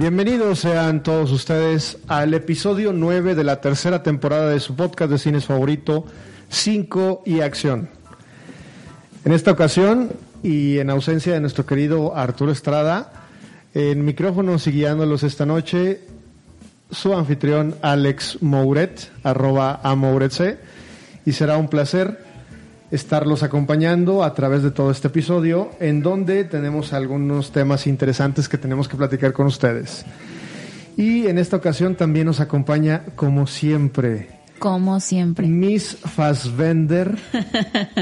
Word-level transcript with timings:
Bienvenidos 0.00 0.60
sean 0.60 1.02
todos 1.02 1.32
ustedes 1.32 1.98
al 2.06 2.32
episodio 2.32 2.92
9 2.92 3.34
de 3.34 3.42
la 3.42 3.60
tercera 3.60 4.00
temporada 4.00 4.48
de 4.48 4.60
su 4.60 4.76
podcast 4.76 5.10
de 5.10 5.18
cines 5.18 5.44
favorito, 5.44 6.04
5 6.50 7.24
y 7.26 7.40
Acción. 7.40 7.88
En 9.24 9.32
esta 9.32 9.50
ocasión, 9.50 10.12
y 10.40 10.78
en 10.78 10.90
ausencia 10.90 11.32
de 11.32 11.40
nuestro 11.40 11.66
querido 11.66 12.16
Arturo 12.16 12.52
Estrada, 12.52 13.10
en 13.74 14.04
micrófonos 14.04 14.68
y 14.68 14.70
esta 15.24 15.44
noche, 15.44 16.02
su 16.92 17.12
anfitrión 17.12 17.74
Alex 17.82 18.40
Mouret, 18.40 19.10
arroba 19.24 19.80
amouretc, 19.82 20.58
y 21.26 21.32
será 21.32 21.56
un 21.56 21.66
placer 21.66 22.24
estarlos 22.90 23.42
acompañando 23.42 24.24
a 24.24 24.34
través 24.34 24.62
de 24.62 24.70
todo 24.70 24.90
este 24.90 25.08
episodio, 25.08 25.70
en 25.80 26.02
donde 26.02 26.44
tenemos 26.44 26.92
algunos 26.92 27.52
temas 27.52 27.86
interesantes 27.86 28.48
que 28.48 28.58
tenemos 28.58 28.88
que 28.88 28.96
platicar 28.96 29.32
con 29.32 29.46
ustedes. 29.46 30.04
Y 30.96 31.26
en 31.26 31.38
esta 31.38 31.56
ocasión 31.56 31.94
también 31.94 32.26
nos 32.26 32.40
acompaña, 32.40 33.04
como 33.14 33.46
siempre, 33.46 34.30
Como 34.58 34.98
siempre. 34.98 35.46
Miss 35.46 35.96
Fassbender. 35.96 37.16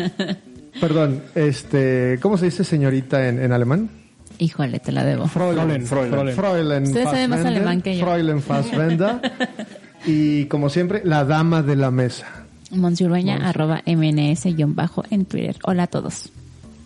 Perdón, 0.81 1.23
este, 1.35 2.19
¿cómo 2.23 2.39
se 2.39 2.47
dice 2.47 2.65
señorita 2.65 3.29
en, 3.29 3.43
en 3.43 3.53
alemán? 3.53 3.91
Híjole, 4.39 4.81
te 4.81 4.93
la 4.93 5.05
debo. 5.05 5.27
Fräulein. 5.27 5.87
Fräulein. 5.87 6.35
Fräulein 6.35 6.85
Usted 6.85 7.05
sabe 7.05 7.29
más 7.29 7.45
alemán 7.45 7.83
que 7.83 7.97
yo. 7.97 8.05
Fräulein 8.05 8.41
Fassbender. 8.41 9.21
y 10.07 10.47
como 10.47 10.69
siempre, 10.69 11.03
la 11.05 11.25
dama 11.25 11.63
de 11.63 11.77
la 11.77 11.91
mesa. 11.91 12.46
Monsiurueña, 12.71 13.49
arroba 13.49 13.83
MNS 13.87 14.45
guion 14.57 14.75
bajo 14.75 15.05
en 15.11 15.25
Twitter. 15.25 15.57
Hola 15.65 15.85
a 15.85 15.87
todos. 15.87 16.31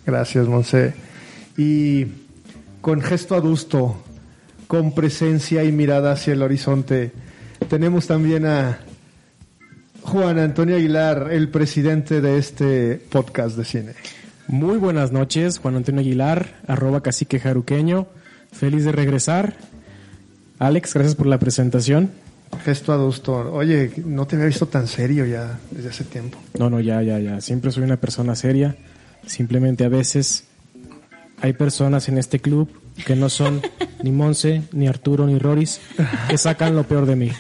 Gracias, 0.06 0.47
Monse. 0.47 0.95
Y 1.56 2.06
con 2.81 3.00
gesto 3.00 3.34
adusto, 3.34 4.03
con 4.67 4.95
presencia 4.95 5.64
y 5.64 5.73
mirada 5.73 6.12
hacia 6.12 6.33
el 6.33 6.42
horizonte, 6.42 7.12
tenemos 7.69 8.06
también 8.06 8.47
a 8.47 8.78
Juan 10.03 10.39
Antonio 10.39 10.77
Aguilar, 10.77 11.28
el 11.31 11.48
presidente 11.48 12.20
de 12.20 12.39
este 12.39 12.97
podcast 12.97 13.56
de 13.56 13.64
cine. 13.64 13.92
Muy 14.48 14.78
buenas 14.78 15.12
noches, 15.12 15.58
Juan 15.58 15.77
Antonio 15.77 16.01
Aguilar, 16.01 16.61
arroba 16.67 17.03
cacique 17.03 17.39
jaruqueño. 17.39 18.06
Feliz 18.53 18.84
de 18.84 18.92
regresar. 18.92 19.55
Alex, 20.58 20.95
gracias 20.95 21.14
por 21.14 21.27
la 21.27 21.39
presentación. 21.39 22.11
Gesto 22.64 22.92
adusto. 22.92 23.52
Oye, 23.52 23.92
no 24.04 24.26
te 24.26 24.36
había 24.36 24.48
visto 24.48 24.66
tan 24.66 24.86
serio 24.86 25.24
ya 25.24 25.58
desde 25.70 25.90
hace 25.90 26.04
tiempo. 26.04 26.38
No, 26.58 26.68
no, 26.68 26.80
ya, 26.80 27.02
ya, 27.02 27.18
ya. 27.18 27.40
Siempre 27.40 27.70
soy 27.70 27.84
una 27.84 27.96
persona 27.96 28.34
seria. 28.34 28.76
Simplemente 29.26 29.84
a 29.84 29.88
veces 29.88 30.44
hay 31.40 31.52
personas 31.52 32.08
en 32.08 32.18
este 32.18 32.40
club 32.40 32.68
que 33.06 33.16
no 33.16 33.28
son 33.28 33.62
ni 34.02 34.12
Monse, 34.12 34.62
ni 34.72 34.88
Arturo, 34.88 35.27
ni 35.27 35.38
Roris, 35.38 35.80
que 36.28 36.36
sacan 36.38 36.74
lo 36.74 36.84
peor 36.84 37.06
de 37.06 37.16
mí. 37.16 37.30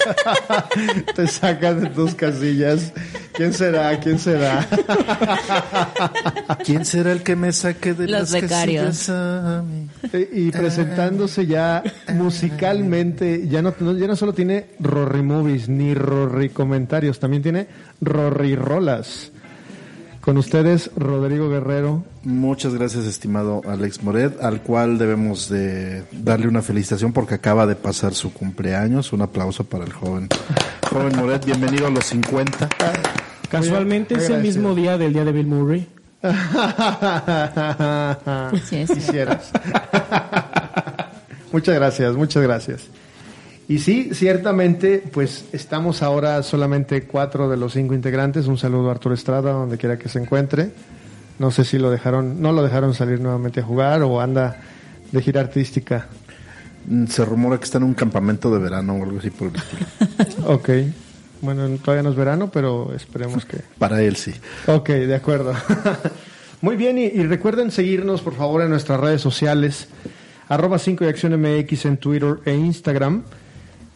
te 1.16 1.26
sacas 1.26 1.80
de 1.80 1.88
tus 1.88 2.14
casillas. 2.14 2.92
¿Quién 3.34 3.52
será? 3.54 3.98
¿Quién 4.00 4.18
será? 4.18 4.66
¿Quién 6.64 6.84
será 6.84 7.12
el 7.12 7.22
que 7.22 7.36
me 7.36 7.52
saque 7.52 7.94
de 7.94 8.04
Los 8.08 8.32
las 8.32 8.32
becarios. 8.32 8.84
casillas 8.84 9.08
a 9.10 9.62
mí? 9.62 9.88
Eh, 10.12 10.28
y 10.32 10.50
presentándose 10.50 11.46
ya 11.46 11.82
musicalmente, 12.14 13.46
ya 13.48 13.62
no, 13.62 13.74
no- 13.80 13.96
ya 13.96 14.06
no 14.06 14.16
solo 14.16 14.32
tiene 14.34 14.66
Rory 14.80 15.22
Movies 15.22 15.68
ni 15.68 15.94
Rory 15.94 16.50
Comentarios, 16.50 17.18
también 17.18 17.42
tiene 17.42 17.66
Rory 18.00 18.56
Rolas. 18.56 19.32
Con 20.30 20.38
ustedes, 20.38 20.92
Rodrigo 20.94 21.48
Guerrero. 21.48 22.04
Muchas 22.22 22.72
gracias, 22.72 23.04
estimado 23.04 23.62
Alex 23.66 24.04
Moret, 24.04 24.40
al 24.40 24.62
cual 24.62 24.96
debemos 24.96 25.48
de 25.48 26.04
darle 26.12 26.46
una 26.46 26.62
felicitación 26.62 27.12
porque 27.12 27.34
acaba 27.34 27.66
de 27.66 27.74
pasar 27.74 28.14
su 28.14 28.32
cumpleaños. 28.32 29.12
Un 29.12 29.22
aplauso 29.22 29.64
para 29.64 29.82
el 29.82 29.92
joven. 29.92 30.28
Joven 30.88 31.16
Moret, 31.16 31.44
bienvenido 31.44 31.88
a 31.88 31.90
los 31.90 32.04
50. 32.04 32.68
Casualmente 33.50 34.14
es 34.14 34.30
el 34.30 34.40
mismo 34.40 34.76
día 34.76 34.96
del 34.98 35.14
día 35.14 35.24
de 35.24 35.32
Bill 35.32 35.48
Murray. 35.48 35.88
Quisieras. 38.70 39.50
muchas 41.52 41.74
gracias, 41.74 42.14
muchas 42.14 42.42
gracias. 42.44 42.82
Y 43.70 43.78
sí, 43.78 44.10
ciertamente, 44.14 45.00
pues 45.12 45.44
estamos 45.52 46.02
ahora 46.02 46.42
solamente 46.42 47.04
cuatro 47.04 47.48
de 47.48 47.56
los 47.56 47.74
cinco 47.74 47.94
integrantes. 47.94 48.48
Un 48.48 48.58
saludo 48.58 48.88
a 48.88 48.90
Arturo 48.90 49.14
Estrada, 49.14 49.52
donde 49.52 49.78
quiera 49.78 49.96
que 49.96 50.08
se 50.08 50.18
encuentre. 50.18 50.72
No 51.38 51.52
sé 51.52 51.64
si 51.64 51.78
lo 51.78 51.88
dejaron, 51.88 52.42
no 52.42 52.50
lo 52.50 52.64
dejaron 52.64 52.94
salir 52.94 53.20
nuevamente 53.20 53.60
a 53.60 53.62
jugar 53.62 54.02
o 54.02 54.20
anda 54.20 54.60
de 55.12 55.22
gira 55.22 55.40
artística. 55.40 56.08
Mm, 56.88 57.06
Se 57.06 57.24
rumora 57.24 57.58
que 57.58 57.64
está 57.64 57.78
en 57.78 57.84
un 57.84 57.94
campamento 57.94 58.52
de 58.52 58.58
verano 58.58 58.94
o 58.96 59.04
algo 59.04 59.20
así 59.20 59.30
por 59.30 59.50
el 59.50 59.54
estilo. 59.54 59.86
Ok. 60.52 60.68
Bueno, 61.40 61.68
todavía 61.78 62.02
no 62.02 62.10
es 62.10 62.16
verano, 62.16 62.50
pero 62.52 62.92
esperemos 62.92 63.44
que. 63.44 63.58
Para 63.78 64.02
él 64.02 64.16
sí. 64.16 64.32
Ok, 64.66 64.88
de 64.88 65.14
acuerdo. 65.14 65.54
Muy 66.60 66.74
bien, 66.74 66.98
y, 66.98 67.04
y 67.04 67.22
recuerden 67.22 67.70
seguirnos 67.70 68.20
por 68.20 68.34
favor 68.34 68.62
en 68.62 68.68
nuestras 68.70 68.98
redes 68.98 69.20
sociales, 69.20 69.86
arroba 70.48 70.80
5 70.80 71.04
y 71.04 71.06
acción 71.06 71.40
MX 71.40 71.84
en 71.86 71.96
Twitter 71.98 72.38
e 72.44 72.52
Instagram, 72.56 73.22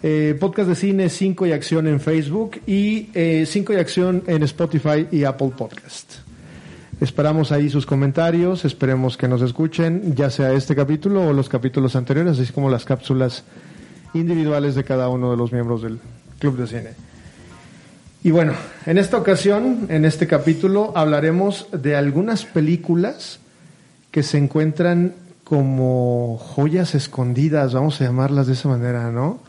eh, 0.02 0.36
podcast 0.38 0.68
de 0.68 0.74
cine 0.74 1.08
5 1.08 1.46
y 1.46 1.52
acción 1.52 1.86
en 1.86 2.00
Facebook 2.00 2.60
y 2.66 3.08
5 3.46 3.72
y 3.72 3.76
acción 3.76 4.22
en 4.26 4.42
Spotify 4.42 5.06
y 5.10 5.24
Apple 5.24 5.52
Podcast. 5.56 6.24
Esperamos 7.00 7.52
ahí 7.52 7.68
sus 7.68 7.86
comentarios, 7.86 8.64
esperemos 8.64 9.16
que 9.16 9.28
nos 9.28 9.42
escuchen, 9.42 10.14
ya 10.14 10.30
sea 10.30 10.52
este 10.52 10.76
capítulo 10.76 11.28
o 11.28 11.32
los 11.32 11.48
capítulos 11.48 11.96
anteriores, 11.96 12.38
así 12.38 12.52
como 12.52 12.70
las 12.70 12.84
cápsulas 12.84 13.44
individuales 14.14 14.74
de 14.74 14.84
cada 14.84 15.08
uno 15.08 15.30
de 15.30 15.36
los 15.36 15.52
miembros 15.52 15.82
del 15.82 15.98
Club 16.38 16.56
de 16.56 16.66
Cine. 16.66 16.90
Y 18.22 18.30
bueno, 18.30 18.54
en 18.86 18.96
esta 18.96 19.18
ocasión, 19.18 19.86
en 19.90 20.04
este 20.04 20.26
capítulo, 20.26 20.92
hablaremos 20.94 21.68
de 21.72 21.96
algunas 21.96 22.46
películas 22.46 23.40
que 24.10 24.22
se 24.22 24.38
encuentran 24.38 25.14
como 25.44 26.38
joyas 26.38 26.94
escondidas, 26.94 27.74
vamos 27.74 28.00
a 28.00 28.04
llamarlas 28.04 28.46
de 28.46 28.54
esa 28.54 28.68
manera, 28.68 29.10
¿no? 29.10 29.40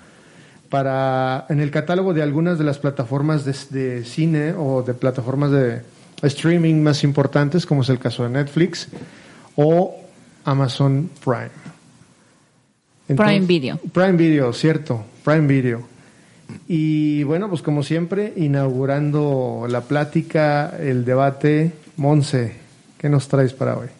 Para, 0.75 1.45
en 1.47 1.61
el 1.61 1.71
catálogo 1.71 2.13
de 2.13 2.21
algunas 2.21 2.57
de 2.57 2.65
las 2.65 2.79
plataformas 2.79 3.45
de, 3.45 3.55
de 3.69 4.03
cine 4.03 4.51
o 4.57 4.83
de 4.83 4.93
plataformas 4.93 5.49
de 5.49 5.81
streaming 6.21 6.83
más 6.83 7.05
importantes, 7.05 7.65
como 7.65 7.81
es 7.81 7.87
el 7.87 7.97
caso 7.97 8.23
de 8.23 8.31
Netflix 8.31 8.89
o 9.55 9.95
Amazon 10.43 11.09
Prime. 11.23 11.51
Prime 13.07 13.45
Video. 13.45 13.79
Prime 13.93 14.17
Video, 14.17 14.51
cierto, 14.51 15.05
Prime 15.23 15.47
Video. 15.47 15.87
Y 16.67 17.23
bueno, 17.23 17.47
pues 17.47 17.61
como 17.61 17.81
siempre, 17.81 18.33
inaugurando 18.35 19.67
la 19.69 19.79
plática, 19.79 20.75
el 20.77 21.05
debate, 21.05 21.71
Monse, 21.95 22.51
¿qué 22.97 23.07
nos 23.07 23.29
traes 23.29 23.53
para 23.53 23.77
hoy? 23.77 23.94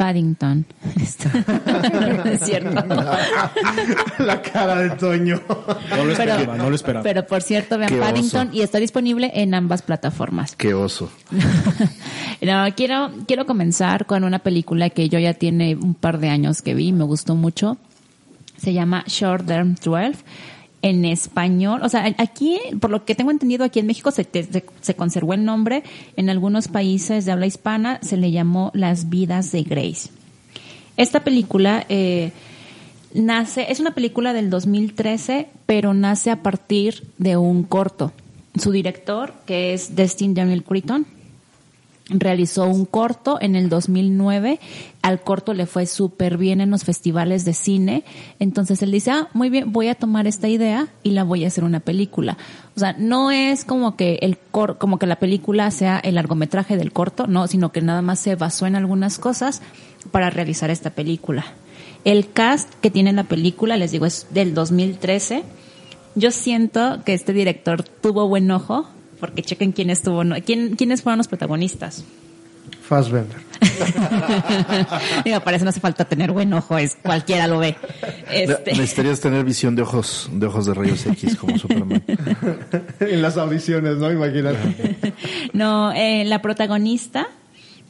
Paddington. 0.00 0.64
es 0.96 2.40
cierto. 2.40 2.70
la 4.18 4.40
cara 4.40 4.76
de 4.76 4.90
Toño. 4.96 5.42
No 5.90 6.04
lo 6.06 6.12
esperaba, 6.12 6.56
no 6.56 6.70
lo 6.70 6.74
esperaba. 6.74 7.02
Pero 7.02 7.26
por 7.26 7.42
cierto, 7.42 7.76
vean 7.76 7.90
Qué 7.90 8.00
oso. 8.00 8.06
Paddington 8.06 8.48
y 8.54 8.62
está 8.62 8.78
disponible 8.78 9.30
en 9.34 9.52
ambas 9.52 9.82
plataformas. 9.82 10.56
Qué 10.56 10.72
oso. 10.72 11.10
No, 12.40 12.64
quiero, 12.74 13.10
quiero 13.26 13.44
comenzar 13.44 14.06
con 14.06 14.24
una 14.24 14.38
película 14.38 14.88
que 14.88 15.10
yo 15.10 15.18
ya 15.18 15.34
tiene 15.34 15.76
un 15.76 15.92
par 15.92 16.18
de 16.18 16.30
años 16.30 16.62
que 16.62 16.72
vi, 16.72 16.92
me 16.92 17.04
gustó 17.04 17.34
mucho. 17.34 17.76
Se 18.56 18.72
llama 18.72 19.04
Short 19.06 19.44
Term 19.44 19.74
12. 19.74 20.12
En 20.82 21.04
español, 21.04 21.80
o 21.82 21.90
sea, 21.90 22.14
aquí, 22.16 22.58
por 22.80 22.90
lo 22.90 23.04
que 23.04 23.14
tengo 23.14 23.30
entendido, 23.30 23.64
aquí 23.64 23.80
en 23.80 23.86
México 23.86 24.10
se, 24.10 24.26
se 24.80 24.94
conservó 24.94 25.34
el 25.34 25.44
nombre. 25.44 25.82
En 26.16 26.30
algunos 26.30 26.68
países 26.68 27.26
de 27.26 27.32
habla 27.32 27.46
hispana 27.46 27.98
se 28.02 28.16
le 28.16 28.30
llamó 28.30 28.70
Las 28.72 29.10
vidas 29.10 29.52
de 29.52 29.62
Grace. 29.62 30.08
Esta 30.96 31.20
película 31.20 31.84
eh, 31.88 32.32
nace, 33.14 33.70
es 33.70 33.80
una 33.80 33.92
película 33.92 34.32
del 34.32 34.50
2013, 34.50 35.48
pero 35.66 35.94
nace 35.94 36.30
a 36.30 36.42
partir 36.42 37.04
de 37.18 37.36
un 37.36 37.62
corto. 37.62 38.12
Su 38.58 38.70
director, 38.70 39.32
que 39.46 39.72
es 39.72 39.96
Destin 39.96 40.34
Daniel 40.34 40.64
Creighton, 40.64 41.06
realizó 42.10 42.66
un 42.66 42.84
corto 42.84 43.38
en 43.40 43.56
el 43.56 43.68
2009. 43.68 44.60
Al 45.02 45.20
corto 45.20 45.54
le 45.54 45.66
fue 45.66 45.86
súper 45.86 46.36
bien 46.36 46.60
en 46.60 46.70
los 46.70 46.84
festivales 46.84 47.44
de 47.44 47.54
cine. 47.54 48.04
Entonces 48.38 48.82
él 48.82 48.90
dice, 48.90 49.10
ah, 49.12 49.28
muy 49.32 49.48
bien, 49.50 49.72
voy 49.72 49.88
a 49.88 49.94
tomar 49.94 50.26
esta 50.26 50.48
idea 50.48 50.88
y 51.02 51.10
la 51.10 51.24
voy 51.24 51.44
a 51.44 51.48
hacer 51.48 51.64
una 51.64 51.80
película. 51.80 52.36
O 52.76 52.80
sea, 52.80 52.94
no 52.98 53.30
es 53.30 53.64
como 53.64 53.96
que 53.96 54.18
el 54.22 54.38
cor 54.38 54.78
como 54.78 54.98
que 54.98 55.06
la 55.06 55.18
película 55.18 55.70
sea 55.70 55.98
el 55.98 56.16
largometraje 56.16 56.76
del 56.76 56.92
corto, 56.92 57.26
no, 57.26 57.46
sino 57.46 57.72
que 57.72 57.80
nada 57.80 58.02
más 58.02 58.18
se 58.18 58.34
basó 58.34 58.66
en 58.66 58.76
algunas 58.76 59.18
cosas 59.18 59.62
para 60.10 60.30
realizar 60.30 60.70
esta 60.70 60.90
película. 60.90 61.44
El 62.04 62.30
cast 62.32 62.72
que 62.80 62.90
tiene 62.90 63.12
la 63.12 63.24
película, 63.24 63.76
les 63.76 63.90
digo, 63.90 64.06
es 64.06 64.26
del 64.30 64.54
2013. 64.54 65.44
Yo 66.14 66.30
siento 66.30 67.02
que 67.04 67.14
este 67.14 67.32
director 67.32 67.82
tuvo 67.82 68.26
buen 68.26 68.50
ojo, 68.50 68.88
porque 69.20 69.42
chequen 69.42 69.72
quién 69.72 69.90
estuvo, 69.90 70.22
quién, 70.44 70.74
quiénes 70.76 71.02
fueron 71.02 71.18
los 71.18 71.28
protagonistas. 71.28 72.04
Fassbender. 72.90 73.36
Digo, 75.24 75.40
para 75.40 75.56
eso 75.56 75.64
no 75.64 75.68
hace 75.68 75.78
falta 75.78 76.04
tener 76.06 76.32
buen 76.32 76.52
ojo, 76.52 76.76
es 76.76 76.96
cualquiera 77.00 77.46
lo 77.46 77.60
ve. 77.60 77.76
Este, 78.32 78.72
Necesitarías 78.72 79.20
tener 79.20 79.44
visión 79.44 79.76
de 79.76 79.82
ojos, 79.82 80.28
de 80.32 80.46
ojos 80.46 80.66
de 80.66 80.74
rayos 80.74 81.06
X 81.06 81.36
como 81.36 81.56
Superman. 81.56 82.02
en 83.00 83.22
las 83.22 83.36
audiciones, 83.36 83.96
¿no? 83.98 84.10
Imagínate. 84.10 85.14
no, 85.52 85.92
eh, 85.92 86.24
la 86.24 86.42
protagonista, 86.42 87.28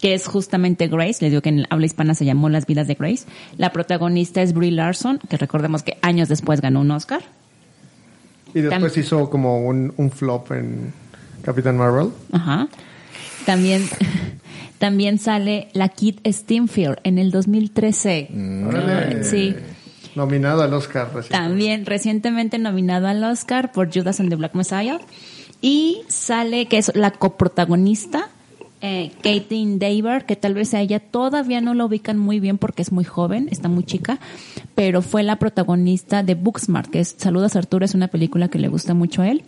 que 0.01 0.13
es 0.13 0.27
justamente 0.27 0.89
Grace, 0.89 1.25
les 1.25 1.31
digo 1.31 1.41
que 1.41 1.49
en 1.49 1.67
habla 1.71 1.87
hispana 1.87 2.15
se 2.15 2.27
llamó 2.27 2.51
Las 2.51 2.67
vidas 2.67 2.87
de 2.87 2.95
Grace. 2.95 3.25
La 3.57 3.73
protagonista 3.73 4.43
es 4.43 4.53
Brie 4.53 4.71
Larson, 4.71 5.19
que 5.31 5.39
recordemos 5.39 5.83
que 5.83 5.97
años 6.03 6.29
después 6.29 6.61
ganó 6.61 6.83
un 6.83 6.91
Oscar. 6.91 7.23
Y 8.53 8.61
después 8.61 8.95
hizo 8.99 9.31
como 9.31 9.65
un, 9.65 9.95
un 9.97 10.11
flop 10.11 10.53
en 10.53 10.93
Capitán 11.51 11.77
Marvel. 11.77 12.11
Ajá. 12.33 12.69
También, 13.45 13.83
también 14.79 15.19
sale 15.19 15.69
la 15.73 15.89
Kit 15.89 16.21
Steinfield 16.27 16.99
en 17.05 17.19
el 17.19 17.31
2013. 17.31 18.29
Órale. 18.67 19.25
Sí. 19.25 19.55
Nominado 20.15 20.63
al 20.63 20.73
Oscar. 20.75 21.11
También 21.29 21.87
recientemente 21.87 22.59
nominado 22.59 23.07
al 23.07 23.23
Oscar 23.25 23.73
por 23.73 23.93
Judas 23.93 24.21
and 24.21 24.29
the 24.31 24.37
Black 24.37 24.55
Messiah. 24.55 24.99
Y 25.61 26.03
sale 26.09 26.67
que 26.67 26.79
es 26.79 26.93
la 26.95 27.11
coprotagonista, 27.11 28.29
eh, 28.81 29.13
Caitlin 29.23 29.79
Daver, 29.79 30.25
que 30.25 30.37
tal 30.37 30.55
vez 30.55 30.73
a 30.73 30.81
ella 30.81 31.01
todavía 31.01 31.61
no 31.61 31.75
la 31.75 31.85
ubican 31.85 32.17
muy 32.17 32.41
bien 32.41 32.57
porque 32.57 32.81
es 32.83 32.93
muy 32.93 33.05
joven, 33.05 33.49
está 33.51 33.69
muy 33.69 33.85
chica, 33.85 34.19
pero 34.75 35.03
fue 35.03 35.23
la 35.23 35.37
protagonista 35.37 36.23
de 36.23 36.35
Booksmart, 36.35 36.91
que 36.91 37.01
es 37.01 37.15
Saludos 37.19 37.57
Arturo, 37.57 37.85
es 37.85 37.95
una 37.95 38.09
película 38.09 38.49
que 38.49 38.59
le 38.59 38.69
gusta 38.69 38.95
mucho 38.95 39.21
a 39.21 39.29
él. 39.29 39.45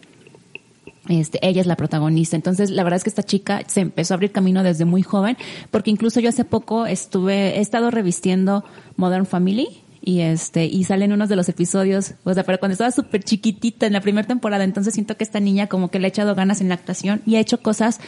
Este, 1.08 1.44
ella 1.46 1.60
es 1.60 1.66
la 1.66 1.76
protagonista. 1.76 2.36
Entonces, 2.36 2.70
la 2.70 2.84
verdad 2.84 2.98
es 2.98 3.04
que 3.04 3.10
esta 3.10 3.24
chica 3.24 3.62
se 3.66 3.80
empezó 3.80 4.14
a 4.14 4.16
abrir 4.16 4.30
camino 4.30 4.62
desde 4.62 4.84
muy 4.84 5.02
joven, 5.02 5.36
porque 5.70 5.90
incluso 5.90 6.20
yo 6.20 6.28
hace 6.28 6.44
poco 6.44 6.86
estuve, 6.86 7.58
he 7.58 7.60
estado 7.60 7.90
revistiendo 7.90 8.64
Modern 8.96 9.26
Family 9.26 9.68
y 10.04 10.20
este, 10.20 10.66
y 10.66 10.84
salen 10.84 11.12
unos 11.12 11.28
de 11.28 11.36
los 11.36 11.48
episodios, 11.48 12.14
o 12.24 12.34
sea, 12.34 12.42
pero 12.42 12.58
cuando 12.58 12.72
estaba 12.72 12.90
súper 12.90 13.22
chiquitita 13.22 13.86
en 13.86 13.92
la 13.92 14.00
primera 14.00 14.26
temporada, 14.26 14.64
entonces 14.64 14.94
siento 14.94 15.16
que 15.16 15.22
esta 15.22 15.38
niña 15.38 15.68
como 15.68 15.90
que 15.90 16.00
le 16.00 16.06
ha 16.06 16.08
echado 16.08 16.34
ganas 16.34 16.60
en 16.60 16.68
la 16.68 16.74
actuación 16.74 17.22
y 17.24 17.36
ha 17.36 17.40
hecho 17.40 17.62
cosas 17.62 18.00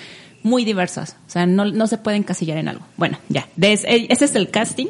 muy 0.43 0.65
diversas. 0.65 1.17
O 1.27 1.31
sea, 1.31 1.47
no, 1.47 1.65
no 1.65 1.87
se 1.87 1.99
puede 1.99 2.17
encasillar 2.17 2.59
en 2.59 2.69
algo. 2.69 2.85
Bueno, 2.97 3.19
ya. 3.29 3.49
Eh, 3.61 4.07
ese 4.09 4.25
es 4.25 4.35
el 4.35 4.51
casting. 4.51 4.89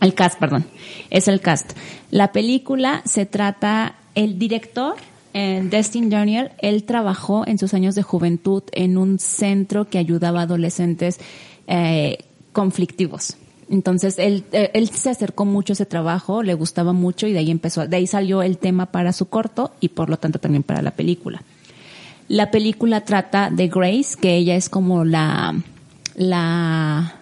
El 0.00 0.14
cast, 0.14 0.38
perdón. 0.38 0.66
Es 1.10 1.28
el 1.28 1.40
cast. 1.40 1.72
La 2.10 2.32
película 2.32 3.02
se 3.04 3.26
trata, 3.26 3.94
el 4.14 4.38
director, 4.38 4.96
eh, 5.34 5.62
Destin 5.68 6.10
Daniel, 6.10 6.52
él 6.58 6.84
trabajó 6.84 7.44
en 7.46 7.58
sus 7.58 7.74
años 7.74 7.96
de 7.96 8.02
juventud 8.02 8.62
en 8.70 8.96
un 8.96 9.18
centro 9.18 9.90
que 9.90 9.98
ayudaba 9.98 10.40
a 10.40 10.42
adolescentes 10.44 11.18
eh, 11.66 12.18
conflictivos. 12.52 13.36
Entonces 13.68 14.18
él, 14.20 14.44
eh, 14.52 14.70
él 14.74 14.88
se 14.90 15.10
acercó 15.10 15.44
mucho 15.44 15.72
a 15.72 15.74
ese 15.74 15.86
trabajo, 15.86 16.44
le 16.44 16.54
gustaba 16.54 16.92
mucho 16.92 17.26
y 17.26 17.32
de 17.32 17.40
ahí 17.40 17.50
empezó, 17.50 17.88
de 17.88 17.96
ahí 17.96 18.06
salió 18.06 18.42
el 18.42 18.58
tema 18.58 18.86
para 18.86 19.12
su 19.12 19.26
corto 19.26 19.72
y 19.80 19.88
por 19.88 20.08
lo 20.08 20.18
tanto 20.18 20.38
también 20.38 20.62
para 20.62 20.82
la 20.82 20.92
película. 20.92 21.42
La 22.28 22.52
película 22.52 23.04
trata 23.04 23.50
de 23.50 23.66
Grace, 23.66 24.16
que 24.20 24.36
ella 24.36 24.54
es 24.54 24.68
como 24.68 25.04
la, 25.04 25.56
la 26.16 27.12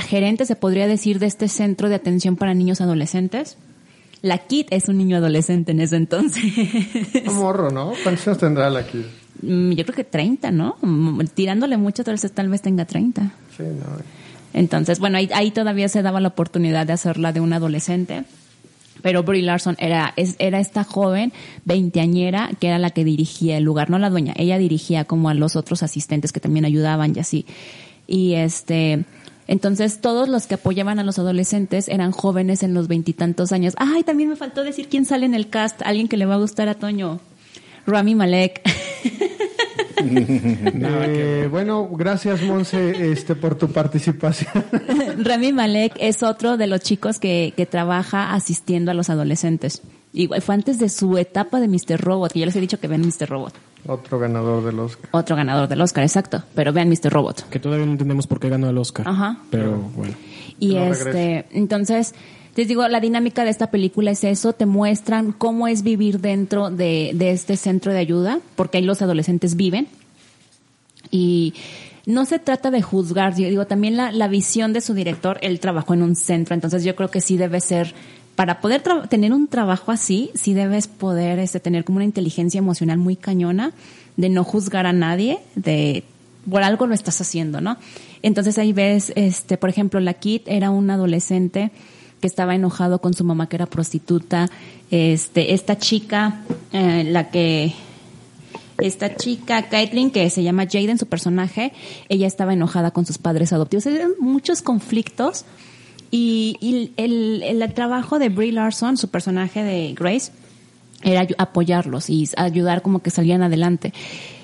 gerente, 0.00 0.46
se 0.46 0.56
podría 0.56 0.86
decir, 0.86 1.18
de 1.18 1.26
este 1.26 1.46
centro 1.48 1.90
de 1.90 1.96
atención 1.96 2.36
para 2.36 2.54
niños 2.54 2.80
adolescentes. 2.80 3.58
La 4.22 4.38
Kit 4.38 4.68
es 4.70 4.88
un 4.88 4.98
niño 4.98 5.16
adolescente 5.16 5.72
en 5.72 5.80
ese 5.80 5.96
entonces. 5.96 6.44
Un 7.26 7.34
morro, 7.36 7.70
¿no? 7.70 7.92
¿Cuántos 8.04 8.26
años 8.28 8.38
tendrá 8.38 8.70
la 8.70 8.80
aquí? 8.80 9.04
Mm, 9.42 9.72
Yo 9.72 9.84
creo 9.84 9.96
que 9.96 10.04
30, 10.04 10.50
¿no? 10.52 10.76
Mm, 10.80 11.22
Tirándole 11.34 11.76
mucho, 11.76 12.04
tal 12.04 12.14
vez, 12.14 12.32
tal 12.32 12.48
vez 12.48 12.62
tenga 12.62 12.84
30. 12.84 13.32
Sí, 13.56 13.64
no. 13.64 13.84
Entonces, 14.54 15.00
bueno, 15.00 15.18
ahí, 15.18 15.28
ahí 15.34 15.50
todavía 15.50 15.88
se 15.88 16.02
daba 16.02 16.20
la 16.20 16.28
oportunidad 16.28 16.86
de 16.86 16.92
hacerla 16.92 17.32
de 17.32 17.40
un 17.40 17.52
adolescente. 17.52 18.22
Pero 19.02 19.24
Brie 19.24 19.42
Larson 19.42 19.74
era, 19.80 20.12
es- 20.16 20.36
era 20.38 20.60
esta 20.60 20.84
joven 20.84 21.32
veinteañera 21.64 22.50
que 22.60 22.68
era 22.68 22.78
la 22.78 22.90
que 22.90 23.04
dirigía 23.04 23.56
el 23.56 23.64
lugar, 23.64 23.90
no 23.90 23.98
la 23.98 24.10
dueña. 24.10 24.34
Ella 24.36 24.58
dirigía 24.58 25.04
como 25.04 25.28
a 25.30 25.34
los 25.34 25.56
otros 25.56 25.82
asistentes 25.82 26.30
que 26.32 26.38
también 26.38 26.64
ayudaban 26.64 27.12
y 27.16 27.18
así. 27.18 27.46
Y 28.06 28.34
este, 28.34 29.04
entonces 29.46 30.00
todos 30.00 30.28
los 30.28 30.46
que 30.46 30.54
apoyaban 30.54 30.98
a 30.98 31.04
los 31.04 31.18
adolescentes 31.18 31.88
eran 31.88 32.12
jóvenes 32.12 32.62
en 32.62 32.74
los 32.74 32.88
veintitantos 32.88 33.52
años. 33.52 33.74
Ay, 33.76 34.02
también 34.02 34.28
me 34.28 34.36
faltó 34.36 34.62
decir 34.62 34.88
quién 34.88 35.04
sale 35.04 35.26
en 35.26 35.34
el 35.34 35.48
cast, 35.48 35.82
alguien 35.82 36.08
que 36.08 36.16
le 36.16 36.26
va 36.26 36.34
a 36.34 36.38
gustar 36.38 36.68
a 36.68 36.74
Toño. 36.74 37.20
Rami 37.86 38.14
Malek. 38.14 38.62
Eh, 40.04 41.48
bueno, 41.48 41.88
gracias 41.92 42.42
Monse 42.42 43.12
este, 43.12 43.36
por 43.36 43.56
tu 43.56 43.68
participación. 43.68 44.64
Rami 45.18 45.52
Malek 45.52 45.92
es 46.00 46.24
otro 46.24 46.56
de 46.56 46.66
los 46.66 46.80
chicos 46.80 47.20
que, 47.20 47.54
que 47.56 47.66
trabaja 47.66 48.34
asistiendo 48.34 48.90
a 48.90 48.94
los 48.94 49.10
adolescentes. 49.10 49.80
Igual 50.12 50.42
fue 50.42 50.56
antes 50.56 50.80
de 50.80 50.88
su 50.88 51.18
etapa 51.18 51.60
de 51.60 51.68
Mr. 51.68 52.00
Robot, 52.00 52.32
que 52.32 52.40
ya 52.40 52.46
les 52.46 52.56
he 52.56 52.60
dicho 52.60 52.80
que 52.80 52.88
vean 52.88 53.02
Mr. 53.02 53.28
Robot. 53.28 53.54
Otro 53.86 54.18
ganador 54.18 54.64
del 54.64 54.78
Oscar. 54.78 55.08
Otro 55.12 55.34
ganador 55.36 55.68
del 55.68 55.80
Oscar, 55.80 56.04
exacto. 56.04 56.42
Pero 56.54 56.72
vean 56.72 56.88
Mr. 56.88 57.12
Robot. 57.12 57.48
Que 57.48 57.58
todavía 57.58 57.84
no 57.84 57.92
entendemos 57.92 58.26
por 58.26 58.38
qué 58.38 58.48
ganó 58.48 58.68
el 58.70 58.78
Oscar. 58.78 59.08
Ajá. 59.08 59.38
Pero 59.50 59.76
bueno. 59.96 60.14
Y 60.60 60.74
No 60.74 60.84
este, 60.84 61.46
entonces, 61.50 62.14
les 62.54 62.68
digo, 62.68 62.86
la 62.86 63.00
dinámica 63.00 63.44
de 63.44 63.50
esta 63.50 63.70
película 63.70 64.12
es 64.12 64.22
eso, 64.24 64.52
te 64.52 64.66
muestran 64.66 65.32
cómo 65.32 65.66
es 65.66 65.82
vivir 65.82 66.20
dentro 66.20 66.70
de, 66.70 67.12
de 67.14 67.30
este 67.32 67.56
centro 67.56 67.92
de 67.92 67.98
ayuda, 67.98 68.38
porque 68.54 68.78
ahí 68.78 68.84
los 68.84 69.02
adolescentes 69.02 69.56
viven. 69.56 69.88
Y 71.10 71.54
no 72.06 72.24
se 72.24 72.38
trata 72.38 72.70
de 72.70 72.82
juzgar, 72.82 73.34
yo 73.36 73.48
digo, 73.48 73.66
también 73.66 73.96
la, 73.96 74.12
la 74.12 74.28
visión 74.28 74.72
de 74.72 74.80
su 74.80 74.94
director, 74.94 75.38
él 75.40 75.60
trabajó 75.60 75.94
en 75.94 76.02
un 76.02 76.16
centro, 76.16 76.54
entonces 76.54 76.84
yo 76.84 76.94
creo 76.96 77.10
que 77.10 77.20
sí 77.20 77.36
debe 77.36 77.60
ser, 77.60 77.94
para 78.36 78.60
poder 78.60 78.82
tener 79.08 79.32
un 79.32 79.46
trabajo 79.46 79.92
así, 79.92 80.30
sí 80.34 80.54
debes 80.54 80.88
poder 80.88 81.38
este, 81.38 81.60
tener 81.60 81.84
como 81.84 81.96
una 81.96 82.04
inteligencia 82.04 82.58
emocional 82.58 82.98
muy 82.98 83.16
cañona, 83.16 83.72
de 84.16 84.28
no 84.28 84.44
juzgar 84.44 84.86
a 84.86 84.92
nadie, 84.92 85.38
de 85.54 86.04
por 86.50 86.62
algo 86.62 86.86
lo 86.86 86.94
estás 86.94 87.20
haciendo, 87.20 87.60
¿no? 87.60 87.76
Entonces 88.22 88.58
ahí 88.58 88.72
ves, 88.72 89.12
este, 89.16 89.56
por 89.56 89.70
ejemplo, 89.70 90.00
la 90.00 90.14
Kit 90.14 90.42
era 90.46 90.70
un 90.70 90.90
adolescente 90.90 91.70
que 92.20 92.26
estaba 92.26 92.54
enojado 92.54 93.00
con 93.00 93.14
su 93.14 93.24
mamá 93.24 93.48
que 93.48 93.56
era 93.56 93.66
prostituta, 93.66 94.48
este, 94.90 95.54
esta 95.54 95.78
chica, 95.78 96.42
eh, 96.72 97.04
la 97.04 97.30
que 97.30 97.74
esta 98.78 99.16
chica, 99.16 99.68
Caitlin, 99.68 100.10
que 100.10 100.30
se 100.30 100.42
llama 100.42 100.66
Jaden, 100.70 100.98
su 100.98 101.06
personaje, 101.06 101.72
ella 102.08 102.26
estaba 102.26 102.52
enojada 102.52 102.90
con 102.90 103.06
sus 103.06 103.18
padres 103.18 103.52
adoptivos. 103.52 103.86
Eran 103.86 104.12
muchos 104.18 104.62
conflictos 104.62 105.44
y, 106.12 106.56
y 106.60 106.92
el, 106.96 107.42
el- 107.42 107.74
trabajo 107.74 108.20
de 108.20 108.28
Brie 108.28 108.52
Larson, 108.52 108.96
su 108.96 109.08
personaje 109.08 109.64
de 109.64 109.92
Grace, 109.94 110.30
era 111.02 111.26
apoyarlos 111.38 112.08
y 112.08 112.28
ayudar 112.36 112.82
como 112.82 113.00
que 113.00 113.10
salían 113.10 113.42
adelante. 113.42 113.92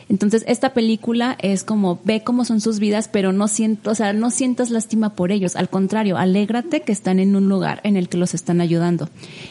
Entonces, 0.09 0.43
esta 0.49 0.73
película 0.73 1.37
es 1.41 1.63
como, 1.65 2.01
ve 2.03 2.23
cómo 2.25 2.45
son 2.47 2.61
sus 2.63 2.79
vidas, 2.79 3.09
pero 3.13 3.33
no 3.33 3.47
siento, 3.47 3.91
o 3.91 3.95
sea, 3.95 4.13
no 4.15 4.31
sientas 4.31 4.71
lástima 4.71 5.11
por 5.15 5.31
ellos. 5.31 5.55
Al 5.55 5.69
contrario, 5.69 6.17
alégrate 6.17 6.81
que 6.81 6.93
están 6.93 7.21
en 7.21 7.37
un 7.37 7.49
lugar 7.49 7.81
en 7.85 7.97
el 7.97 8.09
que 8.09 8.17
los 8.17 8.33
están 8.35 8.61
ayudando. 8.63 9.09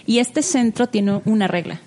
Y 0.07 0.17
este 0.17 0.41
centro 0.41 0.87
tiene 0.87 1.21
una 1.25 1.47
regla 1.47 1.79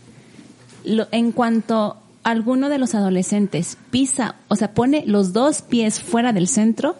lo- 0.85 1.09
en 1.11 1.33
cuanto 1.33 1.97
alguno 2.23 2.69
de 2.69 2.79
los 2.79 2.95
adolescentes 2.95 3.77
pisa, 3.91 4.37
o 4.49 4.55
sea, 4.57 4.73
pone 4.73 5.03
los 5.07 5.33
dos 5.33 5.63
pies 5.63 6.01
fuera 6.01 6.33
del 6.33 6.47
centro, 6.49 6.97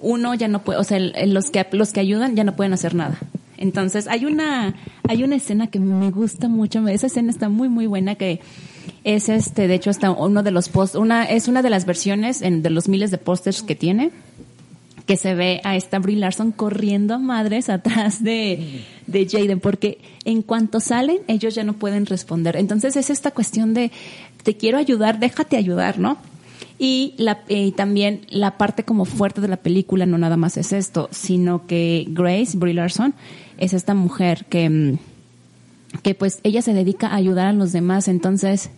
uno 0.00 0.34
ya 0.34 0.48
no 0.48 0.62
puede, 0.62 0.78
o 0.78 0.84
sea, 0.84 0.98
los 0.98 1.50
que 1.50 1.66
los 1.72 1.92
que 1.92 2.00
ayudan 2.00 2.36
ya 2.36 2.44
no 2.44 2.56
pueden 2.56 2.72
hacer 2.72 2.94
nada. 2.94 3.18
Entonces, 3.58 4.06
hay 4.08 4.26
una 4.26 4.74
hay 5.08 5.24
una 5.24 5.36
escena 5.36 5.68
que 5.68 5.80
me 5.80 6.10
gusta 6.10 6.48
mucho, 6.48 6.86
esa 6.88 7.06
escena 7.06 7.30
está 7.30 7.48
muy 7.48 7.68
muy 7.68 7.86
buena 7.86 8.14
que 8.14 8.40
es 9.04 9.28
este, 9.28 9.68
de 9.68 9.74
hecho 9.74 9.90
está 9.90 10.10
uno 10.10 10.42
de 10.42 10.50
los 10.50 10.68
post, 10.68 10.96
una 10.96 11.24
es 11.24 11.48
una 11.48 11.62
de 11.62 11.70
las 11.70 11.86
versiones 11.86 12.40
de 12.40 12.70
los 12.70 12.88
miles 12.88 13.10
de 13.10 13.18
pósters 13.18 13.62
que 13.62 13.74
tiene 13.74 14.10
que 15.06 15.16
se 15.16 15.34
ve 15.34 15.60
a 15.64 15.76
esta 15.76 16.00
Brie 16.00 16.16
Larson 16.16 16.50
corriendo 16.50 17.14
a 17.14 17.18
madres 17.18 17.68
atrás 17.68 18.22
de, 18.22 18.82
de 19.06 19.26
Jaden, 19.28 19.60
porque 19.60 19.98
en 20.24 20.42
cuanto 20.42 20.80
salen, 20.80 21.18
ellos 21.28 21.54
ya 21.54 21.62
no 21.62 21.74
pueden 21.74 22.06
responder. 22.06 22.56
Entonces 22.56 22.96
es 22.96 23.08
esta 23.08 23.30
cuestión 23.30 23.72
de, 23.72 23.92
te 24.42 24.56
quiero 24.56 24.78
ayudar, 24.78 25.20
déjate 25.20 25.56
ayudar, 25.56 25.98
¿no? 26.00 26.18
Y 26.78 27.14
la, 27.16 27.42
eh, 27.48 27.72
también 27.72 28.22
la 28.28 28.58
parte 28.58 28.84
como 28.84 29.04
fuerte 29.04 29.40
de 29.40 29.48
la 29.48 29.56
película 29.56 30.04
no 30.04 30.18
nada 30.18 30.36
más 30.36 30.56
es 30.56 30.72
esto, 30.72 31.08
sino 31.10 31.66
que 31.66 32.06
Grace, 32.08 32.56
Brie 32.56 32.74
Larson, 32.74 33.14
es 33.56 33.72
esta 33.72 33.94
mujer 33.94 34.44
que, 34.50 34.68
mm, 34.68 34.98
que 36.02 36.14
pues 36.14 36.40
ella 36.42 36.60
se 36.60 36.74
dedica 36.74 37.08
a 37.08 37.16
ayudar 37.16 37.46
a 37.46 37.52
los 37.52 37.72
demás, 37.72 38.08
entonces 38.08 38.70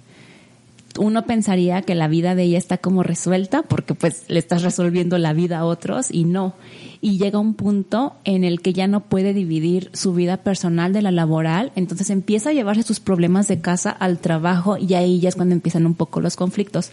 uno 0.98 1.26
pensaría 1.26 1.82
que 1.82 1.94
la 1.94 2.08
vida 2.08 2.34
de 2.34 2.44
ella 2.44 2.58
está 2.58 2.78
como 2.78 3.02
resuelta 3.02 3.62
porque 3.62 3.94
pues 3.94 4.24
le 4.28 4.38
estás 4.38 4.62
resolviendo 4.62 5.18
la 5.18 5.32
vida 5.32 5.58
a 5.58 5.64
otros 5.64 6.10
y 6.10 6.24
no. 6.24 6.54
Y 7.00 7.18
llega 7.18 7.38
un 7.38 7.54
punto 7.54 8.14
en 8.24 8.42
el 8.42 8.60
que 8.60 8.72
ya 8.72 8.86
no 8.88 9.00
puede 9.00 9.32
dividir 9.32 9.90
su 9.92 10.12
vida 10.12 10.38
personal 10.38 10.92
de 10.92 11.02
la 11.02 11.12
laboral, 11.12 11.72
entonces 11.76 12.10
empieza 12.10 12.50
a 12.50 12.52
llevarse 12.52 12.82
sus 12.82 13.00
problemas 13.00 13.46
de 13.48 13.60
casa 13.60 13.90
al 13.90 14.18
trabajo 14.18 14.76
y 14.76 14.94
ahí 14.94 15.20
ya 15.20 15.28
es 15.28 15.36
cuando 15.36 15.54
empiezan 15.54 15.86
un 15.86 15.94
poco 15.94 16.20
los 16.20 16.36
conflictos. 16.36 16.90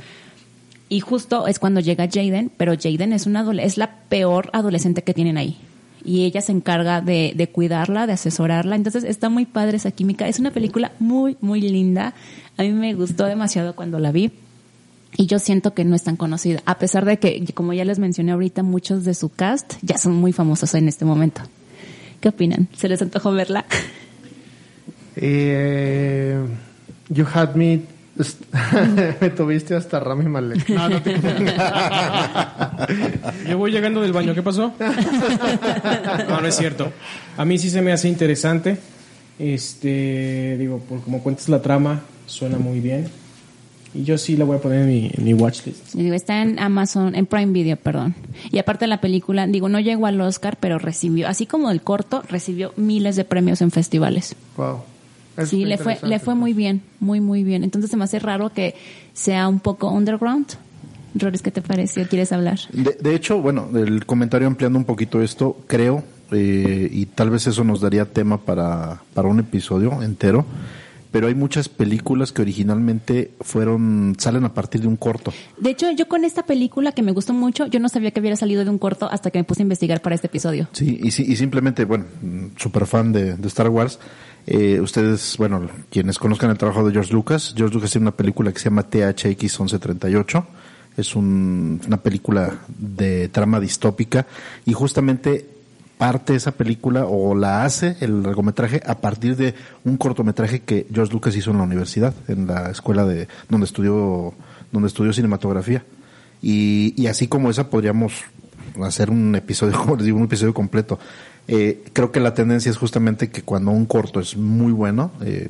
Y 0.88 1.00
justo 1.00 1.48
es 1.48 1.60
cuando 1.60 1.80
llega 1.80 2.08
Jaden, 2.12 2.51
pero 2.56 2.74
Jaden 2.74 3.13
es, 3.13 3.25
una 3.25 3.46
es 3.62 3.77
la 3.77 3.96
peor 4.10 4.50
adolescente 4.54 5.04
que 5.04 5.13
tienen 5.13 5.38
ahí. 5.38 5.58
Y 6.04 6.25
ella 6.25 6.42
se 6.42 6.51
encarga 6.51 7.01
de, 7.01 7.34
de 7.36 7.50
cuidarla, 7.50 8.06
de 8.06 8.13
asesorarla. 8.13 8.75
Entonces 8.75 9.04
está 9.04 9.30
muy 9.30 9.46
padre 9.46 9.77
esa 9.77 9.89
química. 9.89 10.27
Es 10.27 10.39
una 10.39 10.51
película 10.51 10.92
muy, 11.00 11.38
muy 11.42 11.62
linda. 11.62 12.13
A 12.58 12.63
mí 12.63 12.72
me 12.72 12.94
gustó 12.94 13.25
demasiado 13.25 13.75
cuando 13.75 13.98
la 13.98 14.12
vi. 14.12 14.32
Y 15.18 15.27
yo 15.27 15.39
siento 15.39 15.74
que 15.74 15.86
no 15.86 15.96
es 15.96 16.04
tan 16.04 16.18
conocida. 16.18 16.62
A 16.65 16.77
pesar 16.77 17.06
de 17.06 17.18
que, 17.18 17.46
como 17.54 17.74
ya 17.74 17.86
les 17.86 18.00
mencioné 18.00 18.34
ahorita, 18.34 18.63
muchos 18.63 19.06
de 19.06 19.13
su 19.13 19.30
cast 19.30 19.75
ya 19.82 19.98
son 19.98 20.13
muy 20.13 20.34
famosos 20.34 20.75
en 20.75 20.88
este 20.88 21.06
momento. 21.06 21.42
¿Qué 22.20 22.30
opinan? 22.30 22.68
¿Se 22.75 22.89
les 22.89 23.01
antojó 23.01 23.32
verla? 23.32 23.65
Eh, 25.15 26.38
you 27.10 27.25
had 27.34 27.56
me. 27.56 27.94
me 29.22 29.29
tuviste 29.29 29.75
hasta 29.75 30.00
Rami 30.00 30.25
Malek. 30.25 30.69
Ah, 30.77 30.89
no 30.89 31.01
te 31.01 31.15
Yo 33.50 33.57
voy 33.57 33.72
llegando 33.72 34.01
del 34.01 34.13
baño, 34.13 34.34
¿qué 34.34 34.41
pasó? 34.41 34.74
No, 36.29 36.41
no 36.41 36.48
es 36.48 36.55
cierto. 36.55 36.91
A 37.38 37.45
mí 37.45 37.57
sí 37.57 37.69
se 37.69 37.81
me 37.81 37.91
hace 37.91 38.07
interesante. 38.07 38.77
Este, 39.38 40.55
digo, 40.57 40.79
por 40.79 41.01
como 41.01 41.22
cuentas 41.22 41.50
la 41.50 41.62
trama, 41.62 42.01
suena 42.25 42.57
muy 42.57 42.79
bien. 42.79 43.10
Y 43.93 44.03
yo 44.03 44.17
sí 44.17 44.36
la 44.38 44.45
voy 44.45 44.57
a 44.57 44.62
poner 44.62 44.81
en 44.81 44.88
mi, 44.88 45.12
en 45.13 45.24
mi 45.24 45.34
watchlist. 45.34 45.95
Y 45.95 46.03
digo, 46.03 46.15
está 46.15 46.41
en 46.41 46.60
Amazon, 46.60 47.15
en 47.15 47.25
Prime 47.25 47.51
Video, 47.51 47.77
perdón. 47.77 48.15
Y 48.51 48.60
aparte 48.60 48.88
la 48.88 49.00
película, 49.01 49.48
digo, 49.48 49.69
no 49.69 49.79
llegó 49.79 50.05
al 50.05 50.19
Oscar, 50.22 50.57
pero 50.60 50.79
recibió, 50.79 51.27
así 51.27 51.45
como 51.45 51.72
el 51.72 51.81
corto, 51.81 52.22
recibió 52.29 52.74
miles 52.75 53.15
de 53.15 53.24
premios 53.24 53.62
en 53.62 53.72
festivales. 53.72 54.36
Wow. 54.57 54.84
Eso 55.38 55.48
sí, 55.48 55.65
le 55.65 55.77
fue, 55.77 55.98
le 56.04 56.20
fue 56.20 56.36
muy 56.36 56.54
bien, 56.54 56.82
muy, 57.00 57.20
muy 57.22 57.44
bien. 57.44 57.63
Entonces 57.63 57.92
se 57.92 57.98
me 57.98 58.04
hace 58.06 58.20
raro 58.20 58.51
que 58.54 58.75
sea 59.13 59.48
un 59.48 59.60
poco 59.60 59.89
underground. 59.89 60.48
Roris, 61.13 61.42
¿qué 61.42 61.51
te 61.51 61.62
pareció? 61.62 62.08
¿Quieres 62.08 62.32
hablar? 62.32 62.60
De, 62.74 62.98
de 63.00 63.15
hecho, 63.15 63.42
bueno, 63.42 63.70
el 63.75 64.06
comentario 64.06 64.48
ampliando 64.48 64.77
un 64.77 64.86
poquito 64.86 65.22
esto, 65.22 65.58
creo, 65.68 66.04
eh, 66.32 66.89
y 66.92 67.06
tal 67.06 67.30
vez 67.30 67.48
eso 67.48 67.63
nos 67.63 67.80
daría 67.82 68.06
tema 68.06 68.38
para, 68.38 69.01
para 69.13 69.27
un 69.30 69.39
episodio 69.39 70.01
entero, 70.04 70.46
pero 71.12 71.27
hay 71.27 71.36
muchas 71.36 71.70
películas 71.70 72.34
que 72.34 72.42
originalmente 72.42 73.32
fueron, 73.39 74.15
salen 74.20 74.44
a 74.44 74.54
partir 74.54 74.82
de 74.82 74.88
un 74.88 74.98
corto. 74.98 75.32
De 75.58 75.70
hecho, 75.70 75.89
yo 75.92 76.10
con 76.10 76.25
esta 76.25 76.44
película 76.46 76.92
que 76.92 77.01
me 77.01 77.13
gustó 77.13 77.32
mucho, 77.32 77.65
yo 77.68 77.80
no 77.80 77.88
sabía 77.88 78.12
que 78.12 78.20
hubiera 78.20 78.36
salido 78.36 78.65
de 78.65 78.70
un 78.70 78.77
corto 78.77 79.10
hasta 79.10 79.32
que 79.32 79.39
me 79.39 79.46
puse 79.46 79.62
a 79.62 79.63
investigar 79.63 80.01
para 80.01 80.15
este 80.15 80.27
episodio. 80.27 80.68
Sí, 80.74 81.00
y, 81.01 81.12
sí- 81.12 81.24
y 81.25 81.38
simplemente, 81.38 81.86
bueno, 81.86 82.04
super 82.58 82.86
fan 82.86 83.13
de, 83.13 83.36
de 83.38 83.48
Star 83.48 83.70
Wars. 83.70 84.00
Eh, 84.47 84.79
ustedes, 84.79 85.35
bueno, 85.37 85.67
quienes 85.89 86.19
conozcan 86.19 86.51
el 86.51 86.57
trabajo 86.57 86.85
de 86.85 86.91
George 86.93 87.11
Lucas, 87.13 87.53
George 87.57 87.73
Lucas 87.73 87.91
tiene 87.91 88.03
una 88.05 88.15
película 88.15 88.51
que 88.51 88.59
se 88.59 88.65
llama 88.65 88.83
THX 88.83 89.59
1138. 89.59 90.45
Es 90.97 91.15
un- 91.15 91.81
una 91.87 91.97
película 91.97 92.53
de 92.67 93.27
trama 93.29 93.59
distópica 93.59 94.25
y 94.65 94.73
justamente 94.73 95.47
parte 95.97 96.35
esa 96.35 96.51
película 96.51 97.05
o 97.05 97.33
la 97.35 97.63
hace 97.63 97.95
el 98.01 98.21
largometraje 98.21 98.81
a 98.85 98.99
partir 98.99 99.35
de 99.35 99.55
un 99.83 99.97
cortometraje 99.97 100.59
que 100.61 100.85
George 100.93 101.11
Lucas 101.13 101.35
hizo 101.35 101.51
en 101.51 101.57
la 101.57 101.63
universidad, 101.63 102.13
en 102.27 102.47
la 102.47 102.69
escuela 102.69 103.05
de 103.05 103.27
donde 103.49 103.65
estudió 103.65 104.33
donde 104.71 104.87
estudió 104.89 105.13
cinematografía. 105.13 105.83
Y, 106.41 106.93
y 107.01 107.07
así 107.07 107.27
como 107.27 107.49
esa 107.49 107.69
podríamos 107.69 108.13
hacer 108.83 109.09
un 109.09 109.33
episodio, 109.35 109.77
como 109.79 109.95
les 109.95 110.05
digo, 110.05 110.17
un 110.17 110.25
episodio 110.25 110.53
completo. 110.53 110.99
Eh, 111.47 111.83
creo 111.93 112.11
que 112.11 112.19
la 112.19 112.33
tendencia 112.33 112.71
es 112.71 112.77
justamente 112.77 113.29
que 113.29 113.43
cuando 113.43 113.71
un 113.71 113.85
corto 113.85 114.19
es 114.19 114.35
muy 114.35 114.71
bueno, 114.71 115.11
eh, 115.21 115.49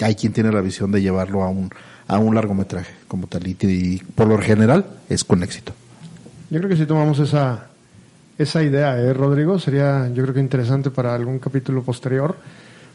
hay 0.00 0.14
quien 0.14 0.32
tiene 0.32 0.50
la 0.50 0.62
visión 0.62 0.90
de 0.90 1.02
llevarlo 1.02 1.42
a 1.42 1.48
un, 1.48 1.70
a 2.08 2.18
un 2.18 2.34
largometraje 2.34 2.94
como 3.08 3.26
tal. 3.26 3.46
Y, 3.46 3.56
y 3.60 3.98
por 4.14 4.26
lo 4.26 4.38
general 4.38 4.86
es 5.08 5.24
con 5.24 5.42
éxito. 5.42 5.72
Yo 6.50 6.58
creo 6.58 6.70
que 6.70 6.76
si 6.76 6.86
tomamos 6.86 7.18
esa, 7.18 7.66
esa 8.38 8.62
idea, 8.62 8.98
¿eh, 8.98 9.12
Rodrigo? 9.12 9.58
Sería, 9.58 10.08
yo 10.08 10.22
creo 10.22 10.34
que 10.34 10.40
interesante 10.40 10.90
para 10.90 11.14
algún 11.14 11.38
capítulo 11.38 11.82
posterior 11.82 12.36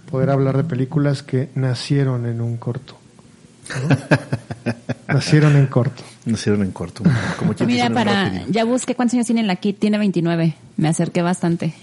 poder 0.09 0.29
hablar 0.29 0.57
de 0.57 0.63
películas 0.63 1.23
que 1.23 1.49
nacieron 1.55 2.25
en 2.25 2.41
un 2.41 2.57
corto. 2.57 2.97
¿no? 3.69 3.95
nacieron 5.13 5.55
en 5.55 5.67
corto. 5.67 6.03
Nacieron 6.25 6.63
en 6.63 6.71
corto. 6.71 7.03
Como 7.37 7.53
Mira, 7.65 7.89
para, 7.89 8.45
ya 8.47 8.63
busqué 8.63 8.95
cuántos 8.95 9.13
años 9.15 9.27
tiene 9.27 9.43
la 9.43 9.55
Kid, 9.55 9.75
tiene 9.77 9.97
29. 9.97 10.55
Me 10.77 10.87
acerqué 10.87 11.21
bastante. 11.21 11.73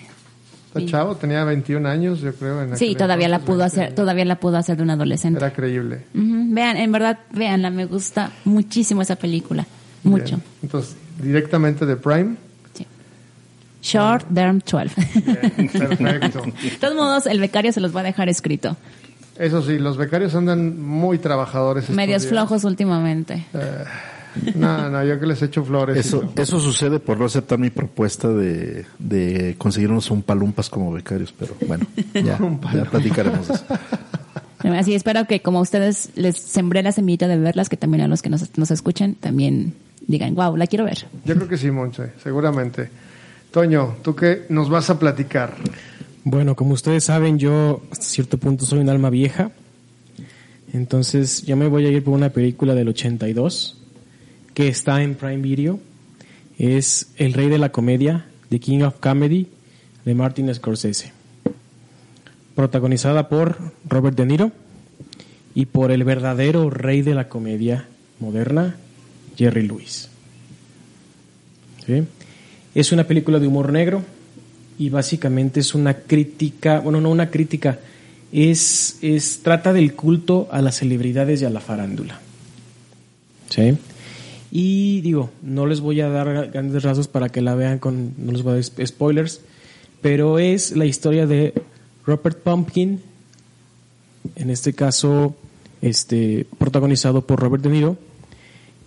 Está 0.76 0.87
Sí. 0.87 0.92
chavo, 0.92 1.16
tenía 1.16 1.45
21 1.45 1.87
años, 1.87 2.21
yo 2.21 2.35
creo. 2.35 2.62
En 2.62 2.76
Sí, 2.76 2.95
todavía 2.95 3.28
la 3.28 3.38
pudo 3.40 3.59
20 3.59 3.64
hacer, 3.80 3.95
todavía 3.95 4.25
la 4.25 4.37
pudo 4.40 4.56
hacer 4.59 4.76
de 4.76 4.83
un 4.83 4.90
adolescente. 4.90 5.38
Era 5.38 5.52
creíble. 5.52 6.04
Vean, 6.12 6.76
en 6.76 6.92
verdad, 6.92 7.18
veanla, 7.33 7.71
me 7.71 7.87
gusta 7.87 8.30
muchísimo 8.45 9.02
esa 9.02 9.16
película. 9.16 9.66
Mucho. 10.02 10.37
Bien. 10.37 10.42
Entonces, 10.62 10.97
directamente 11.23 11.87
de 11.87 11.97
Prime. 11.97 12.37
Sí. 12.75 12.87
Short 13.83 14.26
Term 14.33 14.61
12. 14.61 14.90
Bien, 15.21 15.68
perfecto. 15.68 16.42
de 16.62 16.71
todos 16.80 16.95
modos, 16.95 17.26
el 17.26 17.40
becario 17.40 17.73
se 17.73 17.80
los 17.80 17.95
va 17.95 18.00
a 18.00 18.04
dejar 18.04 18.28
escrito. 18.28 18.76
Eso 19.38 19.62
sí, 19.62 19.78
los 19.78 19.97
becarios 19.99 20.35
andan 20.35 20.80
muy 20.80 21.18
trabajadores. 21.18 21.90
Medios 21.90 22.26
flojos 22.26 22.64
últimamente. 22.64 23.45
No, 24.55 24.90
no, 24.90 25.05
yo 25.05 25.19
que 25.19 25.26
les 25.26 25.43
echo 25.43 25.64
flores. 25.64 25.97
Eso, 25.97 26.61
sucede 26.61 26.99
por 27.00 27.19
no 27.19 27.26
aceptar 27.26 27.59
mi 27.59 27.71
propuesta 27.71 28.28
de, 28.28 28.87
de 28.99 29.55
conseguirnos 29.59 30.11
un 30.11 30.23
palumpas 30.23 30.71
como 30.71 30.93
becarios, 30.93 31.33
pero 31.38 31.55
bueno, 31.66 31.87
ya, 32.14 32.38
ya 32.75 32.85
platicaremos 32.85 33.50
eso. 33.50 33.64
Así 34.75 34.95
espero 34.95 35.26
que 35.26 35.40
como 35.40 35.59
a 35.59 35.62
ustedes 35.62 36.11
les 36.16 36.37
sembré 36.37 36.83
la 36.83 36.93
semillita 36.93 37.28
de 37.28 37.38
verlas, 37.38 37.69
que 37.69 37.76
también 37.76 38.02
a 38.02 38.09
los 38.09 38.23
que 38.23 38.31
nos, 38.31 38.57
nos 38.59 38.71
escuchen 38.71 39.14
también 39.14 39.75
digan, 40.07 40.35
wow, 40.35 40.57
la 40.57 40.66
quiero 40.66 40.85
ver. 40.85 41.07
Yo 41.25 41.35
creo 41.35 41.49
que 41.49 41.57
sí, 41.57 41.71
Monche, 41.71 42.12
seguramente. 42.23 42.90
Toño, 43.50 43.97
¿tú 44.02 44.14
qué 44.14 44.47
nos 44.49 44.69
vas 44.69 44.90
a 44.90 44.99
platicar? 44.99 45.55
Bueno, 46.25 46.57
como 46.57 46.75
ustedes 46.75 47.05
saben, 47.05 47.38
yo 47.38 47.83
hasta 47.90 48.05
cierto 48.05 48.38
punto 48.38 48.66
soy 48.66 48.81
un 48.81 48.88
alma 48.88 49.11
vieja. 49.11 49.50
Entonces, 50.73 51.43
yo 51.43 51.57
me 51.57 51.69
voy 51.69 51.87
a 51.87 51.90
ir 51.90 52.02
por 52.02 52.14
una 52.14 52.31
película 52.31 52.75
del 52.75 52.88
82 52.88 53.86
que 54.57 54.69
está 54.69 55.03
en 55.03 55.17
Prime 55.17 55.43
Video. 55.43 55.79
Es 56.59 57.09
El 57.17 57.35
Rey 57.35 57.51
de 57.51 57.59
la 57.59 57.73
Comedia, 57.73 58.25
The 58.49 58.59
King 58.59 58.81
of 58.85 58.95
Comedy, 59.01 59.49
de 60.07 60.15
Martin 60.15 60.53
Scorsese. 60.55 61.13
Protagonizada 62.55 63.29
por 63.29 63.59
Robert 63.87 64.17
De 64.17 64.25
Niro 64.25 64.53
y 65.55 65.67
por 65.67 65.91
el 65.91 66.05
verdadero 66.05 66.71
rey 66.71 67.03
de 67.03 67.15
la 67.15 67.29
comedia 67.29 67.87
moderna, 68.19 68.77
Jerry 69.37 69.69
Lewis. 69.69 70.09
¿Sí? 71.85 72.05
Es 72.75 72.93
una 72.93 73.05
película 73.05 73.39
de 73.39 73.49
humor 73.49 73.71
negro 73.71 74.03
y 74.79 74.89
básicamente 74.89 75.61
es 75.61 75.75
una 75.75 75.93
crítica, 75.93 76.81
bueno, 76.81 77.03
no 77.03 77.11
una 77.11 77.31
crítica, 77.31 77.79
es, 78.33 78.97
es 79.03 79.41
trata 79.43 79.75
del 79.75 79.93
culto 79.93 80.49
a 80.51 80.63
las 80.63 80.77
celebridades 80.77 81.43
y 81.43 81.45
a 81.45 81.51
la 81.51 81.61
farándula. 81.61 82.21
¿Sí? 83.51 83.77
Y 84.59 85.03
digo, 85.03 85.29
no 85.43 85.67
les 85.67 85.81
voy 85.83 86.01
a 86.01 86.09
dar 86.09 86.51
grandes 86.51 86.83
rasgos 86.83 87.09
para 87.09 87.29
que 87.29 87.43
la 87.43 87.55
vean 87.55 87.79
con, 87.79 88.15
no 88.17 88.33
les 88.33 88.41
voy 88.43 88.53
a 88.53 88.55
dar 88.55 88.65
sp- 88.65 88.87
spoilers, 88.87 89.43
pero 90.01 90.39
es 90.39 90.75
la 90.75 90.87
historia 90.87 91.27
de 91.27 91.53
Robert 92.07 92.39
Pumpkin, 92.39 93.03
en 94.35 94.49
este 94.49 94.73
caso, 94.73 95.37
este, 95.83 96.47
protagonizado 96.57 97.27
por 97.27 97.39
Robert 97.39 97.63
De 97.65 97.69
Niro, 97.69 97.99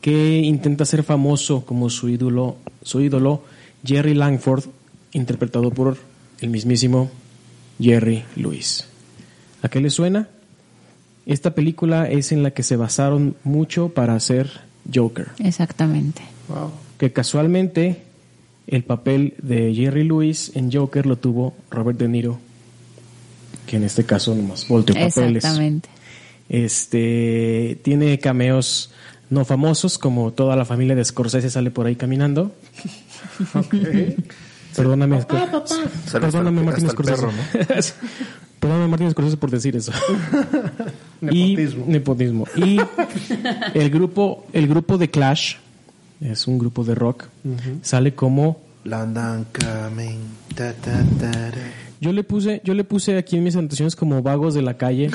que 0.02 0.40
intenta 0.40 0.86
ser 0.86 1.04
famoso 1.04 1.64
como 1.68 1.92
su 1.92 2.10
ídolo, 2.10 2.56
su 2.82 3.02
ídolo 3.02 3.44
Jerry 3.86 4.16
Langford, 4.16 4.64
interpretado 5.12 5.70
por 5.70 5.98
el 6.42 6.50
mismísimo 6.50 7.12
Jerry 7.80 8.24
Lewis. 8.36 8.88
¿A 9.62 9.70
qué 9.70 9.82
le 9.82 9.92
suena? 9.92 10.30
Esta 11.28 11.54
película 11.54 12.10
es 12.10 12.32
en 12.32 12.42
la 12.42 12.50
que 12.50 12.64
se 12.64 12.76
basaron 12.76 13.36
mucho 13.44 13.90
para 13.90 14.16
hacer 14.16 14.68
Joker, 14.94 15.28
Exactamente. 15.40 16.22
Wow. 16.48 16.72
que 16.98 17.12
casualmente 17.12 18.02
el 18.68 18.84
papel 18.84 19.34
de 19.42 19.74
Jerry 19.74 20.04
Lewis 20.04 20.52
en 20.56 20.72
Joker 20.72 21.06
lo 21.06 21.18
tuvo 21.18 21.56
Robert 21.72 21.98
De 21.98 22.08
Niro, 22.08 22.40
que 23.66 23.78
en 23.78 23.84
este 23.84 24.06
caso 24.06 24.36
nomás 24.36 24.68
volteó 24.68 24.96
papeles. 24.96 25.44
Exactamente. 25.44 25.90
Este 26.50 27.80
tiene 27.84 28.18
cameos 28.20 28.92
no 29.30 29.46
famosos, 29.46 29.98
como 29.98 30.32
toda 30.34 30.56
la 30.56 30.66
familia 30.66 30.96
de 30.96 31.06
Scorsese 31.06 31.50
sale 31.50 31.72
por 31.72 31.86
ahí 31.86 31.96
caminando. 31.96 32.52
Perdóname, 34.76 35.26
perdóname 36.12 36.62
Martín 36.62 36.90
Scorsese. 36.90 37.26
Perdóname 38.60 38.88
Martín 38.88 39.12
Scorsese 39.12 39.38
por 39.38 39.52
decir 39.52 39.76
eso. 39.76 39.92
Nepotismo. 41.22 41.86
Y, 41.86 41.92
nepotismo. 41.92 42.46
Y 42.56 42.80
el 43.74 43.90
grupo, 43.90 44.46
el 44.54 44.68
grupo 44.68 44.98
de 44.98 45.10
Clash, 45.10 45.56
es 46.22 46.48
un 46.48 46.58
grupo 46.58 46.84
de 46.84 46.96
rock, 46.96 47.26
sale 47.82 48.14
como 48.14 48.62
London 48.84 49.46
coming. 49.54 50.20
ta, 50.56 50.74
ta, 50.74 51.04
ta, 51.20 51.52
ta. 51.52 51.60
Yo 52.02 52.14
le 52.14 52.24
puse, 52.24 52.62
yo 52.64 52.74
le 52.74 52.86
puse 52.86 53.18
aquí 53.18 53.36
en 53.36 53.44
mis 53.44 53.58
anotaciones 53.58 53.96
como 53.96 54.22
vagos 54.22 54.54
de 54.54 54.62
la 54.62 54.76
calle, 54.76 55.12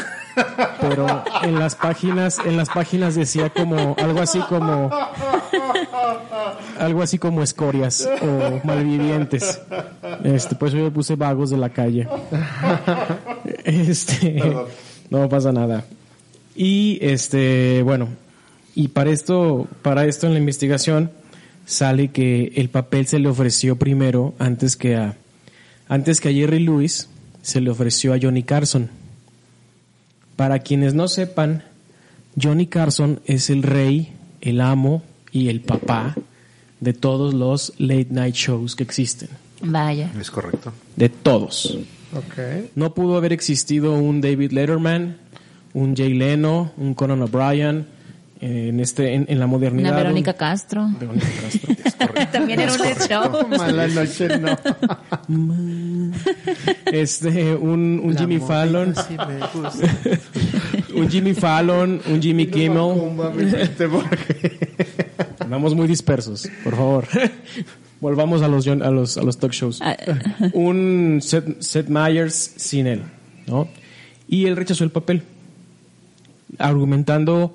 pero 0.81 1.25
en 1.43 1.59
las 1.59 1.75
páginas, 1.75 2.39
en 2.45 2.59
las 2.59 2.69
páginas 2.69 3.15
decía 3.15 3.49
como 3.49 3.97
algo 3.99 4.21
así 4.21 4.39
como 4.51 4.91
Algo 6.79 7.03
así 7.03 7.19
como 7.19 7.43
escorias 7.43 8.09
o 8.23 8.61
malvivientes. 8.65 9.61
Este, 10.25 10.55
pues 10.55 10.73
yo 10.73 10.83
me 10.83 10.91
puse 10.91 11.17
vagos 11.17 11.51
de 11.51 11.57
la 11.57 11.71
calle. 11.71 12.09
Este, 13.65 14.43
no 15.11 15.29
pasa 15.29 15.53
nada. 15.53 15.85
Y 16.55 16.99
este, 17.01 17.83
bueno, 17.83 18.09
y 18.75 18.89
para 18.89 19.11
esto, 19.11 19.67
para 19.83 20.07
esto 20.07 20.27
en 20.27 20.35
la 20.35 20.39
investigación 20.39 21.11
sale 21.67 22.09
que 22.09 22.53
el 22.57 22.69
papel 22.69 23.07
se 23.07 23.19
le 23.19 23.29
ofreció 23.29 23.77
primero 23.77 24.35
antes 24.39 24.77
que 24.77 24.97
a 24.97 25.17
antes 25.89 26.21
que 26.21 26.31
a 26.31 26.33
Jerry 26.33 26.61
Lewis 26.61 27.09
se 27.43 27.61
le 27.61 27.71
ofreció 27.71 28.15
a 28.15 28.19
Johnny 28.21 28.43
Carson. 28.43 28.91
Para 30.37 30.61
quienes 30.61 30.95
no 30.95 31.09
sepan, 31.09 31.63
Johnny 32.41 32.67
Carson 32.67 33.21
es 33.27 33.51
el 33.51 33.63
rey, 33.63 34.13
el 34.41 34.61
amo 34.61 35.03
y 35.35 35.49
el 35.51 35.61
papá 35.61 36.15
de 36.81 36.93
todos 36.95 37.35
los 37.35 37.75
late 37.79 38.07
night 38.11 38.35
shows 38.35 38.75
que 38.75 38.83
existen. 38.85 39.29
Vaya. 39.63 40.11
Es 40.19 40.31
correcto. 40.31 40.73
De 40.97 41.09
todos. 41.11 41.77
Ok. 42.15 42.71
No 42.77 42.95
pudo 42.95 43.17
haber 43.17 43.33
existido 43.35 43.93
un 43.95 44.21
David 44.23 44.53
Letterman, 44.53 45.17
un 45.73 45.95
Jay 45.97 46.15
Leno, 46.15 46.73
un 46.77 46.95
Conan 46.95 47.21
O'Brien 47.23 47.87
eh, 48.41 48.69
en 48.69 48.79
este 48.81 49.15
en, 49.15 49.25
en 49.29 49.39
la 49.41 49.47
modernidad. 49.47 49.91
Una 49.93 49.97
Verónica 50.03 50.31
un- 50.33 50.37
Castro. 50.37 50.89
Verónica 51.01 51.27
Castro, 51.43 51.75
es 51.85 51.95
correcto. 51.95 52.27
También 52.33 52.61
era 52.61 52.73
un 52.73 52.79
show. 52.79 53.49
Mala 53.59 53.89
noche, 53.89 54.29
no. 54.39 54.57
Este, 56.87 57.55
un, 57.55 58.01
un 58.05 58.17
Jimmy 58.17 58.39
Fallon, 58.39 58.95
un 60.95 61.09
Jimmy 61.11 61.35
Fallon, 61.35 62.01
un 62.09 62.23
Jimmy 62.23 62.47
Kimmel. 62.47 62.93
Vamos 65.55 65.77
muy 65.77 65.87
dispersos, 65.87 66.49
por 66.65 66.75
favor. 66.75 67.07
Volvamos 68.01 68.43
a 68.43 68.49
los, 68.49 68.67
a 68.67 68.75
los, 68.75 69.17
a 69.17 69.23
los 69.23 69.39
talk 69.39 69.53
shows. 69.53 69.81
Ah, 69.81 69.97
Un 70.53 71.21
Seth, 71.23 71.63
Seth 71.63 71.87
Meyers 71.87 72.55
sin 72.57 72.89
él, 72.89 73.03
¿no? 73.47 73.69
Y 74.27 74.47
él 74.47 74.57
rechazó 74.57 74.83
el 74.83 74.91
papel, 74.91 75.23
argumentando 76.59 77.55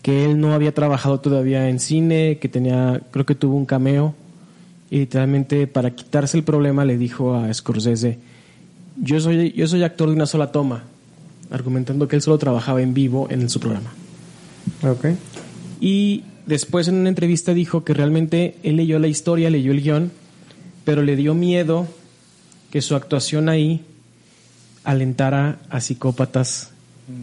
que 0.00 0.24
él 0.24 0.40
no 0.40 0.54
había 0.54 0.72
trabajado 0.72 1.18
todavía 1.18 1.68
en 1.68 1.80
cine, 1.80 2.38
que 2.40 2.48
tenía, 2.48 3.00
creo 3.10 3.26
que 3.26 3.34
tuvo 3.34 3.56
un 3.56 3.66
cameo, 3.66 4.14
y 4.90 5.00
literalmente 5.00 5.66
para 5.66 5.90
quitarse 5.90 6.36
el 6.36 6.44
problema 6.44 6.84
le 6.84 6.96
dijo 6.96 7.34
a 7.34 7.52
Scorsese, 7.52 8.18
yo 8.96 9.18
soy, 9.18 9.50
yo 9.56 9.66
soy 9.66 9.82
actor 9.82 10.08
de 10.08 10.14
una 10.14 10.26
sola 10.26 10.52
toma, 10.52 10.84
argumentando 11.50 12.06
que 12.06 12.14
él 12.14 12.22
solo 12.22 12.38
trabajaba 12.38 12.80
en 12.80 12.94
vivo 12.94 13.26
en 13.28 13.50
su 13.50 13.58
programa. 13.58 13.90
Ok. 14.84 15.06
Y 15.80 16.22
después 16.50 16.88
en 16.88 16.96
una 16.96 17.08
entrevista 17.08 17.54
dijo 17.54 17.84
que 17.84 17.94
realmente 17.94 18.56
él 18.62 18.76
leyó 18.76 18.98
la 18.98 19.06
historia, 19.06 19.48
leyó 19.48 19.72
el 19.72 19.80
guion, 19.80 20.10
pero 20.84 21.02
le 21.02 21.16
dio 21.16 21.32
miedo 21.32 21.86
que 22.70 22.82
su 22.82 22.94
actuación 22.94 23.48
ahí 23.48 23.82
alentara 24.84 25.60
a 25.70 25.80
psicópatas 25.80 26.72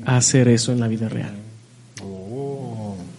a 0.05 0.17
hacer 0.17 0.47
eso 0.47 0.71
en 0.71 0.79
la 0.79 0.87
vida 0.87 1.09
real. 1.09 1.35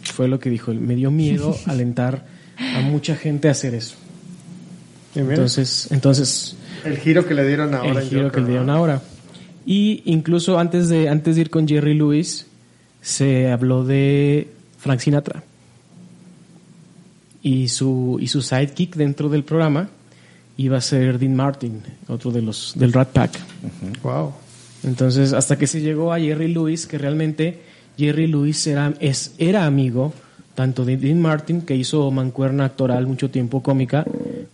Fue 0.03 0.27
lo 0.27 0.41
que 0.41 0.51
dijo. 0.51 0.73
Me 0.75 0.97
dio 0.97 1.11
miedo 1.11 1.57
alentar 1.67 2.27
a 2.59 2.81
mucha 2.81 3.15
gente 3.15 3.49
a 3.49 3.53
hacer 3.53 3.75
eso. 3.75 3.97
Entonces, 5.15 5.89
entonces 5.91 6.57
el 6.85 6.97
giro 6.99 7.27
que 7.27 7.35
le 7.35 7.47
dieron 7.47 7.75
ahora. 7.75 7.91
el 7.91 7.99
en 7.99 8.09
giro 8.09 8.23
Joker, 8.25 8.35
que 8.35 8.41
le 8.41 8.49
dieron 8.49 8.71
ahora. 8.71 9.03
Y 9.67 10.03
incluso 10.07 10.59
antes 10.59 10.89
de, 10.89 11.09
antes 11.09 11.35
de 11.37 11.43
ir 11.43 11.51
con 11.51 11.69
Jerry 11.69 11.95
Lewis, 11.95 12.47
se 13.03 13.51
habló 13.51 13.85
de 13.85 14.49
Frank 14.79 15.01
Sinatra. 15.01 15.43
Y 17.43 17.69
su, 17.69 18.19
y 18.21 18.27
su 18.29 18.43
sidekick 18.43 18.97
dentro 18.97 19.29
del 19.29 19.45
programa 19.45 19.89
iba 20.57 20.77
a 20.79 20.81
ser 20.81 21.19
Dean 21.19 21.37
Martin, 21.37 21.83
otro 22.09 22.33
de 22.33 22.43
los 22.43 22.73
del 22.77 22.93
Rat 22.93 23.11
Pack. 23.11 23.39
Wow. 24.03 24.33
Entonces, 24.83 25.33
hasta 25.33 25.57
que 25.57 25.67
se 25.67 25.81
llegó 25.81 26.13
a 26.13 26.19
Jerry 26.19 26.49
Lewis, 26.49 26.87
que 26.87 26.99
realmente 26.99 27.61
Jerry 27.97 28.27
Lewis 28.27 28.67
era, 28.67 28.95
es, 29.01 29.35
era 29.39 29.67
amigo 29.67 30.13
tanto 30.59 30.85
de 30.85 30.97
Dean 30.97 31.21
Martin, 31.21 31.63
que 31.63 31.77
hizo 31.77 32.11
mancuerna 32.11 32.65
actoral 32.65 33.07
mucho 33.07 33.31
tiempo 33.31 33.63
cómica, 33.63 34.05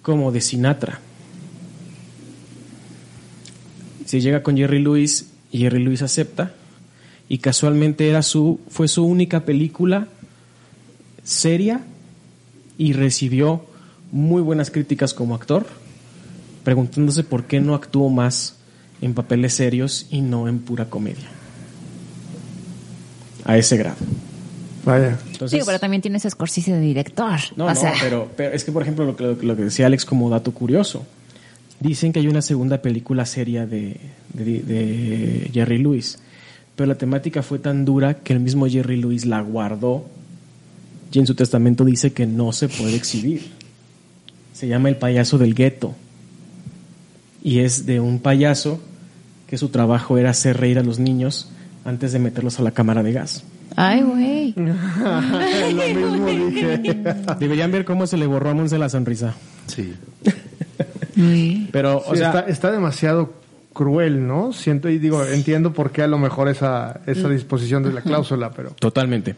como 0.02 0.32
de 0.32 0.42
Sinatra. 0.42 1.00
Se 4.04 4.20
llega 4.20 4.42
con 4.42 4.54
Jerry 4.54 4.82
Lewis 4.82 5.30
y 5.50 5.60
Jerry 5.60 5.82
Lewis 5.82 6.02
acepta, 6.02 6.52
y 7.26 7.38
casualmente 7.38 8.06
era 8.06 8.20
su, 8.20 8.60
fue 8.68 8.86
su 8.86 9.02
única 9.06 9.46
película 9.46 10.08
seria 11.22 11.80
y 12.78 12.92
recibió 12.92 13.64
muy 14.12 14.42
buenas 14.42 14.70
críticas 14.70 15.14
como 15.14 15.34
actor, 15.34 15.66
preguntándose 16.64 17.24
por 17.24 17.44
qué 17.44 17.60
no 17.60 17.74
actuó 17.74 18.08
más 18.10 18.56
en 19.00 19.14
papeles 19.14 19.54
serios 19.54 20.06
y 20.10 20.20
no 20.20 20.48
en 20.48 20.60
pura 20.60 20.86
comedia. 20.90 21.28
A 23.44 23.58
ese 23.58 23.76
grado. 23.76 23.96
Vaya. 24.84 25.18
Entonces, 25.32 25.58
Sí, 25.60 25.64
pero 25.66 25.78
también 25.78 26.02
tienes 26.02 26.22
Scorsese 26.28 26.72
de 26.72 26.80
director. 26.80 27.38
no, 27.56 27.66
o 27.66 27.68
no, 27.68 27.74
sea, 27.74 27.92
pero, 28.00 28.30
pero 28.36 28.54
es 28.54 28.64
que, 28.64 28.72
por 28.72 28.82
ejemplo, 28.82 29.04
lo 29.04 29.16
que, 29.16 29.24
lo 29.44 29.56
que 29.56 29.64
decía 29.64 29.86
Alex 29.86 30.04
como 30.04 30.28
dato 30.30 30.52
curioso, 30.52 31.04
dicen 31.80 32.12
que 32.12 32.20
hay 32.20 32.28
una 32.28 32.42
segunda 32.42 32.80
película 32.82 33.26
seria 33.26 33.66
de, 33.66 33.98
de- 34.32 34.62
de 34.62 35.50
Jerry 35.52 35.78
Lewis, 35.78 36.18
pero 36.76 36.86
la 36.86 36.94
temática 36.96 37.42
fue 37.42 37.58
tan 37.58 37.84
dura 37.84 38.14
que 38.14 38.32
el 38.32 38.40
mismo 38.40 38.66
Jerry 38.66 38.96
Lewis 38.96 39.26
la 39.26 39.40
guardó 39.40 40.06
y 41.14 41.20
en 41.20 41.26
su 41.26 41.34
testamento 41.34 41.84
dice 41.84 42.12
que 42.12 42.26
no 42.26 42.52
se 42.52 42.68
puede 42.68 42.96
exhibir. 42.96 43.42
Se 44.52 44.66
llama 44.68 44.88
El 44.88 44.96
payaso 44.96 45.38
del 45.38 45.54
gueto 45.54 45.94
y 47.42 47.60
es 47.60 47.86
de 47.86 48.00
un 48.00 48.18
payaso 48.20 48.80
que 49.46 49.58
su 49.58 49.68
trabajo 49.68 50.18
era 50.18 50.30
hacer 50.30 50.56
reír 50.58 50.78
a 50.78 50.82
los 50.82 50.98
niños 50.98 51.50
antes 51.84 52.12
de 52.12 52.18
meterlos 52.18 52.58
a 52.58 52.62
la 52.62 52.70
cámara 52.70 53.02
de 53.02 53.12
gas. 53.12 53.44
Ay, 53.76 54.02
güey. 54.02 54.54
Lo 54.56 56.10
mismo 56.10 56.26
dije. 56.26 56.80
Deberían 57.38 57.70
ver 57.70 57.84
cómo 57.84 58.06
se 58.06 58.16
le 58.16 58.26
borró 58.26 58.50
a 58.50 58.54
Monse 58.54 58.78
la 58.78 58.88
sonrisa. 58.88 59.34
Sí. 59.66 59.94
Pero, 61.72 61.98
o 61.98 62.12
Sí, 62.12 62.18
sea, 62.18 62.28
está, 62.28 62.40
está 62.40 62.72
demasiado 62.72 63.34
cruel, 63.72 64.26
¿no? 64.26 64.52
Siento 64.52 64.88
y 64.88 64.98
digo, 64.98 65.24
entiendo 65.24 65.72
por 65.72 65.90
qué 65.90 66.02
a 66.02 66.06
lo 66.06 66.18
mejor 66.18 66.48
esa, 66.48 67.00
esa 67.06 67.28
disposición 67.28 67.82
de 67.82 67.92
la 67.92 68.00
cláusula, 68.00 68.50
pero 68.52 68.70
totalmente. 68.70 69.34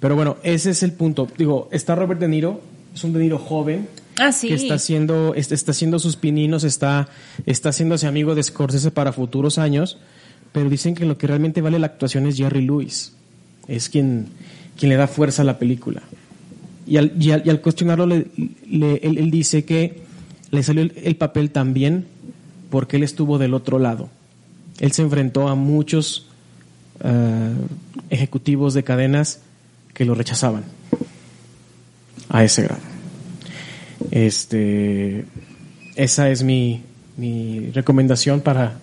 Pero 0.00 0.16
bueno, 0.16 0.36
ese 0.42 0.70
es 0.70 0.82
el 0.82 0.92
punto. 0.92 1.28
Digo, 1.36 1.68
está 1.72 1.94
Robert 1.94 2.20
De 2.20 2.28
Niro, 2.28 2.60
es 2.94 3.04
un 3.04 3.12
De 3.12 3.20
Niro 3.20 3.38
joven 3.38 3.86
Ah, 4.18 4.32
sí. 4.32 4.48
que 4.48 4.54
está 4.54 4.74
haciendo, 4.74 5.34
está, 5.34 5.70
haciendo 5.70 5.98
sus 5.98 6.16
pininos, 6.16 6.64
está, 6.64 7.08
está 7.46 7.68
haciéndose 7.70 8.06
amigo 8.06 8.34
de 8.34 8.42
Scorsese 8.42 8.90
para 8.90 9.12
futuros 9.12 9.58
años, 9.58 9.98
pero 10.52 10.68
dicen 10.68 10.94
que 10.94 11.04
lo 11.04 11.16
que 11.16 11.26
realmente 11.26 11.60
vale 11.60 11.78
la 11.78 11.86
actuación 11.86 12.26
es 12.26 12.36
Jerry 12.36 12.62
Lewis. 12.62 13.12
Es 13.68 13.88
quien, 13.88 14.26
quien 14.78 14.88
le 14.90 14.96
da 14.96 15.06
fuerza 15.06 15.42
a 15.42 15.44
la 15.44 15.58
película. 15.58 16.02
Y 16.86 16.96
al, 16.96 17.12
y 17.20 17.30
al, 17.30 17.42
y 17.46 17.50
al 17.50 17.60
cuestionarlo, 17.60 18.06
le- 18.06 18.26
le- 18.68 18.96
él, 19.02 19.18
él 19.18 19.30
dice 19.30 19.64
que 19.64 20.02
le 20.50 20.62
salió 20.62 20.82
el, 20.82 20.92
el 21.04 21.14
papel 21.16 21.50
también 21.50 22.06
porque 22.70 22.96
él 22.96 23.02
estuvo 23.04 23.38
del 23.38 23.54
otro 23.54 23.78
lado. 23.78 24.08
Él 24.80 24.92
se 24.92 25.02
enfrentó 25.02 25.48
a 25.48 25.54
muchos 25.54 26.26
eh, 27.04 27.52
ejecutivos 28.10 28.74
de 28.74 28.82
cadenas 28.82 29.40
que 29.94 30.04
lo 30.04 30.14
rechazaban 30.14 30.64
a 32.28 32.44
ese 32.44 32.62
grado. 32.62 32.80
Este, 34.10 35.24
esa 35.96 36.30
es 36.30 36.42
mi, 36.42 36.82
mi 37.16 37.70
recomendación 37.70 38.40
para, 38.40 38.78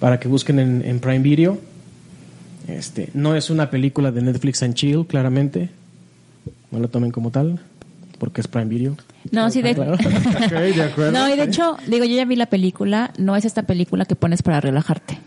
para 0.00 0.18
que 0.18 0.28
busquen 0.28 0.58
en, 0.58 0.82
en 0.84 1.00
Prime 1.00 1.20
Video. 1.20 1.58
Este, 2.66 3.08
no 3.14 3.34
es 3.34 3.50
una 3.50 3.70
película 3.70 4.10
de 4.10 4.22
Netflix 4.22 4.62
and 4.62 4.74
Chill, 4.74 5.06
claramente. 5.06 5.70
No 6.70 6.80
lo 6.80 6.88
tomen 6.88 7.10
como 7.10 7.30
tal, 7.30 7.60
porque 8.18 8.40
es 8.40 8.48
Prime 8.48 8.66
Video. 8.66 8.96
No, 9.30 9.50
sí, 9.50 9.62
de, 9.62 9.74
Claro. 9.74 9.96
de 9.96 10.82
acuerdo. 10.82 11.12
no, 11.12 11.32
y 11.32 11.36
de 11.36 11.44
hecho, 11.44 11.76
digo, 11.86 12.04
yo 12.04 12.16
ya 12.16 12.24
vi 12.24 12.36
la 12.36 12.46
película, 12.46 13.12
no 13.18 13.36
es 13.36 13.44
esta 13.44 13.62
película 13.62 14.04
que 14.04 14.16
pones 14.16 14.42
para 14.42 14.60
relajarte. 14.60 15.18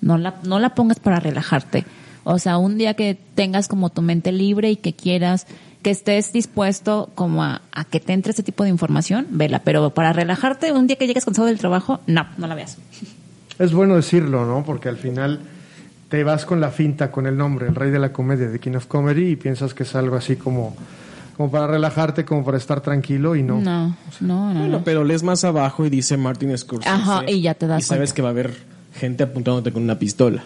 No 0.00 0.18
la, 0.18 0.36
no 0.44 0.58
la 0.58 0.74
pongas 0.74 0.98
para 0.98 1.20
relajarte. 1.20 1.84
O 2.24 2.38
sea, 2.38 2.58
un 2.58 2.78
día 2.78 2.94
que 2.94 3.16
tengas 3.34 3.68
como 3.68 3.90
tu 3.90 4.02
mente 4.02 4.32
libre 4.32 4.70
y 4.70 4.76
que 4.76 4.92
quieras, 4.92 5.46
que 5.82 5.90
estés 5.90 6.32
dispuesto 6.32 7.08
como 7.14 7.42
a, 7.42 7.62
a 7.72 7.84
que 7.84 8.00
te 8.00 8.12
entre 8.12 8.32
ese 8.32 8.42
tipo 8.42 8.64
de 8.64 8.70
información, 8.70 9.26
vela. 9.30 9.60
Pero 9.64 9.90
para 9.90 10.12
relajarte, 10.12 10.72
un 10.72 10.86
día 10.86 10.96
que 10.96 11.06
llegues 11.06 11.24
cansado 11.24 11.46
del 11.48 11.58
trabajo, 11.58 12.00
no, 12.06 12.26
no 12.36 12.46
la 12.46 12.54
veas. 12.54 12.76
Es 13.58 13.72
bueno 13.72 13.96
decirlo, 13.96 14.44
¿no? 14.46 14.64
Porque 14.64 14.88
al 14.88 14.96
final 14.96 15.40
te 16.10 16.24
vas 16.24 16.44
con 16.44 16.60
la 16.60 16.70
finta, 16.70 17.10
con 17.10 17.26
el 17.26 17.36
nombre, 17.36 17.68
el 17.68 17.74
rey 17.74 17.90
de 17.90 17.98
la 17.98 18.12
comedia, 18.12 18.48
de 18.48 18.58
King 18.58 18.72
of 18.74 18.86
Comedy, 18.86 19.30
y 19.30 19.36
piensas 19.36 19.74
que 19.74 19.84
es 19.84 19.94
algo 19.94 20.16
así 20.16 20.36
como, 20.36 20.76
como 21.36 21.50
para 21.50 21.66
relajarte, 21.68 22.24
como 22.24 22.44
para 22.44 22.58
estar 22.58 22.80
tranquilo, 22.80 23.36
y 23.36 23.42
no. 23.42 23.60
No, 23.60 23.96
no, 24.20 24.52
no. 24.52 24.60
Bueno, 24.60 24.68
no. 24.78 24.84
pero 24.84 25.04
lees 25.04 25.22
más 25.22 25.44
abajo 25.44 25.86
y 25.86 25.90
dice 25.90 26.16
Martin 26.16 26.56
Scorsese. 26.58 26.90
Ajá, 26.94 27.22
y 27.30 27.40
ya 27.42 27.54
te 27.54 27.66
das 27.66 27.84
Y 27.84 27.86
sabes 27.86 28.10
cuenta. 28.10 28.14
que 28.16 28.22
va 28.22 28.28
a 28.28 28.32
haber 28.32 28.54
gente 28.94 29.22
apuntándote 29.22 29.72
con 29.72 29.82
una 29.82 29.98
pistola. 29.98 30.42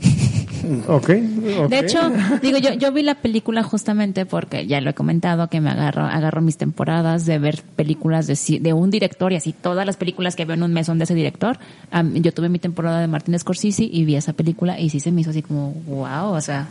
Ok. 0.88 1.10
ok. 1.10 1.68
De 1.68 1.78
hecho, 1.78 1.98
digo, 2.42 2.58
yo, 2.58 2.74
yo 2.74 2.92
vi 2.92 3.02
la 3.02 3.16
película 3.16 3.62
justamente 3.62 4.26
porque 4.26 4.66
ya 4.66 4.80
lo 4.80 4.90
he 4.90 4.94
comentado, 4.94 5.48
que 5.48 5.60
me 5.60 5.70
agarro, 5.70 6.04
agarro 6.04 6.40
mis 6.40 6.56
temporadas 6.56 7.26
de 7.26 7.38
ver 7.38 7.62
películas 7.76 8.26
de, 8.26 8.58
de 8.60 8.72
un 8.72 8.90
director 8.90 9.32
y 9.32 9.36
así 9.36 9.52
todas 9.52 9.86
las 9.86 9.96
películas 9.96 10.36
que 10.36 10.44
veo 10.44 10.54
en 10.54 10.62
un 10.62 10.72
mes 10.72 10.86
son 10.86 10.98
de 10.98 11.04
ese 11.04 11.14
director. 11.14 11.58
Am, 11.90 12.14
yo 12.14 12.32
tuve 12.32 12.48
mi 12.48 12.58
temporada 12.58 13.00
de 13.00 13.06
Martin 13.08 13.38
Scorsese 13.38 13.84
y 13.84 14.04
vi 14.04 14.16
esa 14.16 14.32
película 14.32 14.78
y 14.78 14.90
sí 14.90 15.00
se 15.00 15.12
me 15.12 15.20
hizo 15.22 15.30
así 15.30 15.42
como, 15.42 15.72
wow, 15.86 16.32
o 16.34 16.40
sea, 16.40 16.68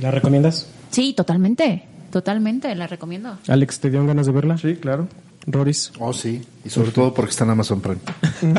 ¿La 0.00 0.10
recomiendas? 0.10 0.66
sí, 0.90 1.12
totalmente, 1.14 1.84
totalmente, 2.10 2.74
la 2.74 2.86
recomiendo. 2.86 3.36
Alex, 3.48 3.80
¿te 3.80 3.90
dieron 3.90 4.06
ganas 4.06 4.26
de 4.26 4.32
verla? 4.32 4.58
Sí, 4.58 4.76
claro. 4.76 5.08
Roris. 5.46 5.92
Oh, 5.98 6.12
sí. 6.12 6.40
Y 6.64 6.70
sobre 6.70 6.92
todo 6.92 7.12
porque 7.12 7.30
está 7.30 7.44
en 7.44 7.50
Amazon 7.50 7.80
Prime. 7.80 7.98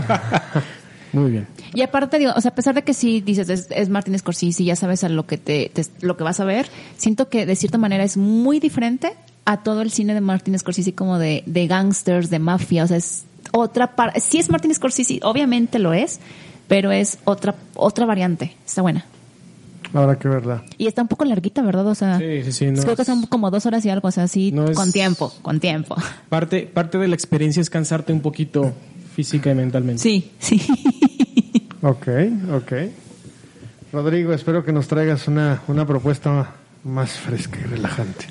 Muy 1.13 1.31
bien. 1.31 1.47
Y 1.73 1.81
aparte, 1.81 2.19
digo, 2.19 2.31
o 2.35 2.41
sea, 2.41 2.51
a 2.51 2.55
pesar 2.55 2.75
de 2.75 2.81
que 2.83 2.93
sí 2.93 3.21
dices, 3.21 3.47
es, 3.49 3.67
es 3.69 3.87
Martin 3.89 4.17
Scorsese 4.19 4.63
y 4.63 4.65
ya 4.65 4.75
sabes 4.75 5.03
a 5.03 5.09
lo 5.09 5.25
que 5.25 5.37
te, 5.37 5.71
te- 5.73 5.85
lo 6.01 6.17
que 6.17 6.23
vas 6.23 6.39
a 6.39 6.45
ver, 6.45 6.67
siento 6.97 7.29
que 7.29 7.45
de 7.45 7.55
cierta 7.55 7.77
manera 7.77 8.03
es 8.03 8.17
muy 8.17 8.59
diferente 8.59 9.13
a 9.45 9.61
todo 9.63 9.81
el 9.81 9.91
cine 9.91 10.13
de 10.13 10.21
Martin 10.21 10.57
Scorsese 10.57 10.93
como 10.93 11.19
de, 11.19 11.43
de 11.45 11.67
gangsters, 11.67 12.29
de 12.29 12.39
mafia, 12.39 12.83
o 12.83 12.87
sea, 12.87 12.97
es 12.97 13.25
otra 13.51 13.95
parte, 13.95 14.19
sí 14.21 14.39
es 14.39 14.49
Martin 14.49 14.73
Scorsese, 14.73 15.19
obviamente 15.23 15.77
lo 15.79 15.93
es, 15.93 16.19
pero 16.67 16.91
es 16.91 17.19
otra, 17.25 17.53
otra 17.75 18.05
variante, 18.05 18.55
está 18.65 18.81
buena. 18.81 19.05
Habrá 19.93 20.17
que 20.17 20.27
verla. 20.27 20.63
Y 20.79 20.87
está 20.87 21.03
un 21.03 21.07
poco 21.07 21.23
larguita, 21.23 21.61
¿verdad? 21.61 21.85
O 21.85 21.93
sea, 21.93 22.17
Sí, 22.17 22.41
sí, 22.45 22.51
sí, 22.51 22.65
no 22.71 22.81
creo 22.81 22.95
que 22.95 23.03
es- 23.03 23.07
son 23.07 23.27
como 23.27 23.51
dos 23.51 23.67
horas 23.67 23.85
y 23.85 23.89
algo, 23.91 24.07
o 24.07 24.11
sea, 24.11 24.27
sí, 24.27 24.51
No 24.51 24.65
es- 24.65 24.75
con 24.75 24.91
tiempo, 24.91 25.31
con 25.43 25.59
tiempo. 25.59 25.95
Parte, 26.29 26.61
parte 26.63 26.97
de 26.97 27.07
la 27.07 27.13
experiencia 27.13 27.61
es 27.61 27.69
cansarte 27.69 28.11
un 28.11 28.21
poquito 28.21 28.73
física 29.13 29.51
y 29.51 29.55
mentalmente. 29.55 30.01
Sí, 30.01 30.31
sí. 30.39 30.61
ok, 31.81 32.07
ok. 32.53 32.73
Rodrigo, 33.91 34.33
espero 34.33 34.65
que 34.65 34.71
nos 34.71 34.87
traigas 34.87 35.27
una, 35.27 35.61
una 35.67 35.85
propuesta 35.85 36.55
más 36.83 37.11
fresca 37.11 37.59
y 37.59 37.63
relajante. 37.63 38.25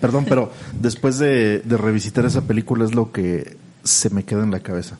Perdón, 0.00 0.26
pero 0.28 0.52
después 0.78 1.18
de, 1.18 1.60
de, 1.60 1.76
revisitar 1.76 2.24
esa 2.26 2.42
película 2.42 2.84
es 2.84 2.94
lo 2.94 3.10
que 3.10 3.56
se 3.82 4.10
me 4.10 4.24
queda 4.24 4.44
en 4.44 4.50
la 4.50 4.60
cabeza. 4.60 4.98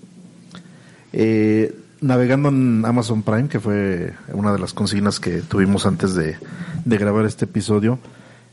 Eh, 1.12 1.75
navegando 2.03 2.51
en 2.51 2.85
Amazon 2.85 3.23
Prime, 3.23 3.49
que 3.49 3.61
fue 3.61 4.12
una 4.33 4.53
de 4.53 4.59
las 4.59 4.75
consignas 4.75 5.21
que 5.21 5.41
tuvimos 5.41 5.87
antes 5.87 6.15
de, 6.15 6.37
de 6.85 6.99
grabar 6.99 7.25
este 7.25 7.47
episodio, 7.47 7.99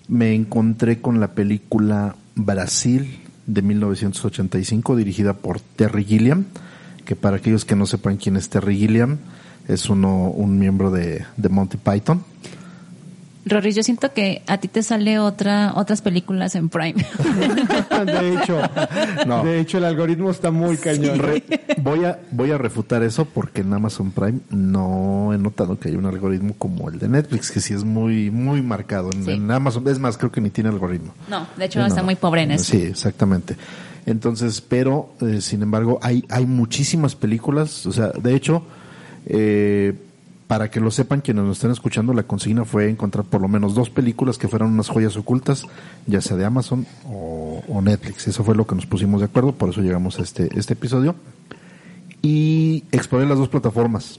me 0.08 0.34
encontré 0.34 1.02
con 1.02 1.20
la 1.20 1.30
película 1.30 2.16
Brasil 2.36 3.20
de 3.48 3.62
1985, 3.62 4.96
dirigida 4.96 5.34
por 5.34 5.60
Terry 5.60 6.06
Gilliam, 6.06 6.46
que 7.06 7.16
para 7.16 7.38
aquellos 7.38 7.66
que 7.66 7.76
no 7.76 7.86
sepan 7.86 8.18
quién 8.18 8.38
es 8.38 8.50
Terry 8.50 8.78
Gilliam, 8.78 9.18
es 9.68 9.90
uno, 9.90 10.30
un 10.30 10.58
miembro 10.58 10.92
de, 10.92 11.26
de 11.36 11.50
Monty 11.50 11.78
Python. 11.78 12.24
Rory, 13.50 13.72
yo 13.74 13.84
siento 13.84 14.14
que 14.14 14.42
a 14.48 14.58
ti 14.60 14.68
te 14.68 14.82
sale 14.84 15.20
otra, 15.20 15.74
otras 15.76 16.02
películas 16.02 16.56
en 16.56 16.70
Prime. 16.70 16.96
De 18.06 18.34
hecho, 18.36 18.60
No. 19.28 19.44
de 19.44 19.60
hecho 19.60 19.78
el 19.78 19.86
algoritmo 19.86 20.30
está 20.32 20.52
muy 20.52 20.78
cañón. 20.78 21.20
Re- 21.20 21.44
voy 21.82 22.06
a 22.06 22.20
voy 22.32 22.52
a 22.52 22.58
refutar 22.58 23.04
eso 23.04 23.26
porque 23.26 23.62
en 23.62 23.74
Amazon 23.74 24.12
Prime 24.12 24.40
no 24.50 25.34
he 25.34 25.38
notado 25.38 25.80
que 25.80 25.90
hay 25.90 25.96
un 25.96 26.06
algoritmo 26.06 26.54
como 26.58 26.90
el 26.90 27.00
de 27.00 27.10
Netflix 27.10 27.52
que 27.52 27.60
sí 27.60 27.74
es 27.74 27.84
muy 27.84 28.32
muy 28.32 28.62
marcado 28.62 29.10
en, 29.14 29.26
Sí. 29.26 29.32
en 29.32 29.50
Amazon 29.52 29.88
es 29.88 30.00
más 30.00 30.18
creo 30.18 30.32
que 30.32 30.42
ni 30.42 30.50
tiene 30.50 30.70
algoritmo 30.70 31.14
No, 31.30 31.48
de 31.58 31.66
hecho 31.66 31.80
No. 31.80 31.86
está 31.88 32.04
muy 32.04 32.16
pobre 32.16 32.44
en 32.44 32.52
eso. 32.52 32.64
sí 32.72 32.78
exactamente 32.84 33.56
entonces 34.06 34.62
pero 34.62 35.14
eh, 35.22 35.42
sin 35.42 35.62
embargo 35.62 36.00
hay 36.02 36.24
hay 36.30 36.46
muchísimas 36.46 37.16
películas 37.16 37.86
o 37.86 37.92
sea 37.92 38.08
de 38.10 38.36
hecho 38.36 38.64
eh, 39.26 39.94
para 40.50 40.72
que 40.72 40.80
lo 40.80 40.90
sepan 40.90 41.22
quienes 41.22 41.44
nos 41.44 41.58
están 41.58 41.70
escuchando, 41.70 42.12
la 42.12 42.24
consigna 42.24 42.66
fue 42.66 42.90
encontrar 42.90 43.24
por 43.24 43.40
lo 43.40 43.48
menos 43.48 43.76
dos 43.76 43.92
películas 43.92 44.40
que 44.40 44.48
fueran 44.48 44.70
unas 44.74 44.90
joyas 44.90 45.16
ocultas, 45.16 45.64
ya 46.08 46.22
sea 46.22 46.38
de 46.38 46.44
Amazon 46.46 46.88
o, 47.08 47.62
o 47.68 47.82
Netflix. 47.84 48.28
Eso 48.28 48.44
fue 48.44 48.56
lo 48.56 48.66
que 48.66 48.74
nos 48.74 48.88
pusimos 48.88 49.22
de 49.22 49.26
acuerdo, 49.28 49.52
por 49.54 49.70
eso 49.70 49.82
llegamos 49.82 50.18
a 50.18 50.24
este, 50.24 50.50
este 50.58 50.74
episodio. 50.74 51.14
Y 52.24 52.84
exploré 52.92 53.28
las 53.28 53.38
dos 53.38 53.48
plataformas. 53.48 54.18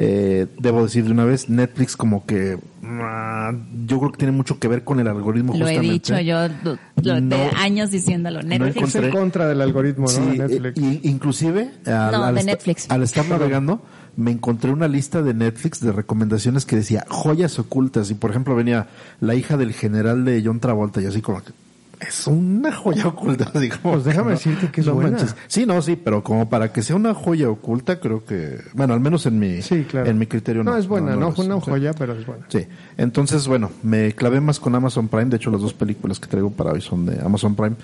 Eh, 0.00 0.46
debo 0.58 0.82
decir 0.82 1.04
de 1.04 1.12
una 1.12 1.24
vez, 1.24 1.48
Netflix 1.48 1.96
como 1.96 2.26
que 2.26 2.58
ah, 2.84 3.52
yo 3.86 3.98
creo 3.98 4.12
que 4.12 4.18
tiene 4.18 4.32
mucho 4.32 4.58
que 4.58 4.68
ver 4.68 4.84
con 4.84 5.00
el 5.00 5.08
algoritmo 5.08 5.56
Lo 5.56 5.66
he 5.66 5.80
dicho 5.80 6.18
yo 6.20 6.46
lo- 6.62 6.76
de 7.14 7.20
No. 7.20 7.36
años 7.56 7.90
diciéndolo. 7.90 8.42
Netflix. 8.42 8.94
Es 8.94 9.02
en 9.04 9.10
contra 9.10 9.48
del 9.48 9.60
algoritmo, 9.60 10.02
¿no? 10.04 10.08
Sí, 10.08 10.20
Netflix. 10.38 11.04
inclusive 11.04 11.70
al, 11.86 12.12
No, 12.12 12.24
al 12.24 12.34
de 12.34 12.40
esta- 12.40 12.52
Netflix. 12.52 12.90
al 12.90 13.02
estar 13.02 13.26
navegando 13.28 13.80
me 14.18 14.32
encontré 14.32 14.72
una 14.72 14.88
lista 14.88 15.22
de 15.22 15.32
Netflix 15.32 15.80
de 15.80 15.92
recomendaciones 15.92 16.66
que 16.66 16.74
decía 16.74 17.06
joyas 17.08 17.60
ocultas 17.60 18.10
y 18.10 18.14
por 18.14 18.30
ejemplo 18.30 18.56
venía 18.56 18.88
la 19.20 19.36
hija 19.36 19.56
del 19.56 19.72
general 19.72 20.24
de 20.24 20.42
John 20.44 20.58
Travolta 20.58 21.00
y 21.00 21.06
así 21.06 21.22
como 21.22 21.40
que 21.40 21.52
es 22.00 22.26
una 22.26 22.72
joya 22.72 23.06
oculta. 23.06 23.44
Como 23.82 23.94
Pues 23.94 24.04
déjame 24.04 24.30
no, 24.30 24.30
decirte 24.30 24.70
que 24.72 24.80
es 24.80 24.88
buena. 24.88 25.18
Sí, 25.46 25.66
no, 25.66 25.80
sí, 25.82 25.94
pero 25.96 26.22
como 26.24 26.48
para 26.48 26.72
que 26.72 26.82
sea 26.82 26.96
una 26.96 27.14
joya 27.14 27.48
oculta 27.48 28.00
creo 28.00 28.24
que, 28.24 28.58
bueno, 28.74 28.94
al 28.94 29.00
menos 29.00 29.24
en 29.26 29.38
mi, 29.38 29.62
Sí, 29.62 29.84
claro. 29.84 30.08
en 30.10 30.18
mi 30.18 30.26
criterio 30.26 30.64
no. 30.64 30.72
No, 30.72 30.76
es 30.76 30.88
buena, 30.88 31.14
no, 31.16 31.34
una 31.36 31.56
es. 31.56 31.64
Sí. 31.64 31.70
joya, 31.70 31.92
pero 31.94 32.14
es 32.14 32.26
buena. 32.26 32.44
Sí, 32.48 32.66
entonces 32.96 33.46
bueno, 33.46 33.70
me 33.84 34.12
clavé 34.14 34.40
más 34.40 34.58
con 34.58 34.74
Amazon 34.74 35.06
Prime, 35.08 35.26
de 35.26 35.36
hecho 35.36 35.50
las 35.52 35.60
dos 35.60 35.74
películas 35.74 36.18
que 36.18 36.26
traigo 36.26 36.50
para 36.50 36.72
hoy 36.72 36.80
son 36.80 37.06
de 37.06 37.20
Amazon 37.20 37.54
Prime, 37.54 37.76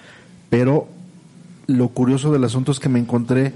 pero 0.51 0.89
lo 1.69 1.89
curioso 1.89 2.33
del 2.33 2.43
asunto 2.45 2.73
es 2.73 2.81
que 2.81 2.89
me 2.89 2.99
encontré 2.99 3.53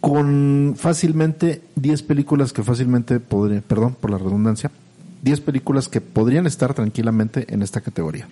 con 0.00 0.74
fácilmente 0.76 1.62
10 1.76 2.02
películas 2.02 2.52
que 2.52 2.62
fácilmente 2.62 3.20
podría, 3.20 3.60
perdón 3.60 3.96
por 4.00 4.10
la 4.10 4.18
redundancia, 4.18 4.70
10 5.22 5.40
películas 5.40 5.88
que 5.88 6.00
podrían 6.00 6.46
estar 6.46 6.74
tranquilamente 6.74 7.52
en 7.52 7.62
esta 7.62 7.80
categoría. 7.80 8.28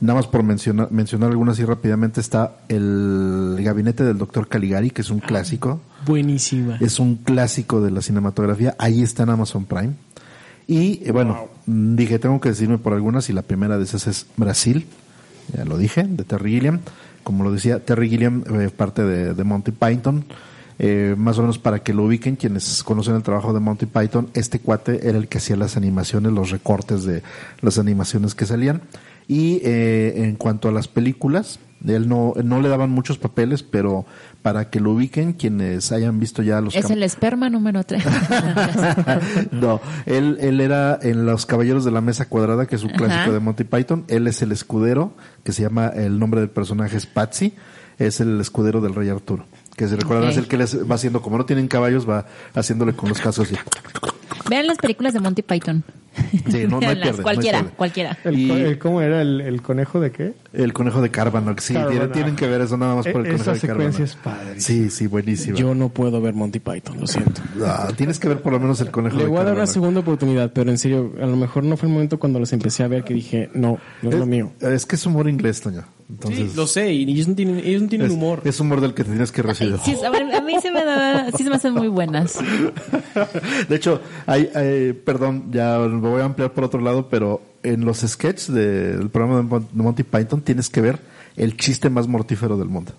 Nada 0.00 0.18
más 0.18 0.26
por 0.26 0.42
mencionar, 0.42 0.90
mencionar 0.90 1.30
algunas 1.30 1.54
así 1.54 1.64
rápidamente 1.64 2.20
está 2.20 2.56
el 2.68 3.56
gabinete 3.60 4.04
del 4.04 4.18
doctor 4.18 4.48
Caligari, 4.48 4.90
que 4.90 5.02
es 5.02 5.10
un 5.10 5.20
clásico. 5.20 5.80
Buenísima. 6.04 6.76
Es 6.80 6.98
un 6.98 7.16
clásico 7.16 7.80
de 7.80 7.92
la 7.92 8.02
cinematografía. 8.02 8.74
Ahí 8.78 9.02
está 9.02 9.22
en 9.22 9.30
Amazon 9.30 9.64
Prime. 9.64 9.92
Y 10.66 11.00
eh, 11.04 11.12
bueno, 11.12 11.48
mm, 11.66 11.94
dije, 11.94 12.18
tengo 12.18 12.40
que 12.40 12.48
decirme 12.48 12.78
por 12.78 12.92
algunas 12.92 13.30
y 13.30 13.32
la 13.32 13.42
primera 13.42 13.78
de 13.78 13.84
esas 13.84 14.06
es 14.06 14.26
Brasil. 14.36 14.86
Ya 15.56 15.64
lo 15.64 15.78
dije, 15.78 16.02
de 16.02 16.24
Terry 16.24 16.52
Gilliam. 16.52 16.80
Como 17.22 17.44
lo 17.44 17.52
decía, 17.52 17.84
Terry 17.84 18.08
Gilliam, 18.08 18.44
eh, 18.50 18.70
parte 18.76 19.04
de, 19.04 19.34
de 19.34 19.44
Monty 19.44 19.70
Python. 19.70 20.24
Eh, 20.78 21.14
más 21.16 21.38
o 21.38 21.42
menos 21.42 21.58
para 21.58 21.80
que 21.80 21.94
lo 21.94 22.04
ubiquen 22.04 22.36
quienes 22.36 22.82
conocen 22.82 23.14
el 23.14 23.22
trabajo 23.22 23.52
de 23.52 23.60
Monty 23.60 23.86
Python, 23.86 24.28
este 24.34 24.58
cuate 24.58 25.08
era 25.08 25.18
el 25.18 25.28
que 25.28 25.38
hacía 25.38 25.56
las 25.56 25.76
animaciones, 25.76 26.32
los 26.32 26.50
recortes 26.50 27.04
de 27.04 27.22
las 27.60 27.78
animaciones 27.78 28.34
que 28.34 28.46
salían. 28.46 28.82
Y 29.26 29.60
eh, 29.64 30.24
en 30.24 30.36
cuanto 30.36 30.68
a 30.68 30.72
las 30.72 30.88
películas, 30.88 31.58
él 31.86 32.08
no, 32.08 32.34
no 32.42 32.60
le 32.60 32.68
daban 32.68 32.90
muchos 32.90 33.18
papeles, 33.18 33.62
pero 33.62 34.04
para 34.42 34.70
que 34.70 34.80
lo 34.80 34.92
ubiquen 34.92 35.32
quienes 35.34 35.92
hayan 35.92 36.18
visto 36.18 36.42
ya 36.42 36.60
los 36.60 36.74
Es 36.74 36.90
el 36.90 37.02
esperma 37.02 37.48
número 37.50 37.84
3. 37.84 38.02
no, 39.52 39.80
él, 40.06 40.38
él 40.40 40.60
era 40.60 40.98
en 41.00 41.26
Los 41.26 41.46
Caballeros 41.46 41.84
de 41.84 41.90
la 41.90 42.00
Mesa 42.00 42.28
Cuadrada, 42.28 42.66
que 42.66 42.76
es 42.76 42.82
un 42.82 42.90
Ajá. 42.90 42.98
clásico 42.98 43.32
de 43.32 43.40
Monty 43.40 43.64
Python. 43.64 44.04
Él 44.08 44.26
es 44.26 44.42
el 44.42 44.52
escudero, 44.52 45.14
que 45.44 45.52
se 45.52 45.62
llama, 45.62 45.88
el 45.88 46.18
nombre 46.18 46.40
del 46.40 46.50
personaje 46.50 46.96
es 46.96 47.06
Patsy, 47.06 47.54
es 47.98 48.20
el 48.20 48.40
escudero 48.40 48.80
del 48.80 48.94
rey 48.94 49.08
Arturo. 49.08 49.46
Que 49.76 49.88
se 49.88 49.96
recuerdan, 49.96 50.26
Ok. 50.26 50.32
es 50.32 50.38
el 50.38 50.46
que 50.48 50.56
les 50.56 50.88
va 50.88 50.94
haciendo, 50.94 51.20
como 51.20 51.36
no 51.38 51.44
tienen 51.46 51.66
caballos, 51.68 52.08
va 52.08 52.26
haciéndole 52.54 52.92
con 52.94 53.08
los 53.08 53.20
cascos 53.20 53.50
y 53.52 53.56
Vean 54.48 54.66
las 54.66 54.76
películas 54.78 55.14
de 55.14 55.20
Monty 55.20 55.42
Python. 55.42 55.82
Sí, 56.48 56.64
no- 56.68 56.78
no 56.80 56.88
hay 56.88 56.94
pierde, 56.96 57.10
no 57.12 57.16
hay 57.16 57.22
cualquiera, 57.22 57.64
cualquiera. 57.76 58.18
El, 58.24 58.50
el- 58.50 58.78
¿Cómo 58.78 59.00
era 59.00 59.20
el, 59.22 59.40
el 59.40 59.62
conejo 59.62 59.98
de 60.00 60.12
qué? 60.12 60.34
el 60.52 60.72
conejo 60.72 61.00
de 61.02 61.10
Carbanock. 61.10 61.58
Sí, 61.58 61.72
Carbanock. 61.74 61.90
tienen, 61.92 62.12
tienen 62.12 62.36
que 62.36 62.46
ver 62.46 62.60
eso 62.60 62.76
nada 62.76 62.94
más 62.94 63.06
por 63.06 63.22
el 63.22 63.26
E- 63.26 63.30
conejo 63.32 63.42
esa 63.50 63.52
de 63.54 63.60
Carbanock. 63.66 63.92
secuencia 63.94 64.04
es 64.04 64.14
padre. 64.22 64.60
Sí, 64.60 64.90
sí, 64.90 65.06
buenísimo. 65.08 65.56
Yo 65.56 65.74
no 65.74 65.88
puedo 65.88 66.20
ver 66.20 66.34
Monty 66.34 66.60
Python, 66.60 67.00
lo 67.00 67.06
siento. 67.08 67.40
Ah, 67.64 67.88
tienes 67.96 68.20
que 68.20 68.28
ver 68.28 68.42
por 68.42 68.52
lo 68.52 68.60
menos 68.60 68.80
el 68.82 68.90
conejo 68.92 69.16
Le 69.16 69.24
de 69.24 69.28
voy 69.28 69.40
a 69.40 69.44
dar 69.44 69.54
una 69.54 69.66
segunda 69.66 70.00
oportunidad, 70.00 70.52
pero 70.52 70.70
en 70.70 70.78
serio, 70.78 71.12
a 71.20 71.26
lo 71.26 71.36
mejor 71.36 71.64
no 71.64 71.76
fue 71.76 71.88
el 71.88 71.94
momento 71.94 72.18
cuando 72.20 72.38
los 72.38 72.52
empecé 72.52 72.84
a 72.84 72.88
ver 72.88 73.02
que 73.02 73.14
dije, 73.14 73.50
no, 73.54 73.78
no 74.02 74.10
es, 74.10 74.14
lo 74.16 74.26
mío. 74.26 74.52
Es 74.60 74.86
que 74.86 74.94
es 74.94 75.04
humor 75.06 75.28
inglés, 75.28 75.62
Toño. 75.62 75.82
Entonces, 76.14 76.50
sí, 76.52 76.56
lo 76.56 76.66
sé, 76.68 76.92
y 76.92 77.10
ellos 77.10 77.26
no 77.28 77.34
tienen, 77.34 77.58
ellos 77.58 77.82
no 77.82 77.88
tienen 77.88 78.06
es, 78.06 78.12
humor. 78.12 78.40
es 78.44 78.60
humor 78.60 78.80
del 78.80 78.94
que 78.94 79.02
te 79.02 79.10
tienes 79.10 79.32
que 79.32 79.42
recibir. 79.42 79.76
Sí, 79.84 79.96
a, 80.04 80.10
ver, 80.10 80.22
a 80.34 80.40
mí 80.40 80.54
se 80.62 80.70
me 80.70 80.84
da, 80.84 81.30
sí 81.32 81.42
se 81.42 81.50
me 81.50 81.56
hacen 81.56 81.74
muy 81.74 81.88
buenas. 81.88 82.38
De 83.68 83.76
hecho, 83.76 84.00
hay, 84.26 84.48
hay- 84.54 84.92
perdón, 84.92 85.46
ya 85.50 85.78
me 85.78 86.08
voy 86.08 86.20
a 86.20 86.24
ampliar 86.24 86.52
por 86.52 86.64
otro 86.64 86.80
lado, 86.80 87.08
pero 87.08 87.42
en 87.62 87.84
los 87.84 87.98
sketches 87.98 88.52
de- 88.52 88.96
del 88.96 89.10
programa 89.10 89.42
de 89.58 89.66
Monty 89.82 90.02
Python 90.04 90.40
tienes 90.40 90.68
que 90.68 90.80
ver 90.80 90.98
el 91.36 91.56
chiste 91.56 91.90
más 91.90 92.06
mortífero 92.06 92.56
del 92.56 92.68
mundo. 92.68 92.92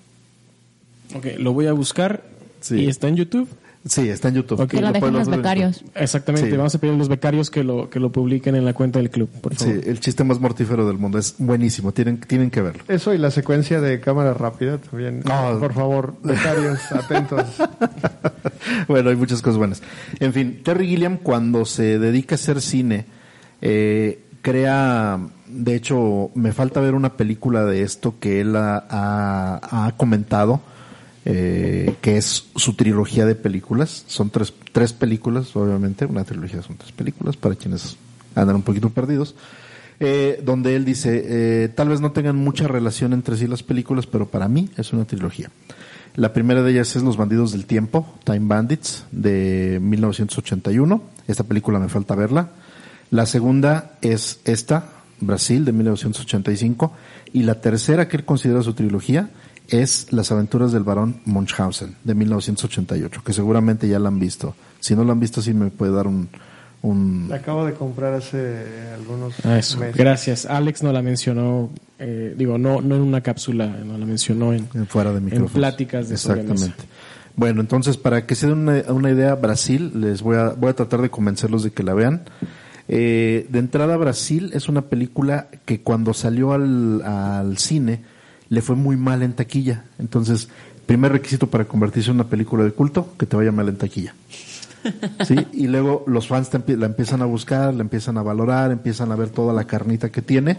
Ok, 1.16 1.26
lo 1.38 1.54
voy 1.54 1.68
a 1.68 1.74
buscar 1.74 2.24
Sí. 2.60 2.82
y 2.82 2.88
está 2.88 3.08
en 3.08 3.16
YouTube. 3.16 3.48
Sí, 3.88 4.10
está 4.10 4.30
en 4.30 4.36
YouTube. 4.36 4.60
Ok. 4.62 4.70
Que 4.72 4.82
lo 4.82 4.92
dejen 4.92 5.14
los 5.14 5.30
becarios. 5.30 5.84
Exactamente, 5.94 6.50
Sí. 6.50 6.58
vamos 6.58 6.74
a 6.74 6.80
pedir 6.80 6.96
a 6.96 6.98
los 6.98 7.08
becarios 7.08 7.52
que 7.52 7.64
lo, 7.64 7.88
que 7.90 8.00
lo 8.00 8.12
publiquen 8.12 8.56
en 8.56 8.66
la 8.66 8.74
cuenta 8.74 8.98
del 8.98 9.12
club, 9.12 9.30
por 9.42 9.56
Sí, 9.56 9.66
favor. 9.66 9.88
el 9.88 10.00
chiste 10.00 10.24
más 10.24 10.40
mortífero 10.40 10.88
del 10.88 10.98
mundo. 10.98 11.20
Es 11.20 11.36
buenísimo. 11.38 11.92
Tienen, 11.92 12.20
tienen 12.20 12.50
que 12.50 12.62
verlo. 12.62 12.84
Eso 12.88 13.14
y 13.14 13.20
la 13.20 13.30
secuencia 13.30 13.80
de 13.82 14.00
cámara 14.00 14.34
rápida 14.34 14.80
también. 14.80 15.22
No. 15.24 15.60
Por 15.60 15.74
favor, 15.74 16.16
becarios, 16.24 16.80
atentos. 16.92 17.44
bueno, 18.88 19.10
hay 19.12 19.16
muchas 19.16 19.42
cosas 19.42 19.58
buenas. 19.58 19.84
En 20.20 20.34
fin, 20.34 20.62
Terry 20.64 20.88
Gilliam 20.88 21.18
cuando 21.18 21.66
se 21.66 22.00
dedica 22.00 22.36
a 22.36 22.38
hacer 22.38 22.62
cine, 22.62 23.06
eh, 23.62 24.24
crea, 24.42 25.20
de 25.48 25.76
hecho, 25.76 26.32
me 26.36 26.52
falta 26.54 26.80
ver 26.82 26.96
una 26.96 27.18
película 27.18 27.66
de 27.66 27.82
esto 27.84 28.16
que 28.20 28.42
él 28.42 28.56
ha, 28.56 28.84
ha- 28.90 29.86
ha 29.88 29.92
comentado, 29.98 30.62
eh, 31.28 31.96
que 32.02 32.18
es 32.18 32.46
su 32.56 32.74
trilogía 32.74 33.26
de 33.26 33.34
películas. 33.34 34.06
Son 34.08 34.30
tres, 34.30 34.54
tres 34.72 34.94
películas, 34.94 35.56
obviamente, 35.56 36.06
una 36.06 36.24
trilogía 36.24 36.62
son 36.62 36.78
tres 36.78 36.92
películas, 36.92 37.36
para 37.36 37.56
quienes 37.56 37.98
andan 38.36 38.58
un 38.58 38.62
poquito 38.62 38.92
perdidos. 38.92 39.36
Eh, 40.00 40.42
donde 40.44 40.76
él 40.76 40.86
dice, 40.86 41.24
eh, 41.26 41.70
tal 41.70 41.90
vez 41.90 42.02
no 42.02 42.12
tengan 42.12 42.36
mucha 42.36 42.68
relación 42.68 43.14
entre 43.14 43.38
sí 43.38 43.48
las 43.48 43.64
películas, 43.64 44.06
pero 44.06 44.28
para 44.28 44.48
mí 44.48 44.70
es 44.78 44.94
una 44.94 45.06
trilogía. 45.06 45.50
La 46.16 46.32
primera 46.32 46.62
de 46.62 46.72
ellas 46.72 46.96
es 46.96 47.02
Los 47.02 47.18
Bandidos 47.18 47.52
del 47.54 47.66
Tiempo, 47.66 48.08
Time 48.24 48.48
Bandits, 48.48 49.06
de 49.12 49.80
1981. 49.82 51.02
Esta 51.28 51.44
película 51.44 51.80
me 51.80 51.90
falta 51.90 52.16
verla. 52.16 52.50
La 53.10 53.26
segunda 53.26 53.98
es 54.02 54.40
esta, 54.46 54.90
Brasil, 55.20 55.66
de 55.66 55.72
1985. 55.72 56.94
Y 57.34 57.44
la 57.44 57.62
tercera 57.62 58.08
que 58.08 58.18
él 58.18 58.26
considera 58.26 58.62
su 58.62 58.74
trilogía 58.74 59.30
es 59.70 60.12
Las 60.12 60.32
aventuras 60.32 60.72
del 60.72 60.84
barón 60.84 61.22
Munchausen, 61.26 61.96
de 62.04 62.16
1988, 62.16 63.22
que 63.26 63.34
seguramente 63.34 63.88
ya 63.88 64.00
la 64.00 64.10
han 64.10 64.20
visto. 64.20 64.56
Si 64.80 64.96
no 64.96 65.04
la 65.04 65.14
han 65.14 65.20
visto, 65.20 65.42
sí 65.42 65.54
me 65.54 65.70
puede 65.72 65.92
dar 65.92 66.08
un... 66.08 66.30
un 66.82 67.28
La 67.30 67.38
acabo 67.38 67.66
de 67.66 67.74
comprar 67.74 68.14
hace 68.14 68.66
algunos 68.94 69.34
Ah, 69.44 69.58
eso. 69.58 69.80
meses. 69.80 69.96
Gracias. 69.96 70.46
Alex 70.46 70.84
no 70.84 70.92
la 70.94 71.02
mencionó, 71.02 71.70
eh, 72.00 72.36
digo, 72.38 72.58
no, 72.58 72.82
no 72.82 72.96
en 72.96 73.02
una 73.02 73.22
cápsula, 73.22 73.68
no 73.68 73.98
la 73.98 74.06
mencionó 74.06 74.54
en, 74.54 74.68
fuera 74.88 75.12
de 75.14 75.22
micrófonos. 75.22 75.52
pláticas 75.52 76.10
de 76.10 76.16
Exactamente. 76.16 76.84
Bueno, 77.36 77.60
entonces 77.62 77.98
para 77.98 78.26
que 78.26 78.36
se 78.36 78.48
den 78.48 78.60
una, 78.60 78.84
una 78.94 79.10
idea, 79.12 79.36
Brasil, 79.36 79.92
les 79.96 80.22
voy 80.22 80.38
a, 80.38 80.50
voy 80.50 80.70
a 80.70 80.74
tratar 80.74 81.02
de 81.02 81.10
convencerlos 81.10 81.64
de 81.64 81.72
que 81.72 81.84
la 81.84 81.94
vean. 81.94 82.22
Eh, 82.88 83.48
de 83.50 83.60
entrada, 83.60 83.98
Brasil 83.98 84.52
es 84.54 84.70
una 84.70 84.84
película 84.84 85.48
que 85.66 85.82
cuando 85.82 86.14
salió 86.14 86.54
al, 86.54 87.02
al 87.02 87.58
cine 87.58 88.04
le 88.50 88.62
fue 88.62 88.76
muy 88.76 88.98
mal 88.98 89.24
en 89.24 89.34
taquilla. 89.34 89.84
Entonces, 90.00 90.50
primer 90.86 91.12
requisito 91.12 91.48
para 91.48 91.66
convertirse 91.66 92.10
en 92.10 92.16
una 92.16 92.28
película 92.28 92.64
de 92.64 92.72
culto, 92.72 93.14
que 93.18 93.26
te 93.26 93.36
vaya 93.36 93.52
mal 93.52 93.70
en 93.70 93.78
taquilla. 93.78 94.14
¿sí? 95.26 95.36
Y 95.54 95.68
luego 95.68 96.04
los 96.08 96.28
fans 96.28 96.50
te 96.50 96.78
la 96.78 96.86
empiezan 96.86 97.22
a 97.22 97.26
buscar, 97.26 97.74
la 97.74 97.82
empiezan 97.82 98.18
a 98.18 98.24
valorar, 98.24 98.72
empiezan 98.72 99.12
a 99.12 99.16
ver 99.16 99.30
toda 99.30 99.54
la 99.54 99.66
carnita 99.66 100.10
que 100.10 100.22
tiene 100.22 100.58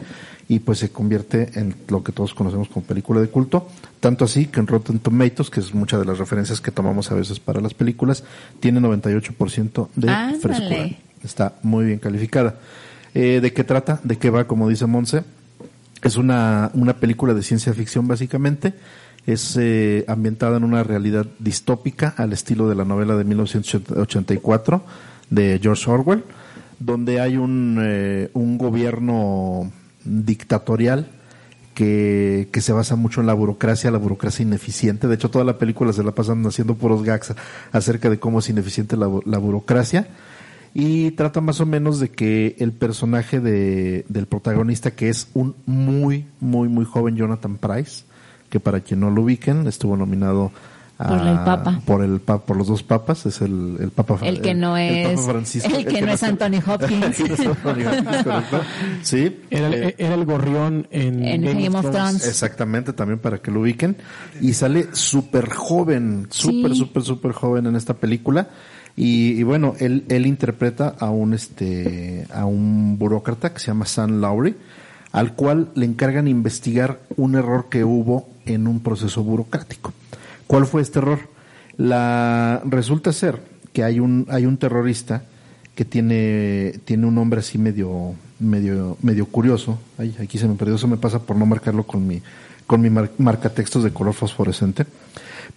y 0.49 0.61
pues 0.61 0.79
se 0.79 0.91
convierte 0.91 1.51
en 1.55 1.75
lo 1.89 2.03
que 2.03 2.13
todos 2.13 2.35
conocemos 2.35 2.69
como 2.69 2.85
película 2.87 3.21
de 3.21 3.29
culto. 3.29 3.69
Tanto 4.01 4.25
así 4.25 4.47
que 4.47 4.61
en 4.61 4.67
Rotten 4.67 4.99
Tomatoes, 4.99 5.51
que 5.51 5.61
es 5.61 5.75
muchas 5.75 6.01
de 6.01 6.07
las 6.07 6.19
referencias 6.19 6.61
que 6.61 6.71
tomamos 6.71 7.11
a 7.11 7.15
veces 7.15 7.41
para 7.41 7.61
las 7.61 7.75
películas, 7.75 8.25
tiene 8.61 8.81
98% 8.81 9.89
de 9.95 10.39
frescura. 10.41 10.91
Está 11.23 11.55
muy 11.63 11.87
bien 11.87 11.99
calificada. 11.99 12.57
Eh, 13.15 13.41
¿De 13.41 13.53
qué 13.53 13.65
trata? 13.65 14.01
¿De 14.05 14.19
qué 14.19 14.31
va? 14.31 14.47
Como 14.47 14.69
dice 14.69 14.87
Monse. 14.87 15.25
Es 16.07 16.17
una, 16.17 16.71
una 16.75 16.95
película 16.95 17.35
de 17.35 17.43
ciencia 17.43 17.73
ficción 17.75 18.07
básicamente. 18.07 18.75
Es 19.27 19.57
eh, 19.59 20.05
ambientada 20.07 20.57
en 20.57 20.63
una 20.65 20.85
realidad 20.85 21.27
distópica 21.41 22.15
al 22.17 22.33
estilo 22.33 22.69
de 22.69 22.77
la 22.77 22.85
novela 22.85 23.17
de 23.17 23.25
1984 23.25 24.83
de 25.31 25.59
George 25.61 25.91
Orwell, 25.91 26.23
donde 26.79 27.21
hay 27.21 27.37
un, 27.37 27.79
eh, 27.83 28.31
un 28.35 28.57
gobierno 28.57 29.73
dictatorial 30.05 31.09
que, 31.75 32.49
que 32.53 32.61
se 32.61 32.73
basa 32.73 32.95
mucho 32.95 33.21
en 33.21 33.27
la 33.27 33.35
burocracia, 33.35 33.91
la 33.91 33.99
burocracia 33.99 34.45
ineficiente. 34.45 35.09
De 35.09 35.17
hecho, 35.17 35.29
toda 35.31 35.45
la 35.45 35.59
película 35.59 35.93
se 35.93 36.05
la 36.05 36.13
pasan 36.13 36.47
haciendo 36.47 36.77
puros 36.77 37.03
gags 37.03 37.35
acerca 37.73 38.09
de 38.09 38.21
cómo 38.21 38.39
es 38.39 38.49
ineficiente 38.49 38.97
la, 38.97 39.09
bu- 39.09 39.25
la 39.27 39.39
burocracia. 39.39 40.07
Y 40.79 41.13
trata 41.13 41.41
más 41.41 41.61
o 41.61 41.67
menos 41.67 42.01
de 42.01 42.11
que 42.11 42.55
el 42.59 42.73
personaje 42.73 43.41
de, 43.41 44.05
del 44.11 44.27
protagonista, 44.27 44.91
que 44.91 45.09
es 45.09 45.29
un 45.33 45.55
muy, 45.65 46.27
muy, 46.39 46.69
muy 46.69 46.85
joven 46.85 47.17
Jonathan 47.17 47.57
Price, 47.57 48.05
que 48.51 48.61
para 48.61 48.81
quien 48.81 49.01
no 49.01 49.11
lo 49.11 49.23
ubiquen, 49.23 49.67
estuvo 49.69 49.97
nominado 49.97 50.53
a- 50.99 51.09
Por 51.09 51.27
el 51.27 51.35
Papa. 51.39 51.81
Por, 51.87 52.03
el, 52.05 52.21
pa- 52.21 52.45
por 52.45 52.59
los 52.59 52.67
dos 52.67 52.83
papas, 52.83 53.25
es 53.25 53.41
el, 53.41 53.77
el 53.81 53.91
Papa 53.91 54.19
El 54.23 54.43
que 54.43 54.55
no 54.55 54.77
el 54.77 54.95
es, 54.95 55.09
Papa 55.21 55.33
Francisco, 55.33 55.75
el 55.77 55.87
que 55.87 56.03
no 56.03 56.13
es 56.13 56.23
Anthony 56.23 56.61
Hopkins. 56.67 57.21
El 57.21 57.27
que 57.27 57.29
no 57.29 57.35
es 57.35 57.41
Anthony 57.47 57.87
Hopkins, 57.89 58.23
correcto. 58.25 58.61
Sí. 59.03 59.37
Era, 59.51 59.67
el- 59.69 59.75
Eh, 59.83 59.95
era 59.97 60.15
el 60.15 60.25
gorrión 60.27 60.87
en, 60.91 61.25
En 61.25 61.43
Game 61.43 61.69
of 61.79 61.91
Thrones. 61.91 62.27
Exactamente, 62.29 62.93
también 62.93 63.19
para 63.19 63.39
que 63.39 63.51
lo 63.51 63.61
ubiquen. 63.63 63.97
Y 64.43 64.53
sale 64.53 64.89
súper 64.93 65.49
joven, 65.55 66.27
súper, 66.31 66.73
Sí. 66.73 66.77
súper, 66.79 67.03
súper 67.03 67.33
joven 67.33 67.65
en 67.67 67.77
esta 67.77 67.95
película. 67.95 68.49
Y, 68.97 69.33
y 69.39 69.43
bueno, 69.43 69.75
él, 69.79 70.05
él 70.09 70.27
interpreta 70.27 70.95
a 70.99 71.11
un, 71.11 71.35
este, 71.35 72.27
a 72.33 72.47
un 72.47 72.99
burócrata 72.99 73.53
que 73.53 73.61
se 73.61 73.67
llama 73.67 73.85
Sam 73.85 74.21
Lowry, 74.21 74.57
al 75.13 75.35
cual 75.35 75.69
le 75.75 75.85
encargan 75.87 76.29
investigar 76.29 77.01
un 77.17 77.35
error 77.35 77.67
que 77.71 77.85
hubo 77.85 78.29
en 78.47 78.67
un 78.67 78.81
proceso 78.81 79.23
burocrático. 79.23 79.93
¿Cuál 80.47 80.67
fue 80.67 80.81
este 80.83 80.99
error? 81.01 81.19
La, 81.77 82.63
resulta 82.65 83.13
ser 83.13 83.41
que 83.73 83.85
hay 83.85 84.01
un, 84.01 84.27
hay 84.31 84.47
un 84.47 84.57
terrorista 84.57 85.25
que 85.75 85.85
tiene, 85.85 86.81
tiene 86.87 87.07
un 87.07 87.15
nombre 87.15 87.41
así 87.41 87.59
medio, 87.59 88.15
medio, 88.41 88.97
medio 89.03 89.27
curioso. 89.27 89.79
Ay, 89.99 90.17
aquí 90.19 90.39
se 90.39 90.49
me 90.49 90.55
perdió, 90.55 90.77
eso 90.77 90.89
me 90.89 90.97
pasa 90.97 91.19
por 91.19 91.37
no 91.37 91.45
marcarlo 91.45 91.83
con 91.83 92.07
mi, 92.07 92.23
con 92.67 92.81
mi 92.81 92.89
mar- 92.89 93.11
marcatextos 93.19 93.85
de 93.85 93.91
color 93.93 94.15
fosforescente. 94.15 94.87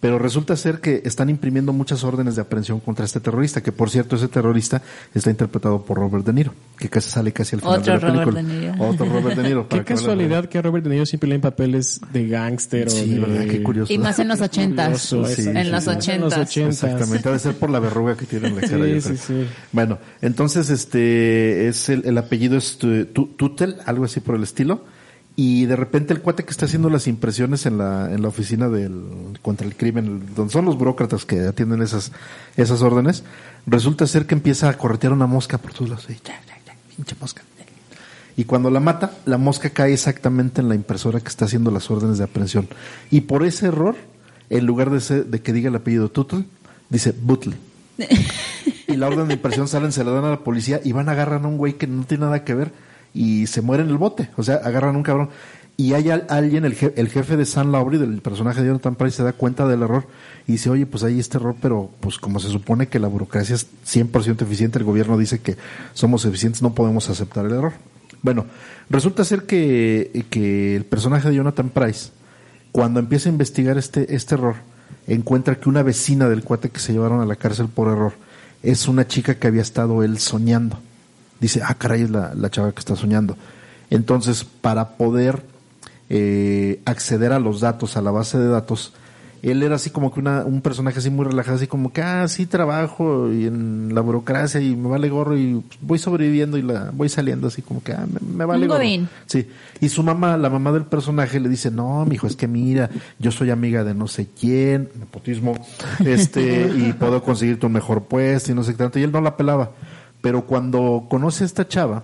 Pero 0.02 0.18
resulta 0.18 0.56
ser 0.56 0.80
que 0.80 1.02
están 1.04 1.30
imprimiendo 1.30 1.74
muchas 1.74 2.06
órdenes 2.06 2.36
de 2.38 2.42
aprehensión 2.42 2.80
contra 2.80 3.04
este 3.04 3.20
terrorista, 3.20 3.62
que 3.62 3.74
por 3.74 3.90
cierto 3.90 4.16
ese 4.16 4.30
terrorista 4.30 4.82
está 5.14 5.30
interpretado 5.30 5.84
por 5.84 5.98
Robert 5.98 6.26
De 6.26 6.32
Niro, 6.32 6.54
que 6.78 6.88
casi 6.90 7.10
sale 7.10 7.34
casi 7.34 7.58
al 7.58 7.62
final 7.62 7.80
Otro 7.80 7.94
de 7.94 8.00
la 8.00 8.08
Robert 8.08 8.30
película. 8.32 8.42
De 8.56 8.72
Niro. 8.72 8.90
Otro 8.90 9.06
Robert 9.08 9.38
De 9.38 9.44
Niro. 9.44 9.68
Qué 9.70 9.84
casualidad 9.84 10.46
que 10.46 10.58
a 10.58 10.62
Robert 10.62 10.86
De 10.86 10.92
Niro 10.92 11.06
siempre 11.06 11.28
le 11.28 11.34
den 11.36 11.42
papeles 11.42 12.00
de 12.14 12.28
gángster 12.30 12.88
o 12.88 12.90
Sí, 12.92 13.14
de... 13.16 13.20
verdad, 13.20 13.46
qué 13.48 13.62
curioso. 13.62 13.92
Y 13.92 13.98
más 13.98 14.18
en 14.20 14.30
los 14.30 14.40
ochentas. 14.40 15.02
Sí, 15.02 15.16
en 15.18 15.26
sí, 15.26 15.34
los 15.44 15.46
sí. 15.46 15.52
En 15.60 15.72
los 15.72 15.88
ochentas. 15.88 16.50
Exactamente, 16.56 17.28
ha 17.28 17.32
de 17.34 17.40
ser 17.40 17.56
por 17.56 17.70
la 17.70 17.80
verruga 17.80 18.16
que 18.16 18.26
tiene 18.26 18.48
en 18.48 18.56
la 18.56 18.62
cara. 18.62 18.86
Sí, 18.86 19.02
sí, 19.02 19.18
sí. 19.18 19.48
Bueno, 19.74 19.98
entonces 20.22 20.70
este 20.70 21.68
es 21.68 21.90
el, 21.90 22.06
el 22.06 22.18
apellido 22.18 22.58
es 22.58 22.78
Tu- 22.78 23.06
Tu- 23.08 23.28
Tutel, 23.36 23.76
algo 23.86 24.06
así 24.06 24.22
por 24.22 24.36
el 24.36 24.44
estilo. 24.44 24.86
Y 25.42 25.68
de 25.68 25.78
repente 25.78 26.12
el 26.14 26.20
cuate 26.20 26.44
que 26.44 26.52
está 26.52 26.66
haciendo 26.66 26.90
las 26.90 27.08
impresiones 27.08 27.66
en 27.66 27.78
la, 27.78 28.12
en 28.14 28.22
la 28.22 28.28
oficina 28.28 28.68
del, 28.68 29.38
contra 29.42 29.66
el 29.66 29.74
crimen, 29.78 30.22
donde 30.36 30.52
son 30.52 30.66
los 30.66 30.78
burócratas 30.78 31.24
que 31.24 31.40
atienden 31.48 31.82
esas, 31.82 32.12
esas 32.58 32.82
órdenes, 32.82 33.24
resulta 33.66 34.06
ser 34.06 34.26
que 34.26 34.36
empieza 34.36 34.68
a 34.68 34.78
corretear 34.78 35.14
una 35.14 35.28
mosca 35.28 35.58
por 35.58 35.72
todos 35.72 35.92
lados. 35.92 36.08
Y 36.10 36.16
ya, 36.16 36.42
ya, 36.46 36.58
ya, 36.66 36.76
pinche 36.94 37.16
mosca. 37.22 37.42
Y 38.36 38.44
cuando 38.44 38.70
la 38.70 38.82
mata, 38.82 39.14
la 39.24 39.38
mosca 39.38 39.70
cae 39.70 39.94
exactamente 39.94 40.60
en 40.60 40.68
la 40.68 40.76
impresora 40.76 41.22
que 41.22 41.30
está 41.30 41.46
haciendo 41.46 41.72
las 41.72 41.90
órdenes 41.90 42.18
de 42.18 42.26
aprehensión. 42.26 42.68
Y 43.10 43.22
por 43.22 43.46
ese 43.46 43.68
error, 43.68 43.96
en 44.50 44.66
lugar 44.66 44.90
de, 44.90 45.00
ser- 45.00 45.26
de 45.28 45.42
que 45.42 45.54
diga 45.54 45.70
el 45.70 45.76
apellido 45.78 46.10
Tutel, 46.10 46.48
dice 46.90 47.14
Butle. 47.18 47.56
y 48.88 48.96
la 48.98 49.08
orden 49.08 49.30
de 49.30 49.36
impresión 49.36 49.70
salen, 49.70 49.94
se 49.94 50.04
la 50.04 50.12
dan 50.12 50.26
a 50.26 50.32
la 50.32 50.40
policía 50.44 50.82
y 50.84 50.92
van 50.92 51.08
a 51.08 51.14
agarrar 51.14 51.46
a 51.46 51.48
un 51.48 51.58
güey 51.58 51.74
que 51.78 51.88
no 51.88 52.04
tiene 52.04 52.26
nada 52.26 52.44
que 52.44 52.54
ver 52.56 52.89
y 53.14 53.48
se 53.48 53.62
muere 53.62 53.84
en 53.84 53.90
el 53.90 53.98
bote. 53.98 54.30
O 54.38 54.44
sea, 54.44 54.56
agarran 54.56 54.96
un 54.96 55.04
cabrón. 55.04 55.30
Y 55.78 55.94
hay 55.94 56.10
al- 56.10 56.26
alguien, 56.30 56.66
el, 56.66 56.76
el 56.98 57.08
jefe 57.10 57.38
de 57.38 57.46
San 57.46 57.72
Lowry, 57.72 57.98
del 57.98 58.22
personaje 58.22 58.60
de 58.62 58.68
Jonathan 58.68 58.96
Price, 58.96 59.16
se 59.18 59.24
da 59.24 59.32
cuenta 59.32 59.66
del 59.66 59.82
error 59.82 60.06
y 60.46 60.54
dice, 60.54 60.70
oye, 60.70 60.86
pues 60.86 61.04
hay 61.04 61.20
este 61.20 61.38
error, 61.38 61.56
pero 61.62 61.90
pues 62.02 62.18
como 62.18 62.40
se 62.42 62.50
supone 62.50 62.88
que 62.88 63.00
la 63.00 63.08
burocracia 63.08 63.56
es 63.56 63.66
100% 63.88 64.42
eficiente, 64.42 64.78
el 64.78 64.84
gobierno 64.84 65.18
dice 65.18 65.40
que 65.40 65.56
somos 65.94 66.26
eficientes, 66.26 66.62
no 66.62 66.74
podemos 66.76 67.10
aceptar 67.10 67.46
el 67.46 67.54
error. 67.54 67.72
Bueno, 68.22 68.46
resulta 68.90 69.24
ser 69.24 69.44
que, 69.44 70.26
que 70.30 70.76
el 70.76 70.84
personaje 70.84 71.30
de 71.30 71.36
Jonathan 71.36 71.70
Price, 71.70 72.10
cuando 72.74 73.00
empieza 73.00 73.30
a 73.30 73.32
investigar 73.32 73.78
este, 73.78 74.14
este 74.14 74.36
error, 74.36 74.56
encuentra 75.08 75.56
que 75.56 75.70
una 75.70 75.82
vecina 75.82 76.28
del 76.28 76.44
cuate 76.44 76.70
que 76.72 76.82
se 76.82 76.92
llevaron 76.92 77.22
a 77.22 77.26
la 77.26 77.38
cárcel 77.38 77.68
por 77.70 77.88
error 77.88 78.14
es 78.64 78.90
una 78.90 79.08
chica 79.08 79.36
que 79.36 79.48
había 79.48 79.62
estado 79.62 80.04
él 80.04 80.20
soñando. 80.20 80.78
Dice, 81.40 81.62
ah, 81.64 81.74
caray, 81.76 82.04
es 82.04 82.10
la, 82.10 82.34
la 82.36 82.50
chava 82.50 82.72
que 82.72 82.80
está 82.80 82.96
soñando. 82.96 83.38
Entonces, 83.90 84.44
para 84.44 84.98
poder 84.98 85.42
eh, 86.10 86.82
acceder 86.86 87.32
a 87.32 87.40
los 87.40 87.62
datos, 87.62 87.98
a 87.98 88.02
la 88.02 88.12
base 88.12 88.38
de 88.38 88.48
datos, 88.48 88.94
él 89.42 89.64
era 89.64 89.76
así 89.76 89.90
como 89.90 90.14
que 90.14 90.20
una, 90.20 90.44
un 90.44 90.62
personaje 90.62 91.00
así 91.00 91.10
muy 91.10 91.26
relajado, 91.26 91.56
así 91.56 91.68
como 91.68 91.94
que, 91.94 92.02
ah, 92.02 92.28
sí 92.28 92.46
trabajo 92.46 93.32
y 93.32 93.46
en 93.46 93.94
la 93.96 94.02
burocracia 94.02 94.60
y 94.60 94.76
me 94.76 94.90
vale 94.90 95.10
gorro 95.10 95.38
y 95.38 95.64
voy 95.82 95.98
sobreviviendo 95.98 96.58
y 96.58 96.62
la 96.62 96.92
voy 96.94 97.10
saliendo 97.10 97.48
así 97.48 97.62
como 97.62 97.82
que, 97.82 97.94
ah, 97.94 98.06
me, 98.06 98.20
me 98.38 98.46
vale 98.46 98.68
gorro. 98.68 98.84
Sí. 99.28 99.48
Y 99.80 99.90
su 99.90 100.04
mamá, 100.04 100.36
la 100.38 100.50
mamá 100.50 100.72
del 100.72 100.84
personaje 100.84 101.40
le 101.40 101.48
dice, 101.48 101.72
no, 101.72 102.06
mijo, 102.06 102.28
es 102.28 102.36
que 102.36 102.48
mira, 102.48 102.90
yo 103.18 103.32
soy 103.32 103.50
amiga 103.50 103.84
de 103.84 103.94
no 103.94 104.08
sé 104.08 104.28
quién, 104.38 104.90
nepotismo, 105.00 105.56
este, 106.06 106.70
y 106.76 106.94
puedo 106.94 107.24
conseguirte 107.24 107.66
un 107.66 107.74
mejor 107.74 108.04
puesto 108.04 108.52
y 108.52 108.56
no 108.56 108.64
sé 108.64 108.74
qué 108.74 108.80
tanto. 108.80 109.00
Y 109.00 109.04
él 109.04 109.12
no 109.12 109.22
la 109.22 109.38
pelaba. 109.38 109.72
Pero 110.22 110.46
cuando 110.46 111.06
conoce 111.10 111.44
a 111.44 111.48
esta 111.48 111.68
chava, 111.68 112.04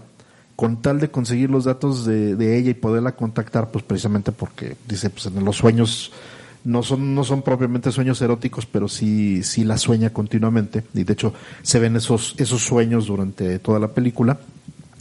con 0.55 0.81
tal 0.81 0.99
de 0.99 1.11
conseguir 1.11 1.49
los 1.49 1.65
datos 1.65 2.05
de, 2.05 2.35
de 2.35 2.57
ella 2.57 2.71
y 2.71 2.75
poderla 2.75 3.15
contactar, 3.15 3.71
pues 3.71 3.83
precisamente 3.83 4.31
porque 4.31 4.77
dice, 4.87 5.09
pues 5.09 5.25
en 5.25 5.43
los 5.43 5.57
sueños 5.57 6.11
no 6.65 6.81
son, 6.81 7.13
no 7.13 7.23
son 7.23 7.43
propiamente 7.43 7.91
sueños 7.91 8.21
eróticos, 8.21 8.65
pero 8.65 8.89
sí, 8.89 9.43
sí 9.43 9.63
la 9.63 9.77
sueña 9.77 10.09
continuamente. 10.09 10.83
Y 10.93 11.03
de 11.03 11.13
hecho, 11.13 11.33
se 11.61 11.79
ven 11.79 11.95
esos, 11.95 12.35
esos 12.37 12.63
sueños 12.63 13.05
durante 13.05 13.59
toda 13.59 13.79
la 13.79 13.89
película. 13.89 14.39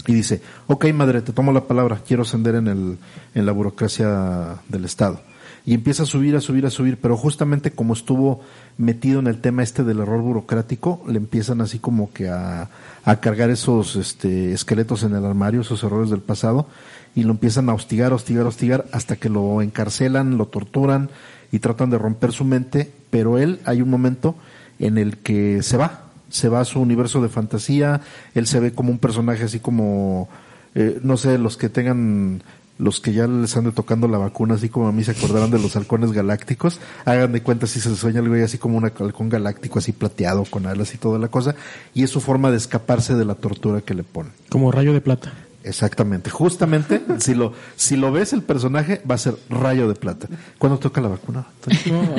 Y 0.07 0.13
dice, 0.13 0.43
ok 0.67 0.93
madre, 0.93 1.23
te 1.23 1.33
tomo 1.33 1.51
la 1.51 1.65
palabra, 1.65 2.01
quiero 2.07 2.23
ascender 2.23 2.57
en, 2.57 2.69
el, 2.69 2.99
en 3.35 3.47
la 3.47 3.53
burocracia 3.53 4.59
del 4.69 4.85
Estado. 4.85 5.23
Y 5.65 5.73
empieza 5.73 6.03
a 6.03 6.07
subir, 6.07 6.37
a 6.37 6.43
subir, 6.43 6.67
a 6.67 6.71
subir, 6.71 6.99
pero 7.01 7.17
justamente 7.17 7.71
como 7.71 7.95
estuvo 7.95 8.43
metido 8.77 9.21
en 9.21 9.27
el 9.27 9.41
tema 9.41 9.63
este 9.63 9.85
del 9.85 10.01
error 10.01 10.21
burocrático, 10.21 11.03
le 11.07 11.19
empiezan 11.19 11.61
así 11.61 11.79
como 11.79 12.13
que 12.13 12.29
a, 12.29 12.69
a 13.05 13.21
cargar 13.21 13.51
esos 13.51 13.97
este, 13.97 14.53
esqueletos 14.53 15.03
en 15.03 15.15
el 15.15 15.25
armario, 15.25 15.61
esos 15.61 15.83
errores 15.85 16.11
del 16.11 16.21
pasado, 16.21 16.67
y 17.15 17.23
lo 17.23 17.31
empiezan 17.31 17.69
a 17.69 17.75
hostigar, 17.75 18.13
hostigar, 18.13 18.47
hostigar, 18.47 18.87
hasta 18.93 19.17
que 19.17 19.29
lo 19.29 19.63
encarcelan, 19.63 20.37
lo 20.37 20.47
torturan 20.47 21.11
y 21.53 21.61
tratan 21.61 21.91
de 21.91 21.99
romper 21.99 22.33
su 22.33 22.45
mente, 22.45 22.91
pero 23.11 23.39
él 23.39 23.61
hay 23.65 23.81
un 23.81 23.91
momento 23.91 24.35
en 24.79 24.99
el 24.99 25.19
que 25.19 25.63
se 25.63 25.77
va, 25.77 26.07
se 26.29 26.49
va 26.49 26.61
a 26.61 26.65
su 26.65 26.81
universo 26.81 27.23
de 27.23 27.29
fantasía, 27.29 28.01
él 28.35 28.47
se 28.47 28.59
ve 28.59 28.73
como 28.73 28.91
un 28.91 28.99
personaje 28.99 29.45
así 29.45 29.61
como, 29.61 30.29
eh, 30.75 30.99
no 31.03 31.17
sé, 31.17 31.39
los 31.39 31.57
que 31.57 31.69
tengan, 31.69 32.43
los 32.79 33.01
que 33.01 33.13
ya 33.13 33.27
les 33.27 33.57
ande 33.57 33.73
tocando 33.73 34.09
la 34.09 34.19
vacuna, 34.19 34.55
así 34.55 34.69
como 34.69 34.89
a 34.89 34.93
mí 34.93 35.05
se 35.05 35.13
acordaron 35.13 35.51
de 35.51 35.59
los 35.59 35.77
halcones 35.77 36.13
galácticos, 36.13 36.81
hagan 37.05 37.33
de 37.33 37.43
cuenta 37.43 37.67
si 37.67 37.81
se 37.81 37.95
sueña 37.95 38.21
güey 38.21 38.43
así 38.43 38.59
como 38.59 38.79
un 38.79 38.85
halcón 38.85 39.29
galáctico, 39.29 39.79
así 39.79 39.93
plateado, 39.93 40.45
con 40.45 40.67
alas 40.67 40.95
y 40.95 40.99
toda 40.99 41.19
la 41.19 41.29
cosa, 41.29 41.55
y 41.95 42.03
es 42.03 42.11
su 42.11 42.21
forma 42.21 42.51
de 42.51 42.57
escaparse 42.57 43.15
de 43.15 43.25
la 43.25 43.35
tortura 43.35 43.81
que 43.81 43.95
le 43.95 44.03
ponen. 44.03 44.33
Como 44.49 44.73
rayo 44.73 44.93
de 44.93 45.01
plata. 45.01 45.33
Exactamente, 45.65 46.29
justamente, 46.29 47.01
si 47.21 47.35
lo, 47.35 47.55
si 47.77 47.97
lo 47.97 48.13
ves 48.13 48.35
el 48.35 48.43
personaje, 48.43 49.01
va 49.11 49.15
a 49.15 49.19
ser 49.19 49.35
rayo 49.49 49.89
de 49.89 49.95
plata. 49.95 50.29
¿Cuándo 50.59 50.79
toca 50.79 51.01
la 51.01 51.09
vacuna? 51.09 51.47
No, 51.91 52.15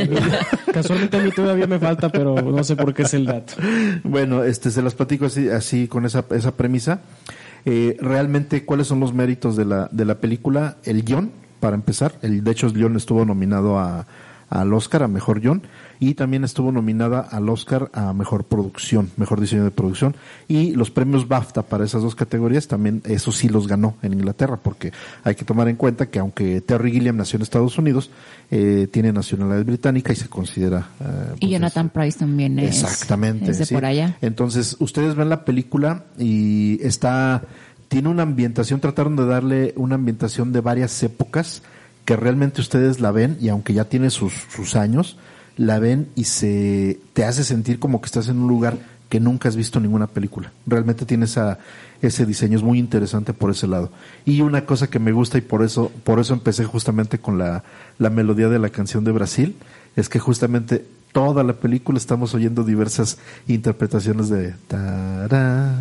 casualmente 0.74 1.18
a 1.18 1.22
mí 1.22 1.32
todavía 1.32 1.68
me 1.68 1.78
falta, 1.78 2.10
pero 2.10 2.42
no 2.42 2.64
sé 2.64 2.76
por 2.76 2.94
qué 2.94 3.04
es 3.04 3.14
el 3.14 3.26
dato. 3.26 3.54
Bueno, 4.04 4.44
este, 4.44 4.72
se 4.72 4.82
las 4.82 4.96
platico 4.96 5.26
así, 5.26 5.50
así 5.50 5.88
con 5.88 6.06
esa, 6.06 6.26
esa 6.32 6.56
premisa. 6.56 7.02
Eh, 7.66 7.98
realmente, 8.00 8.64
¿cuáles 8.64 8.88
son 8.88 9.00
los 9.00 9.14
méritos 9.14 9.56
de 9.56 9.66
la, 9.66 9.90
de 9.92 10.06
la 10.06 10.16
película? 10.16 10.78
El 10.84 11.04
guion, 11.04 11.32
para 11.60 11.76
empezar. 11.76 12.14
El, 12.22 12.44
de 12.44 12.52
hecho, 12.52 12.68
el 12.68 12.74
guion 12.74 12.96
estuvo 12.96 13.26
nominado 13.26 13.80
a, 13.80 14.06
al 14.50 14.74
Oscar 14.74 15.04
a 15.04 15.08
Mejor 15.08 15.40
Guión 15.40 15.64
y 16.00 16.14
también 16.16 16.44
estuvo 16.44 16.72
nominada 16.72 17.20
al 17.22 17.48
Oscar 17.50 17.90
a 17.94 18.14
Mejor 18.14 18.44
Producción, 18.44 19.12
Mejor 19.18 19.40
Diseño 19.40 19.64
de 19.64 19.72
Producción 19.72 20.16
y 20.48 20.72
los 20.72 20.92
premios 20.92 21.28
BAFTA 21.28 21.64
para 21.64 21.86
esas 21.86 22.02
dos 22.02 22.16
categorías 22.16 22.68
también, 22.68 23.02
eso 23.06 23.32
sí 23.32 23.50
los 23.50 23.68
ganó 23.68 23.96
en 24.02 24.14
Inglaterra 24.14 24.58
porque 24.62 24.92
hay 25.24 25.36
que 25.36 25.46
tomar 25.46 25.68
en 25.70 25.76
cuenta 25.76 26.08
que 26.08 26.20
aunque 26.20 26.62
Terry 26.62 26.92
Gilliam 26.92 27.18
nació 27.18 27.38
en 27.38 27.44
Estados 27.44 27.78
Unidos, 27.78 28.10
eh, 28.52 28.88
tiene 28.92 29.12
nacionalidad 29.12 29.66
británica 29.66 30.14
y 30.14 30.16
se 30.16 30.28
considera... 30.28 30.90
eh, 31.00 31.06
Y 31.36 31.40
pues, 31.40 31.52
Jonathan 31.52 31.90
Price 31.90 32.20
también 32.20 32.60
es, 32.60 32.82
Exactamente. 32.82 33.52
es 33.52 33.60
de 33.60 33.66
sí. 33.66 33.74
por 33.74 33.86
allá. 33.86 34.18
Entonces, 34.22 34.76
ustedes 34.80 35.16
ven 35.16 35.30
la 35.30 35.46
película 35.46 36.04
y 36.18 36.80
está, 36.86 37.44
tiene 37.88 38.10
una 38.10 38.24
ambientación, 38.24 38.80
trataron 38.80 39.16
de 39.16 39.26
darle 39.26 39.74
una 39.78 39.96
ambientación 39.96 40.52
de 40.54 40.62
varias 40.62 41.02
épocas 41.04 41.64
que 42.06 42.16
realmente 42.16 42.62
ustedes 42.62 43.00
la 43.00 43.12
ven 43.12 43.38
y 43.42 43.50
aunque 43.50 43.74
ya 43.74 43.86
tiene 43.86 44.10
sus, 44.12 44.34
sus 44.56 44.76
años, 44.76 45.18
la 45.58 45.80
ven 45.80 46.10
y 46.16 46.26
se 46.26 47.00
te 47.14 47.26
hace 47.26 47.44
sentir 47.44 47.80
como 47.80 48.02
que 48.02 48.08
estás 48.08 48.28
en 48.28 48.40
un 48.40 48.48
lugar 48.48 48.78
que 49.10 49.20
nunca 49.20 49.50
has 49.50 49.56
visto 49.56 49.80
ninguna 49.80 50.08
película. 50.08 50.52
Realmente 50.66 51.06
tiene 51.06 51.26
esa, 51.26 51.60
ese 52.02 52.26
diseño, 52.26 52.58
es 52.58 52.64
muy 52.64 52.80
interesante 52.80 53.34
por 53.34 53.52
ese 53.52 53.68
lado. 53.68 53.92
Y 54.26 54.42
una 54.42 54.66
cosa 54.66 54.88
que 54.88 55.00
me 55.00 55.12
gusta 55.12 55.38
y 55.38 55.42
por 55.42 55.64
eso, 55.64 55.92
por 56.04 56.20
eso 56.20 56.34
empecé 56.34 56.66
justamente 56.66 57.20
con 57.20 57.38
la, 57.38 57.64
la 58.00 58.10
melodía 58.10 58.50
de 58.50 58.60
la 58.60 58.70
canción 58.70 59.04
de 59.04 59.12
Brasil, 59.12 59.56
es 59.96 60.10
que 60.10 60.20
justamente 60.20 60.86
toda 61.12 61.44
la 61.44 61.54
película 61.54 61.98
estamos 61.98 62.34
oyendo 62.34 62.64
diversas 62.64 63.18
interpretaciones 63.48 64.28
de 64.28 64.54
tará, 64.68 65.76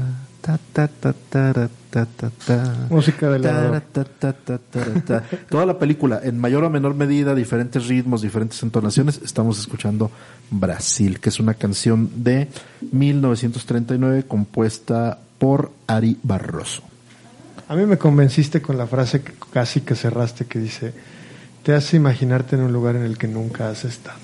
ta, 0.44 0.58
ta, 0.72 0.88
ta, 0.88 2.74
Música 2.90 3.30
de 3.30 3.40
ta. 3.40 5.22
Toda 5.48 5.64
la 5.64 5.78
película, 5.78 6.20
en 6.22 6.38
mayor 6.38 6.64
o 6.64 6.70
menor 6.70 6.94
medida, 6.94 7.34
diferentes 7.34 7.86
ritmos, 7.86 8.20
diferentes 8.20 8.62
entonaciones, 8.62 9.20
estamos 9.24 9.58
escuchando 9.58 10.10
Brasil, 10.50 11.18
que 11.20 11.30
es 11.30 11.40
una 11.40 11.54
canción 11.54 12.10
de 12.16 12.48
1939 12.92 14.24
compuesta 14.24 15.18
por 15.38 15.72
Ari 15.86 16.18
Barroso. 16.22 16.82
A 17.68 17.74
mí 17.74 17.86
me 17.86 17.96
convenciste 17.96 18.60
con 18.60 18.76
la 18.76 18.86
frase 18.86 19.22
que 19.22 19.32
casi 19.50 19.80
que 19.80 19.94
cerraste 19.94 20.44
que 20.44 20.58
dice, 20.58 20.92
te 21.62 21.72
hace 21.72 21.96
imaginarte 21.96 22.56
en 22.56 22.62
un 22.62 22.72
lugar 22.72 22.96
en 22.96 23.02
el 23.04 23.16
que 23.16 23.28
nunca 23.28 23.70
has 23.70 23.86
estado. 23.86 24.18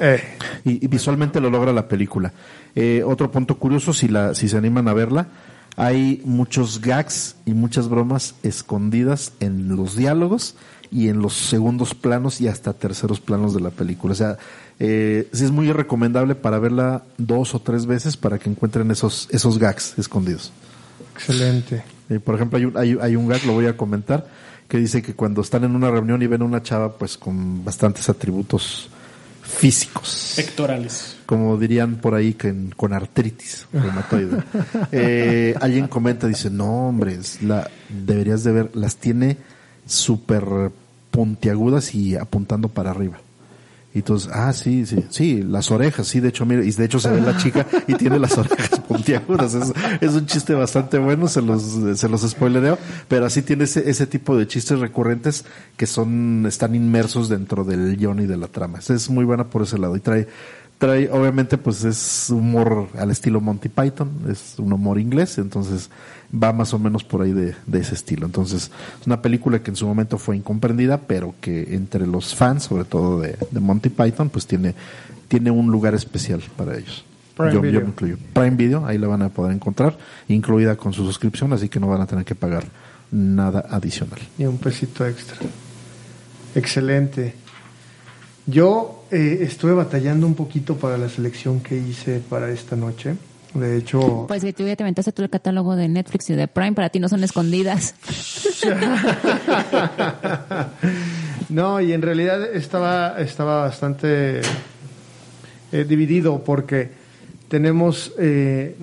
Eh, 0.00 0.22
y, 0.64 0.84
y 0.84 0.88
visualmente 0.88 1.40
lo 1.40 1.50
logra 1.50 1.72
la 1.72 1.86
película. 1.86 2.32
Eh, 2.80 3.02
otro 3.04 3.32
punto 3.32 3.58
curioso, 3.58 3.92
si, 3.92 4.06
la, 4.06 4.36
si 4.36 4.48
se 4.48 4.56
animan 4.56 4.86
a 4.86 4.92
verla, 4.92 5.26
hay 5.74 6.22
muchos 6.24 6.80
gags 6.80 7.34
y 7.44 7.52
muchas 7.52 7.88
bromas 7.88 8.36
escondidas 8.44 9.32
en 9.40 9.74
los 9.74 9.96
diálogos 9.96 10.54
y 10.92 11.08
en 11.08 11.20
los 11.20 11.32
segundos 11.32 11.96
planos 11.96 12.40
y 12.40 12.46
hasta 12.46 12.72
terceros 12.74 13.18
planos 13.18 13.52
de 13.52 13.62
la 13.62 13.70
película. 13.70 14.12
O 14.12 14.14
sea, 14.14 14.36
eh, 14.78 15.28
sí 15.32 15.44
es 15.44 15.50
muy 15.50 15.72
recomendable 15.72 16.36
para 16.36 16.60
verla 16.60 17.02
dos 17.16 17.52
o 17.56 17.58
tres 17.58 17.84
veces 17.86 18.16
para 18.16 18.38
que 18.38 18.48
encuentren 18.48 18.92
esos, 18.92 19.26
esos 19.32 19.58
gags 19.58 19.98
escondidos. 19.98 20.52
excelente. 21.14 21.82
Eh, 22.08 22.20
por 22.20 22.36
ejemplo, 22.36 22.58
hay 22.58 22.64
un, 22.64 22.76
hay, 22.76 22.96
hay 23.02 23.16
un 23.16 23.26
gag, 23.26 23.44
lo 23.44 23.54
voy 23.54 23.66
a 23.66 23.76
comentar, 23.76 24.28
que 24.68 24.78
dice 24.78 25.02
que 25.02 25.14
cuando 25.14 25.40
están 25.40 25.64
en 25.64 25.74
una 25.74 25.90
reunión 25.90 26.22
y 26.22 26.28
ven 26.28 26.42
a 26.42 26.44
una 26.44 26.62
chava 26.62 26.96
pues 26.96 27.18
con 27.18 27.64
bastantes 27.64 28.08
atributos 28.08 28.88
físicos 29.48 30.34
Pectorales. 30.36 31.16
como 31.26 31.56
dirían 31.56 31.96
por 31.96 32.14
ahí 32.14 32.34
que 32.34 32.48
en- 32.48 32.70
con 32.76 32.92
artritis 32.92 33.66
reumatoide. 33.72 34.42
Eh, 34.92 35.54
alguien 35.60 35.88
comenta, 35.88 36.26
dice, 36.26 36.50
no 36.50 36.88
hombre, 36.88 37.18
la, 37.42 37.68
deberías 37.88 38.44
de 38.44 38.52
ver, 38.52 38.70
las 38.74 38.96
tiene 38.96 39.36
súper 39.86 40.44
puntiagudas 41.10 41.94
y 41.94 42.16
apuntando 42.16 42.68
para 42.68 42.90
arriba. 42.90 43.18
Y 43.94 43.98
entonces, 43.98 44.30
ah, 44.34 44.52
sí, 44.52 44.84
sí, 44.84 45.02
sí, 45.08 45.42
las 45.42 45.70
orejas, 45.70 46.06
sí, 46.06 46.20
de 46.20 46.28
hecho, 46.28 46.44
mire, 46.44 46.64
y 46.64 46.70
de 46.70 46.84
hecho 46.84 47.00
se 47.00 47.10
ve 47.10 47.22
la 47.22 47.38
chica 47.38 47.66
y 47.86 47.94
tiene 47.94 48.18
las 48.18 48.36
orejas 48.36 48.80
puntiagudas. 48.88 49.54
Es, 49.54 49.72
es 50.02 50.12
un 50.12 50.26
chiste 50.26 50.52
bastante 50.52 50.98
bueno, 50.98 51.26
se 51.26 51.40
los, 51.40 51.62
se 51.98 52.08
los 52.08 52.20
spoilereo, 52.20 52.78
pero 53.08 53.24
así 53.24 53.40
tiene 53.40 53.64
ese, 53.64 53.88
ese 53.88 54.06
tipo 54.06 54.36
de 54.36 54.46
chistes 54.46 54.78
recurrentes 54.78 55.46
que 55.78 55.86
son, 55.86 56.44
están 56.46 56.74
inmersos 56.74 57.30
dentro 57.30 57.64
del 57.64 57.96
guion 57.96 58.20
y 58.20 58.26
de 58.26 58.36
la 58.36 58.48
trama. 58.48 58.78
Es 58.78 59.08
muy 59.08 59.24
buena 59.24 59.44
por 59.44 59.62
ese 59.62 59.78
lado 59.78 59.96
y 59.96 60.00
trae, 60.00 60.28
trae, 60.78 61.10
obviamente, 61.10 61.58
pues 61.58 61.84
es 61.84 62.30
humor 62.30 62.88
al 62.96 63.10
estilo 63.10 63.40
Monty 63.40 63.68
Python, 63.68 64.10
es 64.30 64.54
un 64.58 64.72
humor 64.72 64.98
inglés, 64.98 65.38
entonces 65.38 65.90
va 66.32 66.52
más 66.52 66.72
o 66.72 66.78
menos 66.78 67.04
por 67.04 67.22
ahí 67.22 67.32
de, 67.32 67.54
de 67.66 67.80
ese 67.80 67.94
estilo. 67.94 68.26
Entonces, 68.26 68.70
es 69.00 69.06
una 69.06 69.20
película 69.20 69.62
que 69.62 69.70
en 69.70 69.76
su 69.76 69.86
momento 69.86 70.18
fue 70.18 70.36
incomprendida, 70.36 70.98
pero 70.98 71.34
que 71.40 71.74
entre 71.74 72.06
los 72.06 72.34
fans, 72.34 72.64
sobre 72.64 72.84
todo 72.84 73.20
de, 73.20 73.36
de 73.50 73.60
Monty 73.60 73.88
Python, 73.88 74.30
pues 74.30 74.46
tiene, 74.46 74.74
tiene 75.26 75.50
un 75.50 75.70
lugar 75.70 75.94
especial 75.94 76.42
para 76.56 76.76
ellos. 76.76 77.04
Prime 77.36 77.52
yo, 77.52 77.56
yo 77.56 77.62
Video. 77.62 77.80
me 77.80 77.88
incluyo. 77.88 78.16
Prime 78.32 78.56
Video, 78.56 78.86
ahí 78.86 78.98
la 78.98 79.08
van 79.08 79.22
a 79.22 79.28
poder 79.30 79.54
encontrar, 79.54 79.96
incluida 80.28 80.76
con 80.76 80.92
su 80.92 81.04
suscripción, 81.04 81.52
así 81.52 81.68
que 81.68 81.80
no 81.80 81.88
van 81.88 82.00
a 82.00 82.06
tener 82.06 82.24
que 82.24 82.34
pagar 82.34 82.64
nada 83.10 83.64
adicional. 83.70 84.18
Y 84.38 84.44
un 84.44 84.58
pesito 84.58 85.06
extra. 85.06 85.36
Excelente. 86.54 87.34
Yo 88.48 89.04
eh, 89.10 89.40
estuve 89.42 89.74
batallando 89.74 90.26
un 90.26 90.34
poquito 90.34 90.78
para 90.78 90.96
la 90.96 91.10
selección 91.10 91.60
que 91.60 91.76
hice 91.76 92.22
para 92.30 92.50
esta 92.50 92.76
noche. 92.76 93.14
De 93.52 93.76
hecho, 93.76 94.24
Pues 94.26 94.42
que 94.42 94.54
tú 94.54 94.66
ya 94.66 94.74
te 94.74 94.84
aventaste 94.84 95.12
todo 95.12 95.24
el 95.24 95.30
catálogo 95.30 95.76
de 95.76 95.86
Netflix 95.86 96.30
y 96.30 96.34
de 96.34 96.48
Prime, 96.48 96.72
para 96.72 96.88
ti 96.88 96.98
no 96.98 97.10
son 97.10 97.22
escondidas. 97.22 97.94
no, 101.50 101.78
y 101.82 101.92
en 101.92 102.00
realidad 102.00 102.42
estaba, 102.54 103.20
estaba 103.20 103.64
bastante 103.64 104.40
eh, 105.70 105.84
dividido 105.86 106.42
porque 106.42 106.90
tenemos 107.48 108.14
eh, 108.18 108.76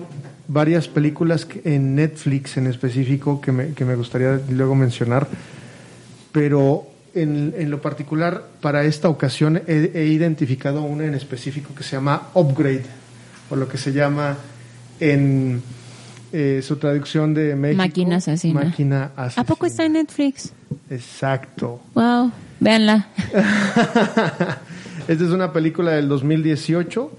varias 0.46 0.86
películas 0.86 1.48
en 1.64 1.96
Netflix 1.96 2.56
en 2.56 2.68
específico 2.68 3.40
que 3.40 3.50
me, 3.50 3.72
que 3.72 3.84
me 3.84 3.96
gustaría 3.96 4.40
luego 4.48 4.76
mencionar, 4.76 5.26
pero 6.30 6.86
en, 7.16 7.54
en 7.56 7.70
lo 7.70 7.80
particular, 7.80 8.44
para 8.60 8.84
esta 8.84 9.08
ocasión 9.08 9.62
he, 9.66 9.90
he 9.94 10.04
identificado 10.06 10.82
una 10.82 11.04
en 11.04 11.14
específico 11.14 11.74
que 11.74 11.82
se 11.82 11.96
llama 11.96 12.28
Upgrade, 12.34 12.84
o 13.50 13.56
lo 13.56 13.68
que 13.68 13.78
se 13.78 13.92
llama 13.92 14.36
en 15.00 15.62
eh, 16.32 16.60
su 16.62 16.76
traducción 16.76 17.34
de 17.34 17.54
México. 17.56 17.78
Máquina 17.82 18.16
asesina. 18.16 18.64
Máquina 18.64 19.10
asesina. 19.16 19.42
¿A 19.42 19.44
poco 19.44 19.66
está 19.66 19.84
en 19.84 19.92
Netflix? 19.94 20.52
Exacto. 20.90 21.80
Wow, 21.94 22.32
véanla. 22.60 23.08
Esta 25.08 25.24
es 25.24 25.30
una 25.30 25.52
película 25.52 25.92
del 25.92 26.08
2018, 26.08 27.18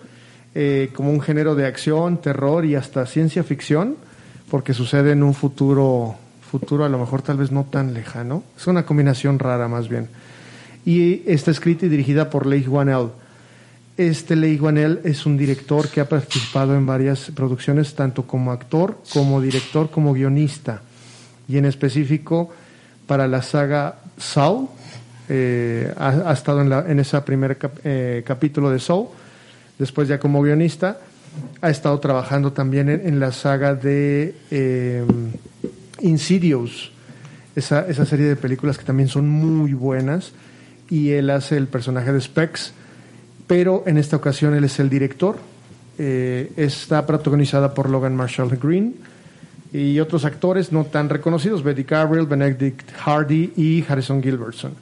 eh, 0.56 0.90
como 0.94 1.12
un 1.12 1.22
género 1.22 1.56
de 1.56 1.66
acción, 1.66 2.22
terror 2.22 2.66
y 2.66 2.76
hasta 2.76 3.06
ciencia 3.06 3.44
ficción, 3.44 3.96
porque 4.52 4.74
sucede 4.74 5.14
en 5.14 5.24
un 5.24 5.34
futuro, 5.34 6.16
futuro 6.48 6.86
a 6.86 6.90
lo 6.90 6.98
mejor 6.98 7.22
tal 7.22 7.38
vez 7.38 7.52
no 7.52 7.66
tan 7.66 7.94
lejano. 7.94 8.44
Es 8.58 8.68
una 8.68 8.86
combinación 8.86 9.40
rara 9.40 9.68
más 9.68 9.90
bien. 9.90 10.08
Y 10.86 11.24
está 11.30 11.52
escrita 11.52 11.86
y 11.86 11.90
dirigida 11.90 12.30
por 12.30 12.46
Leigh 12.46 12.68
Whannell. 12.68 13.10
Este 13.98 14.36
Leigh 14.36 14.62
Whannell 14.62 15.02
es 15.04 15.26
un 15.26 15.38
director 15.38 15.90
que 15.90 16.02
ha 16.02 16.08
participado 16.08 16.76
en 16.76 16.86
varias 16.86 17.32
producciones, 17.32 17.96
tanto 17.96 18.24
como 18.24 18.52
actor, 18.52 18.98
como 19.12 19.42
director, 19.42 19.90
como 19.90 20.14
guionista. 20.14 20.82
Y 21.48 21.58
en 21.58 21.66
específico 21.66 22.54
para 23.08 23.28
la 23.28 23.42
saga 23.42 23.96
Saw, 24.18 24.70
eh, 25.30 25.94
ha, 25.98 26.32
estado 26.32 26.62
en, 26.62 26.70
la, 26.70 26.86
en 26.88 27.00
ese 27.00 27.20
primer 27.22 27.58
eh, 27.84 28.24
capítulo 28.26 28.70
de 28.70 28.80
Saw, 28.80 29.10
después 29.80 30.08
ya 30.08 30.20
como 30.20 30.42
guionista, 30.42 31.00
ha 31.62 31.70
estado 31.70 32.00
trabajando 32.00 32.54
también 32.54 32.90
en, 32.90 33.08
en 33.08 33.20
la 33.20 33.32
saga 33.32 33.76
de 33.76 34.36
eh, 34.52 35.04
Insidious, 36.02 36.92
esa, 37.56 37.88
esa, 37.88 38.06
serie 38.06 38.26
de 38.26 38.36
películas 38.36 38.78
que 38.78 38.86
también 38.86 39.10
son 39.10 39.28
muy 39.30 39.74
buenas, 39.74 40.32
y 40.90 41.12
él 41.12 41.30
hace 41.30 41.58
el 41.58 41.68
personaje 41.68 42.12
de 42.12 42.22
Specs, 42.22 42.74
pero 43.48 43.84
en 43.88 43.98
esta 43.98 44.16
ocasión 44.18 44.54
él 44.54 44.64
es 44.64 44.80
el 44.80 44.90
director, 44.90 45.38
eh, 45.98 46.52
está 46.58 47.06
protagonizada 47.06 47.74
por 47.74 47.90
Logan 47.90 48.16
Marshall 48.16 48.58
Green, 48.62 48.96
y 49.74 50.00
otros 50.00 50.26
actores 50.26 50.72
no 50.72 50.86
tan 50.86 51.10
reconocidos, 51.10 51.64
Betty 51.64 51.84
Gabriel, 51.84 52.26
Benedict 52.26 52.92
Hardy 52.94 53.54
y 53.56 53.84
Harrison 53.88 54.22
Gilbertson. 54.22 54.74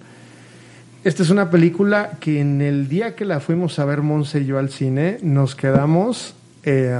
Esta 1.03 1.23
es 1.23 1.29
una 1.29 1.49
película 1.49 2.17
que 2.19 2.39
en 2.39 2.61
el 2.61 2.87
día 2.87 3.15
que 3.15 3.25
la 3.25 3.39
fuimos 3.39 3.77
a 3.77 3.85
ver 3.85 4.01
Monse 4.01 4.41
y 4.41 4.45
yo 4.45 4.57
al 4.57 4.69
cine, 4.69 5.19
nos 5.21 5.55
quedamos 5.55 6.33
eh, 6.63 6.97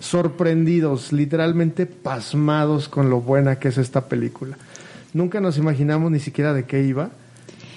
sorprendidos, 0.00 1.12
literalmente 1.12 1.86
pasmados 1.86 2.88
con 2.88 3.10
lo 3.10 3.20
buena 3.20 3.58
que 3.60 3.68
es 3.68 3.78
esta 3.78 4.08
película. 4.08 4.56
Nunca 5.12 5.40
nos 5.40 5.58
imaginamos 5.58 6.10
ni 6.10 6.18
siquiera 6.18 6.52
de 6.52 6.64
qué 6.64 6.82
iba. 6.82 7.10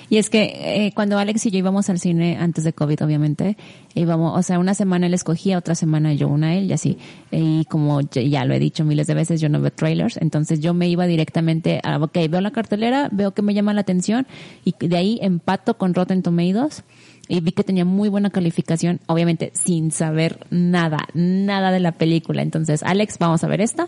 Y 0.09 0.17
es 0.17 0.29
que 0.29 0.43
eh, 0.43 0.91
cuando 0.93 1.17
Alex 1.17 1.45
y 1.47 1.51
yo 1.51 1.57
íbamos 1.57 1.89
al 1.89 1.99
cine 1.99 2.37
antes 2.37 2.63
de 2.63 2.73
COVID, 2.73 3.03
obviamente, 3.03 3.57
íbamos, 3.95 4.37
o 4.37 4.43
sea, 4.43 4.59
una 4.59 4.75
semana 4.75 5.07
él 5.07 5.13
escogía, 5.13 5.57
otra 5.57 5.75
semana 5.75 6.13
yo 6.13 6.27
una 6.27 6.55
él 6.55 6.65
y 6.65 6.73
así. 6.73 6.97
Y 7.31 7.65
como 7.65 8.01
ya 8.01 8.45
lo 8.45 8.53
he 8.53 8.59
dicho 8.59 8.85
miles 8.85 9.07
de 9.07 9.15
veces, 9.15 9.41
yo 9.41 9.49
no 9.49 9.59
veo 9.59 9.71
trailers, 9.71 10.17
entonces 10.17 10.59
yo 10.59 10.73
me 10.73 10.87
iba 10.87 11.07
directamente 11.07 11.79
a, 11.83 11.97
ok, 11.97 12.15
veo 12.29 12.41
la 12.41 12.51
cartelera, 12.51 13.09
veo 13.11 13.33
que 13.33 13.41
me 13.41 13.55
llama 13.55 13.73
la 13.73 13.81
atención 13.81 14.27
y 14.63 14.75
de 14.79 14.97
ahí 14.97 15.19
empato 15.21 15.77
con 15.77 15.95
Rotten 15.95 16.21
Tomatoes 16.21 16.83
y 17.27 17.39
vi 17.39 17.51
que 17.51 17.63
tenía 17.63 17.85
muy 17.85 18.09
buena 18.09 18.29
calificación, 18.29 18.99
obviamente 19.07 19.51
sin 19.53 19.91
saber 19.91 20.45
nada, 20.49 21.07
nada 21.13 21.71
de 21.71 21.79
la 21.79 21.93
película. 21.93 22.41
Entonces, 22.41 22.83
Alex, 22.83 23.17
vamos 23.17 23.43
a 23.43 23.47
ver 23.47 23.61
esta. 23.61 23.87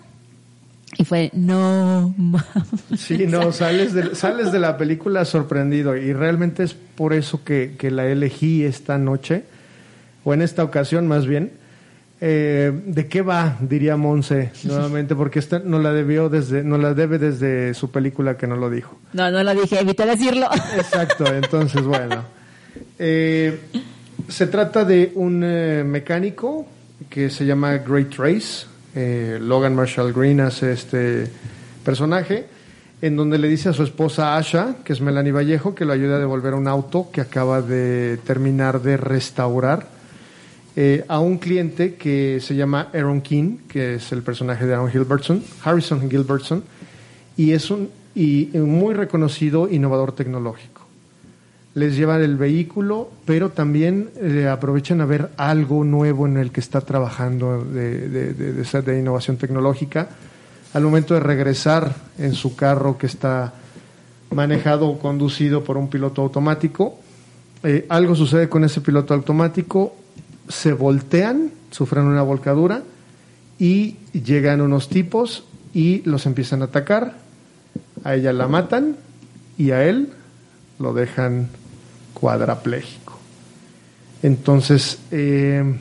Y 0.97 1.03
fue, 1.03 1.29
no. 1.33 2.15
Sí, 2.97 3.25
no, 3.27 3.51
sales 3.51 3.93
de, 3.93 4.15
sales 4.15 4.51
de 4.51 4.59
la 4.59 4.77
película 4.77 5.25
sorprendido 5.25 5.97
y 5.97 6.13
realmente 6.13 6.63
es 6.63 6.73
por 6.73 7.13
eso 7.13 7.43
que, 7.43 7.75
que 7.77 7.91
la 7.91 8.05
elegí 8.05 8.63
esta 8.63 8.97
noche, 8.97 9.43
o 10.23 10.33
en 10.33 10.41
esta 10.41 10.63
ocasión 10.63 11.07
más 11.07 11.25
bien. 11.25 11.51
Eh, 12.21 12.71
¿De 12.85 13.07
qué 13.07 13.21
va? 13.21 13.57
Diría 13.59 13.97
Monse 13.97 14.51
nuevamente, 14.63 15.15
porque 15.15 15.37
esta 15.37 15.59
no 15.59 15.79
la 15.79 15.91
debió 15.91 16.29
desde, 16.29 16.63
no 16.63 16.77
la 16.77 16.93
debe 16.93 17.19
desde 17.19 17.73
su 17.73 17.91
película 17.91 18.37
que 18.37 18.47
no 18.47 18.55
lo 18.55 18.69
dijo. 18.69 18.97
No, 19.11 19.29
no 19.31 19.43
lo 19.43 19.53
dije, 19.53 19.81
evité 19.81 20.05
decirlo. 20.05 20.47
Exacto, 20.77 21.25
entonces 21.27 21.83
bueno. 21.83 22.23
Eh, 22.97 23.59
se 24.29 24.47
trata 24.47 24.85
de 24.85 25.11
un 25.15 25.43
eh, 25.43 25.83
mecánico 25.85 26.65
que 27.09 27.29
se 27.29 27.45
llama 27.45 27.77
Great 27.77 28.09
Trace. 28.09 28.67
Eh, 28.95 29.37
Logan 29.41 29.75
Marshall 29.75 30.13
Green 30.13 30.39
hace 30.39 30.71
este 30.71 31.27
personaje 31.83 32.45
en 33.01 33.17
donde 33.17 33.37
le 33.37 33.49
dice 33.49 33.69
a 33.69 33.73
su 33.73 33.83
esposa 33.83 34.37
Asha, 34.37 34.77
que 34.85 34.93
es 34.93 35.01
Melanie 35.01 35.33
Vallejo, 35.33 35.75
que 35.75 35.83
lo 35.83 35.91
ayude 35.91 36.15
a 36.15 36.19
devolver 36.19 36.53
un 36.53 36.67
auto 36.67 37.09
que 37.11 37.19
acaba 37.19 37.61
de 37.61 38.17
terminar 38.25 38.81
de 38.81 38.97
restaurar 38.97 39.93
a 41.07 41.19
un 41.19 41.37
cliente 41.37 41.95
que 41.95 42.39
se 42.41 42.55
llama 42.55 42.89
Aaron 42.93 43.21
King, 43.21 43.59
que 43.69 43.95
es 43.95 44.11
el 44.11 44.23
personaje 44.23 44.65
de 44.65 44.73
Aaron 44.73 44.89
Gilbertson, 44.89 45.41
Harrison 45.63 46.09
Gilbertson, 46.09 46.63
y 47.37 47.51
es 47.51 47.69
un 47.69 47.89
muy 48.53 48.93
reconocido 48.93 49.69
innovador 49.69 50.13
tecnológico 50.13 50.74
les 51.75 51.97
llevan 51.97 52.23
el 52.23 52.37
vehículo, 52.37 53.11
pero 53.25 53.49
también 53.49 54.09
eh, 54.15 54.47
aprovechan 54.47 55.01
a 55.01 55.05
ver 55.05 55.29
algo 55.35 55.83
nuevo 55.83 56.25
en 56.25 56.37
el 56.37 56.51
que 56.51 56.61
está 56.61 56.79
trabajando 56.79 57.65
de, 57.65 58.07
de, 58.07 58.33
de, 58.33 58.99
innovación 58.99 59.35
tecnológica. 59.35 60.07
Al 60.73 60.83
momento 60.83 61.13
de 61.13 61.19
regresar 61.19 61.93
en 62.17 62.33
su 62.33 62.55
carro 62.55 62.97
que 62.97 63.07
está 63.07 63.53
manejado 64.31 64.87
o 64.87 64.99
conducido 64.99 65.65
por 65.65 65.75
un 65.75 65.89
piloto 65.89 66.21
automático, 66.21 66.97
eh, 67.61 67.85
algo 67.89 68.15
sucede 68.15 68.47
con 68.47 68.63
ese 68.63 68.79
piloto 68.79 69.13
automático, 69.13 69.95
se 70.47 70.71
voltean, 70.71 71.51
sufren 71.71 72.05
una 72.05 72.21
volcadura 72.21 72.83
y 73.59 73.97
llegan 74.13 74.61
unos 74.61 74.87
tipos 74.87 75.43
y 75.73 76.03
los 76.05 76.25
empiezan 76.25 76.61
a 76.61 76.65
atacar. 76.65 77.17
A 78.05 78.15
ella 78.15 78.31
la 78.31 78.47
matan 78.47 78.95
y 79.57 79.71
a 79.71 79.83
él 79.83 80.13
lo 80.79 80.93
dejan 80.93 81.49
cuadraplégico. 82.15 83.19
Entonces, 84.23 84.97
eh, 85.11 85.75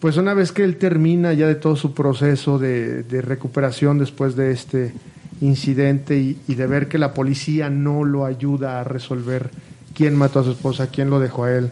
pues 0.00 0.16
una 0.16 0.32
vez 0.32 0.52
que 0.52 0.64
él 0.64 0.76
termina 0.76 1.34
ya 1.34 1.46
de 1.46 1.56
todo 1.56 1.76
su 1.76 1.92
proceso 1.92 2.58
de, 2.58 3.04
recuperación 3.20 3.98
después 3.98 4.34
de 4.36 4.52
este 4.52 4.94
incidente 5.42 6.16
y, 6.16 6.54
de 6.54 6.66
ver 6.66 6.88
que 6.88 6.96
la 6.96 7.12
policía 7.12 7.68
no 7.68 8.04
lo 8.04 8.24
ayuda 8.24 8.80
a 8.80 8.84
resolver 8.84 9.50
quién 9.94 10.16
mató 10.16 10.40
a 10.40 10.44
su 10.44 10.52
esposa, 10.52 10.86
quién 10.86 11.10
lo 11.10 11.20
dejó 11.20 11.44
a 11.44 11.52
él 11.52 11.70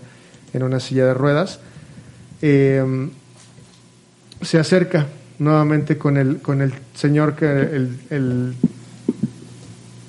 en 0.53 0.63
una 0.63 0.81
silla 0.81 1.07
de 1.07 1.15
ruedas, 1.15 1.61
eh, 2.43 3.09
se 4.43 4.59
acerca 4.59 5.07
nuevamente 5.39 5.97
con 5.97 6.17
el, 6.19 6.39
con 6.43 6.61
el 6.61 6.75
señor 6.95 7.35
que 7.35 7.47
el 8.11 8.57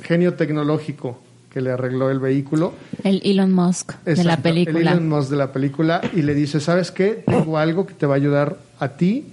genio 0.01 0.33
tecnológico 0.33 1.22
que 1.53 1.61
le 1.61 1.71
arregló 1.71 2.09
el 2.09 2.19
vehículo. 2.19 2.73
El 3.03 3.21
Elon 3.23 3.51
Musk 3.51 3.91
Exacto, 3.91 4.15
de 4.15 4.23
la 4.23 4.37
película. 4.37 4.79
El 4.79 4.87
Elon 4.87 5.09
Musk 5.09 5.29
de 5.29 5.37
la 5.37 5.51
película 5.51 6.01
y 6.13 6.23
le 6.23 6.33
dice, 6.33 6.59
¿sabes 6.59 6.91
qué? 6.91 7.23
Tengo 7.25 7.57
algo 7.57 7.85
que 7.85 7.93
te 7.93 8.07
va 8.07 8.15
a 8.15 8.17
ayudar 8.17 8.57
a 8.79 8.89
ti 8.89 9.27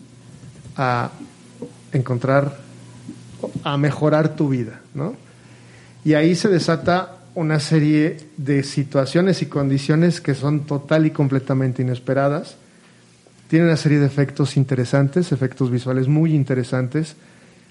a 0.76 1.10
encontrar, 1.92 2.58
a 3.64 3.76
mejorar 3.78 4.36
tu 4.36 4.50
vida, 4.50 4.80
¿no? 4.94 5.14
Y 6.04 6.14
ahí 6.14 6.34
se 6.34 6.48
desata 6.48 7.16
una 7.34 7.58
serie 7.58 8.18
de 8.36 8.62
situaciones 8.64 9.40
y 9.42 9.46
condiciones 9.46 10.20
que 10.20 10.34
son 10.34 10.60
total 10.66 11.06
y 11.06 11.10
completamente 11.10 11.82
inesperadas. 11.82 12.56
Tiene 13.48 13.66
una 13.66 13.76
serie 13.76 13.98
de 13.98 14.06
efectos 14.06 14.56
interesantes, 14.56 15.32
efectos 15.32 15.70
visuales 15.70 16.06
muy 16.06 16.34
interesantes. 16.34 17.16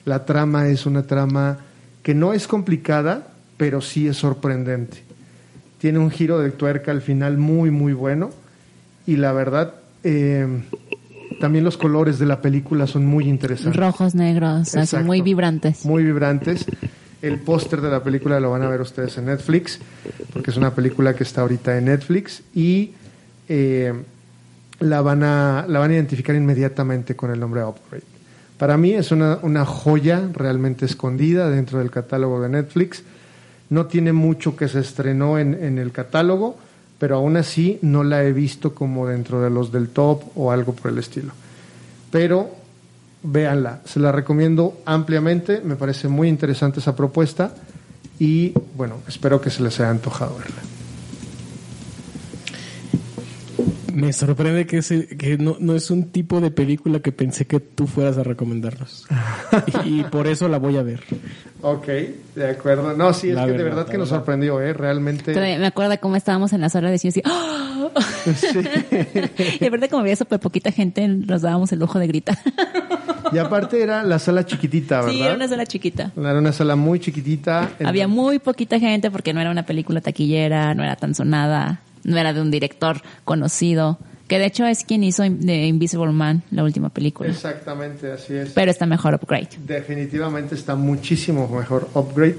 La 0.06 0.26
trama 0.26 0.68
es 0.68 0.86
una 0.86 1.04
trama 1.04 1.60
que 2.04 2.14
no 2.14 2.34
es 2.34 2.48
complicada, 2.48 3.28
pero 3.60 3.82
sí 3.82 4.08
es 4.08 4.16
sorprendente. 4.16 5.04
Tiene 5.80 6.00
un 6.00 6.10
giro 6.12 6.40
de 6.40 6.50
tuerca 6.52 6.92
al 6.92 7.02
final 7.02 7.38
muy, 7.38 7.72
muy 7.72 7.92
bueno. 7.92 8.30
Y 9.06 9.18
la 9.18 9.34
verdad, 9.34 9.74
eh, 10.02 10.48
también 11.42 11.66
los 11.66 11.76
colores 11.76 12.20
de 12.20 12.26
la 12.26 12.42
película 12.42 12.88
son 12.88 13.06
muy 13.06 13.28
interesantes. 13.28 13.76
Rojos, 13.76 14.16
negros, 14.16 14.74
así, 14.78 14.96
muy 15.00 15.20
vibrantes. 15.20 15.84
Muy 15.84 16.04
vibrantes. 16.04 16.66
El 17.22 17.40
póster 17.40 17.82
de 17.82 17.90
la 17.90 18.02
película 18.02 18.40
lo 18.40 18.52
van 18.52 18.62
a 18.62 18.70
ver 18.70 18.80
ustedes 18.80 19.18
en 19.18 19.26
Netflix, 19.26 19.78
porque 20.32 20.52
es 20.52 20.58
una 20.58 20.74
película 20.74 21.14
que 21.14 21.24
está 21.24 21.42
ahorita 21.42 21.78
en 21.78 21.86
Netflix 21.86 22.42
y 22.56 22.94
eh, 23.50 23.94
la, 24.80 25.02
van 25.02 25.24
a, 25.24 25.66
la 25.68 25.80
van 25.80 25.92
a 25.92 25.96
identificar 25.96 26.34
inmediatamente 26.34 27.14
con 27.18 27.30
el 27.30 27.42
nombre 27.42 27.62
Upgrade. 27.62 28.06
Para 28.58 28.78
mí 28.78 28.92
es 28.92 29.12
una, 29.12 29.40
una 29.42 29.66
joya 29.66 30.30
realmente 30.34 30.86
escondida 30.86 31.50
dentro 31.50 31.80
del 31.80 31.92
catálogo 31.92 32.42
de 32.42 32.48
Netflix 32.48 33.04
no 33.70 33.86
tiene 33.86 34.14
mucho 34.14 34.56
que 34.56 34.68
se 34.68 34.80
estrenó 34.80 35.38
en, 35.38 35.78
el 35.78 35.92
catálogo, 35.92 36.58
pero 36.98 37.18
aún 37.18 37.38
así 37.38 37.80
no 37.82 38.04
la 38.04 38.24
he 38.24 38.34
visto 38.34 38.74
como 38.74 39.08
dentro 39.08 39.42
de 39.42 39.50
los 39.50 39.72
del 39.72 39.90
top 39.90 40.24
o 40.36 40.52
algo 40.52 40.74
por 40.74 40.92
el 40.92 40.98
estilo. 40.98 41.32
Pero 42.12 42.50
véanla, 43.22 43.82
se 43.86 44.00
la 44.00 44.12
recomiendo 44.12 44.80
ampliamente, 44.86 45.62
me 45.64 45.76
parece 45.76 46.08
muy 46.08 46.28
interesante 46.30 46.80
esa 46.80 46.96
propuesta 46.96 47.54
Y 48.18 48.54
bueno, 48.76 48.96
espero 49.08 49.40
que 49.40 49.50
se 49.50 49.64
les 49.64 49.80
haya 49.80 49.92
antojado 49.92 50.36
verla. 50.38 50.79
Me 54.00 54.14
sorprende 54.14 54.66
que, 54.66 54.78
ese, 54.78 55.08
que 55.08 55.38
no, 55.38 55.58
no 55.60 55.76
es 55.76 55.92
un 55.92 56.12
tipo 56.12 56.40
de 56.40 56.52
película 56.52 57.00
que 57.00 57.12
pensé 57.12 57.46
que 57.46 57.60
tú 57.60 57.88
fueras 57.88 58.18
a 58.18 58.24
recomendarnos. 58.24 59.06
y, 59.86 60.04
por 60.04 60.28
eso 60.28 60.48
la 60.48 60.58
voy 60.58 60.78
a 60.78 60.84
ver. 60.84 61.02
Ok, 61.62 61.88
de 62.36 62.50
acuerdo. 62.50 62.94
No, 62.96 63.14
sí, 63.14 63.30
es 63.30 63.36
La 63.36 63.46
que 63.46 63.52
de 63.52 63.58
verdad, 63.58 63.70
verdad 63.70 63.86
la 63.88 63.92
que 63.92 63.98
nos 63.98 64.10
verdad. 64.10 64.20
sorprendió, 64.20 64.62
¿eh? 64.62 64.74
Realmente. 64.74 65.34
Todavía 65.34 65.60
me 65.60 65.68
acuerdo 65.68 65.92
de 65.92 65.98
cómo 66.00 66.16
estábamos 66.16 66.54
en 66.54 66.62
la 66.62 66.70
sala 66.70 66.90
de 66.92 66.98
cine 66.98 67.10
así. 67.10 67.22
¡ah! 67.26 67.90
y 69.56 69.58
de 69.60 69.70
verdad 69.70 69.90
como 69.90 70.02
había 70.02 70.16
súper 70.16 70.40
poquita 70.40 70.72
gente, 70.72 71.08
nos 71.08 71.42
dábamos 71.42 71.72
el 71.72 71.80
lujo 71.80 72.00
de 72.00 72.08
gritar. 72.08 72.38
Y 73.32 73.38
aparte 73.38 73.82
era 73.82 74.04
la 74.04 74.20
sala 74.20 74.46
chiquitita, 74.46 75.02
¿verdad? 75.02 75.12
sí, 75.14 75.22
era 75.22 75.36
una 75.36 75.48
sala 75.48 75.66
chiquita. 75.66 76.12
Era 76.18 76.40
una 76.40 76.52
sala 76.52 76.76
muy 76.76 77.00
chiquitita. 77.00 77.70
Había 77.84 78.08
muy 78.08 78.40
poquita 78.40 78.80
gente 78.80 79.12
porque 79.12 79.34
no 79.34 79.42
era 79.42 79.52
una 79.52 79.66
película 79.66 80.02
taquillera, 80.02 80.74
no 80.74 80.84
era 80.84 80.96
tan 80.96 81.14
sonada, 81.14 81.82
no 82.04 82.18
era 82.18 82.34
de 82.34 82.42
un 82.42 82.52
director 82.52 83.02
conocido, 83.26 84.00
que 84.28 84.38
de 84.38 84.46
hecho 84.46 84.66
es 84.66 84.84
quien 84.84 85.04
hizo 85.04 85.26
Invisible 85.26 86.12
Man, 86.12 86.44
la 86.52 86.64
última 86.64 86.90
película. 86.90 87.30
Exactamente, 87.30 88.12
así 88.12 88.36
es. 88.36 88.52
Pero 88.52 88.70
está 88.70 88.86
mejor 88.86 89.16
Upgrade. 89.16 89.50
Definitivamente 89.66 90.56
está 90.56 90.76
muchísimo 90.76 91.48
mejor 91.48 91.90
Upgrade. 91.96 92.38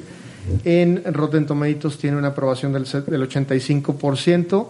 En 0.64 1.02
Rotten 1.12 1.46
Tomatoes 1.46 1.98
tiene 1.98 2.16
una 2.16 2.28
aprobación 2.28 2.72
del, 2.72 2.84
del 2.84 3.28
85% 3.28 4.68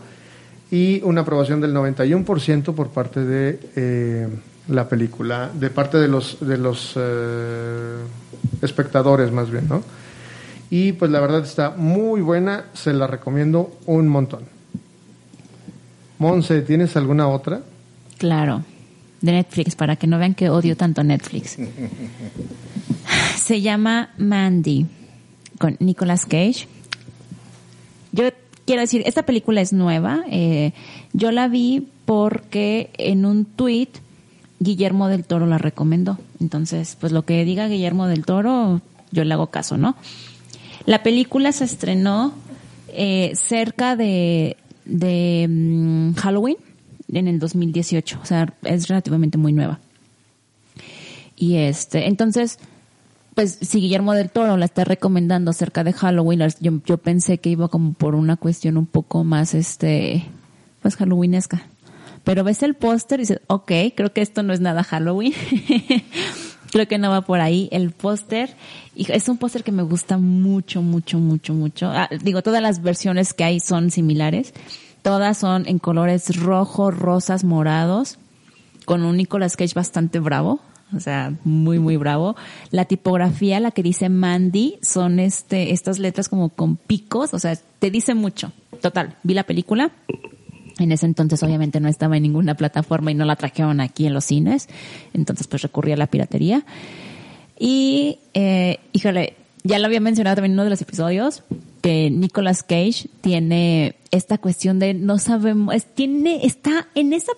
y 0.71 1.03
una 1.03 1.21
aprobación 1.23 1.61
del 1.61 1.75
91% 1.75 2.75
por 2.75 2.89
parte 2.89 3.21
de 3.25 3.61
eh, 3.77 4.29
la 4.69 4.89
película, 4.89 5.51
de 5.53 5.71
parte 5.71 5.99
de 5.99 6.09
los, 6.09 6.39
de 6.41 6.57
los 6.57 6.95
eh, 6.97 7.97
espectadores 8.63 9.33
más 9.33 9.51
bien, 9.51 9.69
¿no? 9.69 9.83
Y 10.71 10.93
pues 10.93 11.11
la 11.11 11.21
verdad 11.21 11.43
está 11.43 11.71
muy 11.71 12.21
buena, 12.21 12.67
se 12.73 12.93
la 12.93 13.09
recomiendo 13.09 13.77
un 13.87 14.07
montón. 14.07 14.60
Monse, 16.21 16.61
¿tienes 16.61 16.95
alguna 16.97 17.29
otra? 17.29 17.63
Claro, 18.19 18.63
de 19.23 19.33
Netflix, 19.33 19.75
para 19.75 19.97
que 19.97 20.07
no 20.07 20.19
vean 20.19 20.35
que 20.35 20.51
odio 20.51 20.77
tanto 20.77 21.03
Netflix. 21.03 21.57
Se 23.37 23.63
llama 23.63 24.11
Mandy, 24.19 24.87
con 25.59 25.77
Nicolas 25.81 26.27
Cage. 26.27 26.69
Yo 28.13 28.25
quiero 28.67 28.83
decir, 28.83 29.03
esta 29.07 29.25
película 29.25 29.63
es 29.63 29.73
nueva. 29.73 30.21
eh, 30.31 30.73
yo 31.15 31.33
la 31.33 31.49
vi 31.49 31.89
porque 32.05 32.91
en 32.99 33.25
un 33.25 33.47
tweet 33.47 33.89
Guillermo 34.59 35.09
del 35.09 35.25
Toro 35.25 35.47
la 35.47 35.57
recomendó. 35.57 36.19
Entonces, 36.39 36.99
pues 37.01 37.13
lo 37.13 37.25
que 37.25 37.47
diga 37.47 37.67
Guillermo 37.67 38.07
del 38.07 38.27
Toro, 38.27 38.83
yo 39.11 39.25
le 39.25 39.33
hago 39.33 39.47
caso, 39.47 39.79
¿no? 39.79 39.97
La 40.85 41.03
película 41.03 41.51
se 41.53 41.65
estrenó 41.65 42.35
eh, 42.89 43.33
cerca 43.35 43.97
de, 43.97 44.59
de 44.91 45.47
mm, 45.49 46.15
Halloween 46.15 46.57
en 47.13 47.29
el 47.29 47.39
2018, 47.39 48.21
o 48.23 48.25
sea, 48.25 48.53
es 48.63 48.89
relativamente 48.89 49.39
muy 49.39 49.53
nueva. 49.53 49.81
Y 51.37 51.57
este, 51.57 52.07
entonces, 52.07 52.59
pues 53.35 53.59
si 53.61 53.81
Guillermo 53.81 54.13
del 54.15 54.31
Toro 54.31 54.57
la 54.57 54.67
está 54.67 54.85
recomendando 54.85 55.53
cerca 55.53 55.85
de 55.85 55.93
Halloween, 55.93 56.43
yo, 56.61 56.81
yo 56.85 56.99
pensé 56.99 57.39
que 57.39 57.51
iba 57.51 57.69
como 57.69 57.95
por 57.95 58.15
una 58.15 58.37
cuestión 58.37 58.77
un 58.77 58.87
poco 58.87 59.25
más, 59.25 59.55
este, 59.55 60.27
pues 60.83 60.97
Halloweenesca. 60.97 61.67
Pero 62.25 62.45
ves 62.45 62.63
el 62.63 62.75
póster 62.75 63.21
y 63.21 63.23
dices, 63.23 63.41
ok, 63.47 63.73
creo 63.97 64.13
que 64.13 64.21
esto 64.21 64.43
no 64.43 64.53
es 64.53 64.61
nada 64.61 64.85
Halloween. 64.85 65.33
creo 66.71 66.89
que 66.89 66.99
no 66.99 67.11
va 67.11 67.23
por 67.23 67.41
ahí. 67.41 67.69
El 67.73 67.91
póster, 67.91 68.55
es 68.97 69.29
un 69.29 69.39
póster 69.39 69.65
que 69.65 69.73
me 69.73 69.83
gusta 69.83 70.19
mucho, 70.19 70.83
mucho, 70.83 71.19
mucho, 71.19 71.55
mucho. 71.55 71.91
Ah, 71.91 72.09
digo, 72.23 72.43
todas 72.43 72.63
las 72.63 72.83
versiones 72.83 73.35
que 73.35 73.45
hay 73.45 73.61
son 73.61 73.91
similares. 73.91 74.55
Todas 75.03 75.39
son 75.39 75.67
en 75.67 75.79
colores 75.79 76.37
rojo, 76.37 76.91
rosas, 76.91 77.45
morados 77.45 78.19
con 78.91 79.05
un 79.05 79.17
Nicolas 79.17 79.57
Cage 79.57 79.75
bastante 79.75 80.19
bravo, 80.19 80.59
o 80.93 80.99
sea, 80.99 81.33
muy 81.45 81.79
muy 81.79 81.97
bravo. 81.97 82.35
La 82.73 82.87
tipografía, 82.87 83.61
la 83.61 83.71
que 83.71 83.85
dice 83.85 84.09
Mandy, 84.09 84.79
son 84.83 85.21
este 85.21 85.73
estas 85.73 86.01
letras 86.01 86.29
como 86.29 86.49
con 86.49 86.75
picos, 86.75 87.33
o 87.33 87.39
sea, 87.39 87.57
te 87.79 87.93
dice 87.93 88.15
mucho. 88.15 88.51
Total, 88.83 89.17
vi 89.23 89.35
la 89.35 89.45
película. 89.45 89.93
En 90.81 90.93
ese 90.93 91.07
entonces 91.07 91.43
obviamente 91.43 91.79
no 91.79 91.89
estaba 91.89 92.17
en 92.17 92.23
ninguna 92.23 92.55
plataforma 92.55 93.11
y 93.11 93.15
no 93.15 93.25
la 93.25 93.37
trajeron 93.37 93.81
aquí 93.81 94.07
en 94.07 94.15
los 94.15 94.25
cines, 94.25 94.69
entonces 95.15 95.47
pues 95.47 95.63
recurrí 95.63 95.93
a 95.93 95.97
la 95.97 96.07
piratería. 96.07 96.65
Y, 97.59 98.19
eh, 98.33 98.79
híjole, 98.93 99.35
ya 99.63 99.79
lo 99.79 99.87
había 99.87 100.01
mencionado 100.01 100.37
también 100.37 100.53
en 100.53 100.57
uno 100.57 100.65
de 100.65 100.71
los 100.71 100.81
episodios, 100.81 101.43
que 101.83 102.11
Nicolas 102.11 102.63
Cage 102.63 103.09
tiene 103.21 103.97
esta 104.11 104.39
cuestión 104.39 104.79
de 104.79 104.95
no 104.95 105.19
sabemos, 105.19 105.85
tiene, 105.95 106.47
está 106.47 106.89
en 106.95 107.13
esa, 107.13 107.33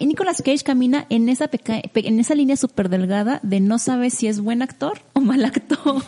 Nicolas 0.00 0.42
Cage 0.42 0.64
camina 0.64 1.06
en 1.08 1.28
esa 1.28 1.48
peca- 1.48 1.82
pe- 1.92 2.06
en 2.08 2.18
esa 2.20 2.34
línea 2.34 2.56
súper 2.56 2.88
delgada 2.88 3.40
de 3.42 3.60
no 3.60 3.78
sabe 3.78 4.10
si 4.10 4.26
es 4.26 4.40
buen 4.40 4.62
actor 4.62 4.98
o 5.12 5.20
mal 5.20 5.44
actor. 5.44 6.02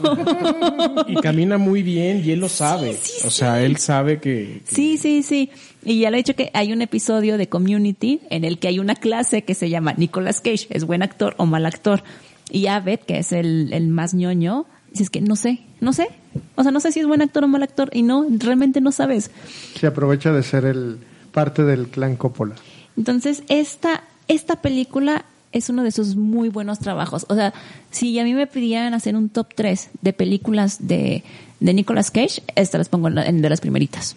Y 1.09 1.15
camina 1.17 1.59
muy 1.59 1.83
bien 1.83 2.23
y 2.25 2.31
él 2.33 2.41
lo 2.41 2.49
sabe. 2.49 2.95
sí, 3.01 3.27
o 3.27 3.31
sea, 3.31 3.63
él 3.63 3.77
sabe 3.77 4.21
que... 4.21 4.63
Sí, 4.65 4.97
sí, 4.99 5.23
sí. 5.23 5.51
Y 5.85 6.01
ya 6.01 6.11
le 6.11 6.17
he 6.19 6.23
dicho 6.23 6.35
que 6.37 6.51
hay 6.55 6.73
un 6.73 6.83
episodio 6.83 7.39
de 7.39 7.49
Community 7.49 8.21
en 8.31 8.45
el 8.45 8.59
que 8.59 8.69
hay 8.69 8.79
una 8.79 8.95
clase 8.95 9.43
que 9.43 9.55
se 9.55 9.71
llama 9.71 9.95
Nicolas 9.97 10.41
Cage, 10.41 10.67
¿es 10.71 10.85
buen 10.85 11.03
actor 11.03 11.35
o 11.39 11.47
mal 11.47 11.67
actor? 11.67 12.03
Y 12.51 12.67
Abed, 12.67 13.01
que 13.01 13.19
es 13.19 13.33
el, 13.33 13.73
el 13.73 13.89
más 13.89 14.13
ñoño, 14.15 14.67
dice 14.91 15.05
es 15.05 15.11
que 15.11 15.21
no 15.21 15.37
sé, 15.37 15.61
no 15.81 15.93
sé. 15.93 16.09
O 16.57 16.63
sea, 16.63 16.73
no 16.73 16.81
sé 16.81 16.93
si 16.93 17.01
es 17.01 17.07
buen 17.07 17.23
actor 17.23 17.45
o 17.45 17.49
mal 17.49 17.63
actor. 17.63 17.91
Y 17.93 18.03
no, 18.03 18.27
realmente 18.29 18.81
no 18.81 18.91
sabes. 18.93 19.31
Se 19.79 19.87
aprovecha 19.87 20.33
de 20.33 20.43
ser 20.43 20.65
el 20.65 20.99
parte 21.33 21.63
del 21.63 21.87
clan 21.89 22.17
Coppola. 22.17 22.57
Entonces, 23.01 23.45
esta, 23.49 24.03
esta 24.29 24.57
película 24.57 25.25
es 25.53 25.71
uno 25.71 25.83
de 25.85 25.91
sus 25.91 26.17
muy 26.17 26.51
buenos 26.51 26.79
trabajos. 26.81 27.25
O 27.31 27.35
sea, 27.35 27.55
si 27.91 28.19
a 28.19 28.25
mí 28.25 28.35
me 28.35 28.47
pidieran 28.47 28.93
hacer 28.93 29.17
un 29.17 29.31
top 29.31 29.49
3 29.55 29.89
de 30.03 30.13
películas 30.13 30.87
de, 30.87 31.25
de 31.61 31.73
Nicolas 31.73 32.11
Cage, 32.11 32.43
esta 32.57 32.77
las 32.77 32.91
pongo 32.91 33.09
en, 33.09 33.15
la- 33.15 33.25
de 33.25 33.49
las 33.49 33.63
primeritas. 33.63 34.17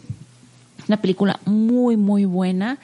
Una 0.89 0.97
película 0.97 1.39
muy, 1.45 1.95
muy 1.95 2.25
buena. 2.25 2.77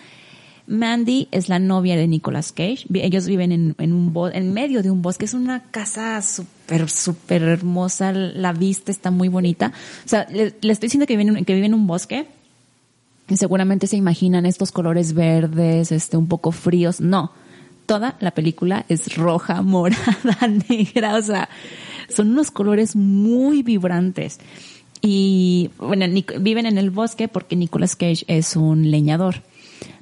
Mandy 0.68 1.28
es 1.32 1.50
la 1.50 1.60
novia 1.60 1.98
de 1.98 2.08
Nicolas 2.08 2.54
Cage. 2.54 2.86
Ellos 2.94 3.26
viven 3.28 3.52
en, 3.52 3.76
en 3.78 3.92
un 3.92 4.14
en 4.34 4.54
medio 4.54 4.82
de 4.82 4.90
un 4.92 5.02
bosque. 5.02 5.26
Es 5.26 5.34
una 5.34 5.64
casa 5.64 6.22
súper, 6.22 6.90
súper 6.90 7.44
hermosa. 7.44 8.14
La 8.14 8.54
vista 8.54 8.90
está 8.90 9.12
muy 9.12 9.28
bonita. 9.28 9.74
O 10.06 10.08
sea, 10.08 10.26
le, 10.32 10.46
estoy 10.62 10.88
diciendo 10.88 11.08
que 11.08 11.18
viven, 11.18 11.44
que 11.44 11.54
vive 11.56 11.66
en 11.66 11.74
un 11.74 11.88
bosque. 11.88 12.26
Seguramente 13.36 13.88
se 13.88 13.98
imaginan 13.98 14.46
estos 14.46 14.72
colores 14.72 15.14
verdes, 15.14 15.92
este, 15.92 16.18
un 16.18 16.28
poco 16.28 16.52
fríos. 16.52 17.02
No. 17.02 17.32
Toda 17.86 18.18
la 18.20 18.32
película 18.32 18.86
es 18.90 19.16
roja, 19.16 19.62
morada, 19.64 20.38
negra. 20.70 21.16
O 21.16 21.22
sea, 21.22 21.50
son 22.10 22.32
unos 22.32 22.52
colores 22.52 22.96
muy 22.96 23.64
vibrantes. 23.64 24.40
Y 25.02 25.70
bueno, 25.78 26.06
viven 26.40 26.66
en 26.66 26.78
el 26.78 26.90
bosque 26.90 27.28
porque 27.28 27.56
Nicolas 27.56 27.96
Cage 27.96 28.26
es 28.28 28.56
un 28.56 28.92
leñador. 28.92 29.44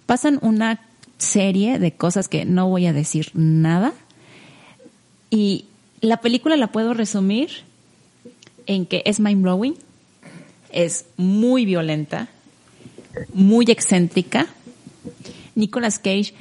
Pasan 0.06 0.40
una 0.42 0.82
serie 1.18 1.80
de 1.80 1.92
cosas 1.92 2.28
que 2.28 2.46
no 2.46 2.70
voy 2.70 2.88
a 2.88 2.94
decir 2.94 3.32
nada. 3.34 3.94
Y 5.30 5.66
la 6.02 6.18
película 6.18 6.56
la 6.56 6.72
puedo 6.72 6.94
resumir 6.94 7.50
en 8.66 8.86
que 8.86 9.02
es 9.06 9.20
mind 9.20 9.42
blowing, 9.42 9.76
es 10.72 11.06
muy 11.18 11.66
violenta, 11.66 12.28
muy 13.34 13.66
excéntrica. 13.70 14.48
Nicolas 15.56 16.00
Cage 16.00 16.34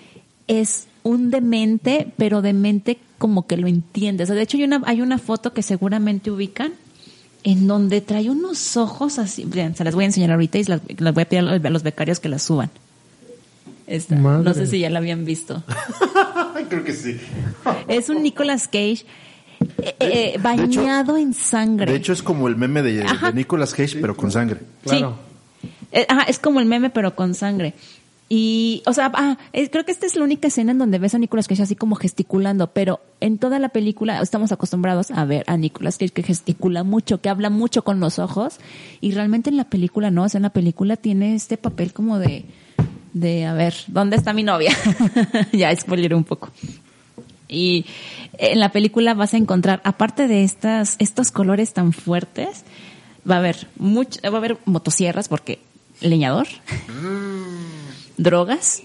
es 0.47 0.87
un 1.03 1.31
demente, 1.31 2.13
pero 2.17 2.43
demente 2.43 2.99
como 3.19 3.47
que 3.47 3.57
lo 3.57 3.67
entiende. 3.67 4.25
O 4.25 4.27
sea, 4.27 4.35
de 4.35 4.43
hecho, 4.43 4.57
hay 4.57 4.65
una, 4.65 4.83
hay 4.87 5.01
una 5.01 5.19
foto 5.19 5.53
que 5.53 5.63
seguramente 5.63 6.31
ubican 6.31 6.73
en 7.45 7.67
donde 7.67 8.01
trae 8.01 8.29
unos 8.29 8.77
ojos 8.77 9.19
así. 9.19 9.49
Se 9.75 9.85
las 9.85 9.95
voy 9.95 10.05
a 10.05 10.07
enseñar 10.09 10.33
ahorita 10.33 10.59
y 10.59 10.65
las, 10.65 10.81
las 10.99 11.15
voy 11.15 11.23
a 11.23 11.29
pedir 11.29 11.45
a 11.45 11.53
los, 11.53 11.65
a 11.65 11.71
los 11.71 11.83
becarios 11.83 12.21
que 12.21 12.29
las 12.29 12.43
suban. 12.43 12.71
Esta. 13.87 14.17
No 14.17 14.53
sé 14.53 14.67
si 14.67 14.81
ya 14.81 14.91
la 14.91 14.99
habían 14.99 15.25
visto. 15.25 15.63
Creo 16.69 16.83
que 16.83 16.93
sí. 16.93 17.21
Es 17.87 18.09
un 18.09 18.23
Nicolas 18.23 18.67
Cage 18.67 19.07
eh, 19.79 19.95
eh, 20.01 20.39
bañado 20.43 21.17
en 21.17 21.35
sangre. 21.35 21.93
De 21.93 21.99
hecho, 21.99 22.13
es 22.13 22.23
como 22.23 22.49
el 22.49 22.57
meme 22.57 22.83
de, 22.83 23.07
Nicolas 23.33 23.73
Cage, 23.73 23.99
pero 24.01 24.17
con 24.17 24.33
sangre. 24.33 24.61
Claro. 24.83 25.17
Sí. 25.21 25.26
Eh, 25.93 26.07
ajá, 26.09 26.23
es 26.23 26.39
como 26.39 26.61
el 26.61 26.67
meme, 26.67 26.91
pero 26.91 27.15
con 27.15 27.35
sangre. 27.35 27.75
Y, 28.29 28.83
o 28.87 28.93
sea, 28.93 29.13
ah, 29.15 29.39
eh, 29.53 29.71
creo 29.71 29.85
que 29.85 29.93
esta 29.93 30.05
es 30.05 30.17
la 30.17 30.25
única 30.25 30.49
escena 30.49 30.73
en 30.73 30.79
donde 30.79 30.99
ves 30.99 31.15
a 31.15 31.19
Nicolas 31.19 31.47
Cage 31.47 31.63
así 31.63 31.77
como 31.77 31.95
gesticulando, 31.95 32.73
pero 32.73 33.01
en 33.21 33.39
toda 33.39 33.61
la 33.61 33.69
película 33.69 34.21
estamos 34.21 34.51
acostumbrados 34.51 35.13
a 35.13 35.25
ver 35.25 35.45
a 35.47 35.57
Nicolas 35.57 35.97
Cage 35.97 36.13
que 36.13 36.25
gesticula 36.25 36.83
mucho, 36.83 37.21
que 37.21 37.29
habla 37.29 37.51
mucho 37.51 37.85
con 37.85 38.01
los 38.01 38.19
ojos, 38.19 38.59
y 39.01 39.13
realmente 39.13 39.51
en 39.51 39.57
la 39.57 39.71
película 39.71 40.11
no, 40.11 40.25
o 40.25 40.29
sea, 40.29 40.39
en 40.39 40.43
la 40.43 40.51
película 40.51 40.97
tiene 40.97 41.37
este 41.37 41.57
papel 41.57 41.93
como 41.93 42.19
de, 42.19 42.45
de, 43.13 43.47
a 43.47 43.55
ver, 43.55 43.75
¿dónde 43.87 44.17
está 44.17 44.33
mi 44.33 44.43
novia? 44.43 44.73
ya, 45.53 45.75
spoiler 45.77 46.13
un 46.13 46.25
poco. 46.25 46.51
Y 47.49 47.87
en 48.39 48.59
la 48.59 48.73
película 48.73 49.15
vas 49.15 49.35
a 49.35 49.37
encontrar, 49.37 49.81
aparte 49.85 50.27
de 50.27 50.43
estas, 50.43 50.97
estos 50.99 51.31
colores 51.31 51.73
tan 51.75 51.93
fuertes, 51.93 52.65
va 53.29 53.37
a 53.37 53.39
haber 53.39 53.69
much, 53.79 54.19
va 54.25 54.35
a 54.35 54.37
haber 54.39 54.59
motosierras 54.65 55.29
porque 55.29 55.61
leñador, 56.01 56.47
drogas, 58.17 58.83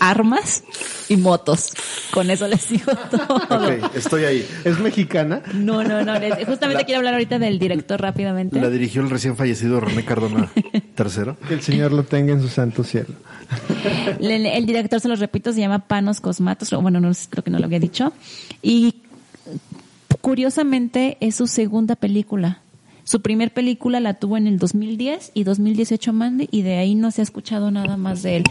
armas 0.00 0.64
y 1.08 1.16
motos. 1.16 1.72
Con 2.12 2.30
eso 2.30 2.46
les 2.48 2.68
digo 2.68 2.92
todo. 3.10 3.36
Ok, 3.36 3.94
estoy 3.94 4.24
ahí. 4.24 4.46
¿Es 4.64 4.78
mexicana? 4.78 5.42
No, 5.54 5.82
no, 5.84 6.04
no. 6.04 6.14
justamente 6.46 6.84
quiero 6.84 6.98
hablar 6.98 7.14
ahorita 7.14 7.38
del 7.38 7.58
director 7.58 8.00
rápidamente. 8.00 8.60
La 8.60 8.70
dirigió 8.70 9.02
el 9.02 9.10
recién 9.10 9.36
fallecido 9.36 9.80
René 9.80 10.04
Cardona 10.04 10.50
III. 10.54 11.34
Que 11.48 11.54
el 11.54 11.62
Señor 11.62 11.92
lo 11.92 12.04
tenga 12.04 12.32
en 12.32 12.40
su 12.40 12.48
santo 12.48 12.84
cielo. 12.84 13.14
El, 14.20 14.46
el 14.46 14.66
director, 14.66 15.00
se 15.00 15.08
los 15.08 15.20
repito, 15.20 15.52
se 15.52 15.60
llama 15.60 15.80
Panos 15.80 16.20
Cosmatos. 16.20 16.70
Bueno, 16.82 17.00
no, 17.00 17.10
creo 17.30 17.44
que 17.44 17.50
no 17.50 17.58
lo 17.58 17.64
había 17.64 17.80
dicho. 17.80 18.12
Y 18.62 18.96
curiosamente 20.20 21.16
es 21.20 21.36
su 21.36 21.46
segunda 21.46 21.96
película. 21.96 22.60
Su 23.08 23.22
primer 23.22 23.54
película 23.54 24.00
la 24.00 24.12
tuvo 24.12 24.36
en 24.36 24.46
el 24.46 24.58
2010 24.58 25.30
y 25.32 25.44
2018 25.44 26.12
Mandy 26.12 26.46
y 26.50 26.60
de 26.60 26.76
ahí 26.76 26.94
no 26.94 27.10
se 27.10 27.22
ha 27.22 27.24
escuchado 27.24 27.70
nada 27.70 27.96
más 27.96 28.22
de 28.22 28.36
él. 28.36 28.44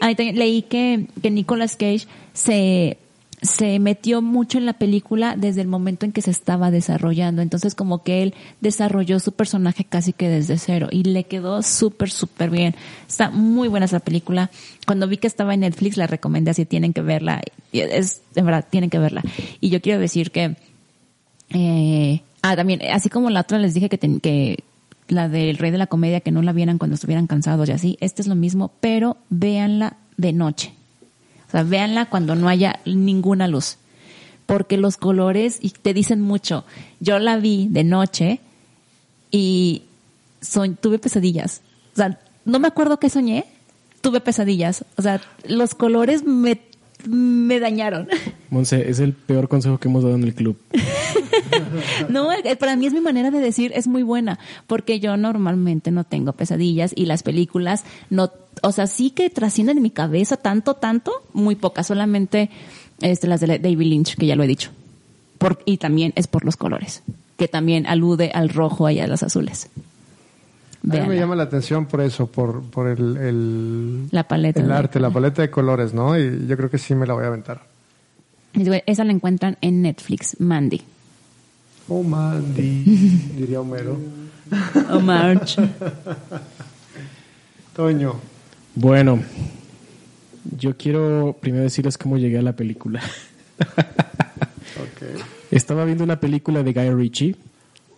Ahí 0.00 0.14
también 0.14 0.38
leí 0.38 0.62
que, 0.62 1.08
que 1.20 1.32
Nicolas 1.32 1.74
Cage 1.74 2.06
se, 2.32 2.96
se 3.42 3.80
metió 3.80 4.22
mucho 4.22 4.58
en 4.58 4.66
la 4.66 4.74
película 4.74 5.34
desde 5.36 5.62
el 5.62 5.66
momento 5.66 6.06
en 6.06 6.12
que 6.12 6.22
se 6.22 6.30
estaba 6.30 6.70
desarrollando. 6.70 7.42
Entonces 7.42 7.74
como 7.74 8.04
que 8.04 8.22
él 8.22 8.34
desarrolló 8.60 9.18
su 9.18 9.32
personaje 9.32 9.82
casi 9.82 10.12
que 10.12 10.28
desde 10.28 10.58
cero 10.58 10.86
y 10.92 11.02
le 11.02 11.24
quedó 11.24 11.60
súper, 11.62 12.08
súper 12.08 12.50
bien. 12.50 12.76
Está 13.08 13.30
muy 13.30 13.66
buena 13.66 13.86
esa 13.86 13.98
película. 13.98 14.48
Cuando 14.86 15.08
vi 15.08 15.16
que 15.16 15.26
estaba 15.26 15.54
en 15.54 15.60
Netflix 15.60 15.96
la 15.96 16.06
recomendé 16.06 16.52
así, 16.52 16.64
tienen 16.66 16.92
que 16.92 17.02
verla. 17.02 17.42
Es, 17.72 18.20
de 18.32 18.42
verdad, 18.42 18.64
tienen 18.70 18.90
que 18.90 19.00
verla. 19.00 19.24
Y 19.60 19.70
yo 19.70 19.82
quiero 19.82 19.98
decir 19.98 20.30
que 20.30 20.54
eh, 21.50 22.22
ah, 22.44 22.56
también, 22.56 22.80
así 22.92 23.08
como 23.08 23.30
la 23.30 23.40
otra 23.40 23.58
les 23.58 23.74
dije 23.74 23.88
que, 23.88 23.98
ten- 23.98 24.20
que 24.20 24.62
la 25.08 25.28
del 25.28 25.56
Rey 25.58 25.70
de 25.70 25.78
la 25.78 25.86
Comedia, 25.86 26.20
que 26.20 26.30
no 26.30 26.42
la 26.42 26.52
vieran 26.52 26.78
cuando 26.78 26.94
estuvieran 26.94 27.26
cansados 27.26 27.68
y 27.68 27.72
así, 27.72 27.96
este 28.00 28.22
es 28.22 28.28
lo 28.28 28.34
mismo, 28.34 28.72
pero 28.80 29.16
véanla 29.30 29.96
de 30.16 30.32
noche. 30.32 30.72
O 31.48 31.50
sea, 31.50 31.62
véanla 31.62 32.06
cuando 32.06 32.34
no 32.34 32.48
haya 32.48 32.80
ninguna 32.84 33.48
luz. 33.48 33.76
Porque 34.46 34.76
los 34.76 34.96
colores, 34.96 35.58
y 35.62 35.70
te 35.70 35.94
dicen 35.94 36.20
mucho. 36.20 36.64
Yo 37.00 37.18
la 37.18 37.36
vi 37.38 37.66
de 37.70 37.82
noche 37.84 38.40
y 39.30 39.82
soñ- 40.42 40.76
tuve 40.80 40.98
pesadillas. 40.98 41.62
O 41.94 41.96
sea, 41.96 42.18
no 42.44 42.58
me 42.58 42.68
acuerdo 42.68 42.98
qué 42.98 43.08
soñé, 43.08 43.44
tuve 44.00 44.20
pesadillas. 44.20 44.84
O 44.96 45.02
sea, 45.02 45.20
los 45.48 45.74
colores 45.74 46.24
me, 46.24 46.60
me 47.08 47.58
dañaron. 47.60 48.08
Monse, 48.50 48.90
es 48.90 48.98
el 49.00 49.12
peor 49.14 49.48
consejo 49.48 49.78
que 49.78 49.88
hemos 49.88 50.02
dado 50.02 50.14
en 50.16 50.24
el 50.24 50.34
club. 50.34 50.58
No, 52.08 52.28
para 52.58 52.76
mí 52.76 52.86
es 52.86 52.92
mi 52.92 53.00
manera 53.00 53.30
de 53.30 53.40
decir, 53.40 53.72
es 53.74 53.86
muy 53.86 54.02
buena, 54.02 54.38
porque 54.66 55.00
yo 55.00 55.16
normalmente 55.16 55.90
no 55.90 56.04
tengo 56.04 56.32
pesadillas 56.32 56.92
y 56.94 57.06
las 57.06 57.22
películas 57.22 57.84
no, 58.10 58.30
o 58.62 58.72
sea, 58.72 58.86
sí 58.86 59.10
que 59.10 59.30
trascienden 59.30 59.78
en 59.78 59.82
mi 59.82 59.90
cabeza 59.90 60.36
tanto, 60.36 60.74
tanto, 60.74 61.12
muy 61.32 61.54
pocas, 61.54 61.86
solamente 61.86 62.50
este, 63.00 63.26
las 63.26 63.40
de 63.40 63.58
David 63.58 63.86
Lynch, 63.86 64.16
que 64.16 64.26
ya 64.26 64.36
lo 64.36 64.42
he 64.42 64.46
dicho. 64.46 64.70
Por, 65.38 65.60
y 65.64 65.78
también 65.78 66.12
es 66.16 66.26
por 66.26 66.44
los 66.44 66.56
colores, 66.56 67.02
que 67.36 67.48
también 67.48 67.86
alude 67.86 68.30
al 68.34 68.48
rojo 68.48 68.88
y 68.90 69.00
a 69.00 69.06
los 69.06 69.22
azules. 69.22 69.68
A 70.90 70.96
mí 70.96 71.08
me 71.08 71.16
llama 71.16 71.34
la 71.34 71.44
atención 71.44 71.86
por 71.86 72.02
eso, 72.02 72.26
por, 72.26 72.62
por 72.62 72.88
el, 72.88 73.16
el, 73.16 74.08
La 74.10 74.28
paleta 74.28 74.60
el 74.60 74.70
arte, 74.70 75.00
la 75.00 75.10
paleta 75.10 75.40
de 75.40 75.50
colores, 75.50 75.94
¿no? 75.94 76.18
Y 76.18 76.46
yo 76.46 76.56
creo 76.58 76.70
que 76.70 76.76
sí 76.76 76.94
me 76.94 77.06
la 77.06 77.14
voy 77.14 77.24
a 77.24 77.28
aventar. 77.28 77.62
Esa 78.86 79.04
la 79.04 79.12
encuentran 79.12 79.56
en 79.62 79.82
Netflix, 79.82 80.38
Mandy. 80.40 80.82
Oh, 81.88 82.02
Mandy, 82.02 82.82
diría 83.36 83.60
Homero. 83.60 83.98
O 84.90 85.00
March. 85.00 85.56
Toño. 87.76 88.14
Bueno, 88.74 89.20
yo 90.56 90.76
quiero 90.76 91.36
primero 91.40 91.64
decirles 91.64 91.98
cómo 91.98 92.16
llegué 92.18 92.38
a 92.38 92.42
la 92.42 92.54
película. 92.54 93.00
Ok. 94.76 95.20
Estaba 95.52 95.84
viendo 95.84 96.02
una 96.02 96.18
película 96.18 96.64
de 96.64 96.72
Guy 96.72 96.90
Ritchie 96.90 97.36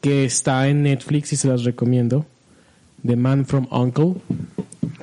que 0.03 0.26
está 0.26 0.68
en 0.68 0.82
Netflix 0.82 1.32
y 1.32 1.37
se 1.37 1.49
las 1.49 1.64
recomiendo. 1.64 2.26
The 3.05 3.16
Man 3.16 3.47
from 3.47 3.66
Uncle, 3.70 4.14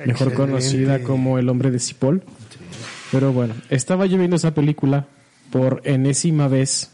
mejor 0.06 0.34
conocida 0.34 1.02
como 1.02 1.36
El 1.38 1.48
hombre 1.48 1.70
de 1.72 1.80
Cipoll. 1.80 2.22
Pero 3.10 3.32
bueno, 3.32 3.54
estaba 3.70 4.06
yo 4.06 4.18
viendo 4.18 4.36
esa 4.36 4.54
película 4.54 5.06
por 5.50 5.80
enésima 5.84 6.46
vez, 6.48 6.90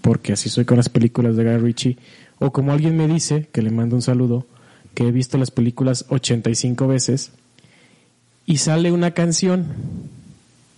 porque 0.00 0.32
así 0.32 0.48
soy 0.48 0.64
con 0.64 0.76
las 0.76 0.88
películas 0.88 1.36
de 1.36 1.44
Guy 1.44 1.58
Ritchie, 1.58 1.98
o 2.38 2.52
como 2.52 2.72
alguien 2.72 2.96
me 2.96 3.06
dice, 3.06 3.48
que 3.52 3.62
le 3.62 3.70
mando 3.70 3.96
un 3.96 4.02
saludo, 4.02 4.46
que 4.94 5.06
he 5.06 5.12
visto 5.12 5.38
las 5.38 5.50
películas 5.50 6.06
85 6.08 6.88
veces, 6.88 7.32
y 8.46 8.58
sale 8.58 8.90
una 8.90 9.12
canción 9.12 9.66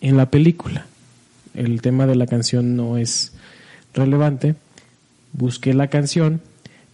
en 0.01 0.16
la 0.16 0.30
película. 0.30 0.86
El 1.55 1.80
tema 1.80 2.07
de 2.07 2.16
la 2.16 2.26
canción 2.26 2.76
no 2.76 2.99
es 2.99 3.32
relevante. 3.95 4.57
Busqué 5.32 5.72
la 5.72 5.88
canción, 5.88 6.40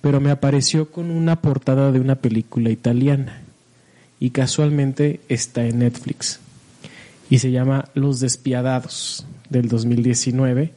pero 0.01 0.21
me 0.21 0.31
apareció 0.31 0.91
con 0.91 1.11
una 1.11 1.41
portada 1.41 1.91
de 1.91 2.01
una 2.01 2.17
película 2.17 2.71
italiana. 2.71 3.43
Y 4.21 4.31
casualmente 4.31 5.21
está 5.29 5.65
en 5.65 5.81
Netflix. 5.81 6.41
Y 7.31 7.39
se 7.39 7.51
llama 7.51 7.89
Los 7.95 8.21
Despiadados, 8.21 9.27
del 9.51 9.69
2019, 9.69 10.73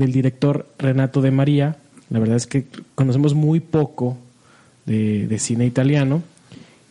del 0.00 0.12
director 0.12 0.66
Renato 0.78 1.22
de 1.22 1.30
María. 1.30 1.76
La 2.10 2.18
verdad 2.18 2.36
es 2.36 2.46
que 2.48 2.64
conocemos 2.96 3.34
muy 3.34 3.60
poco 3.60 4.18
de, 4.86 5.28
de 5.28 5.38
cine 5.38 5.64
italiano. 5.66 6.22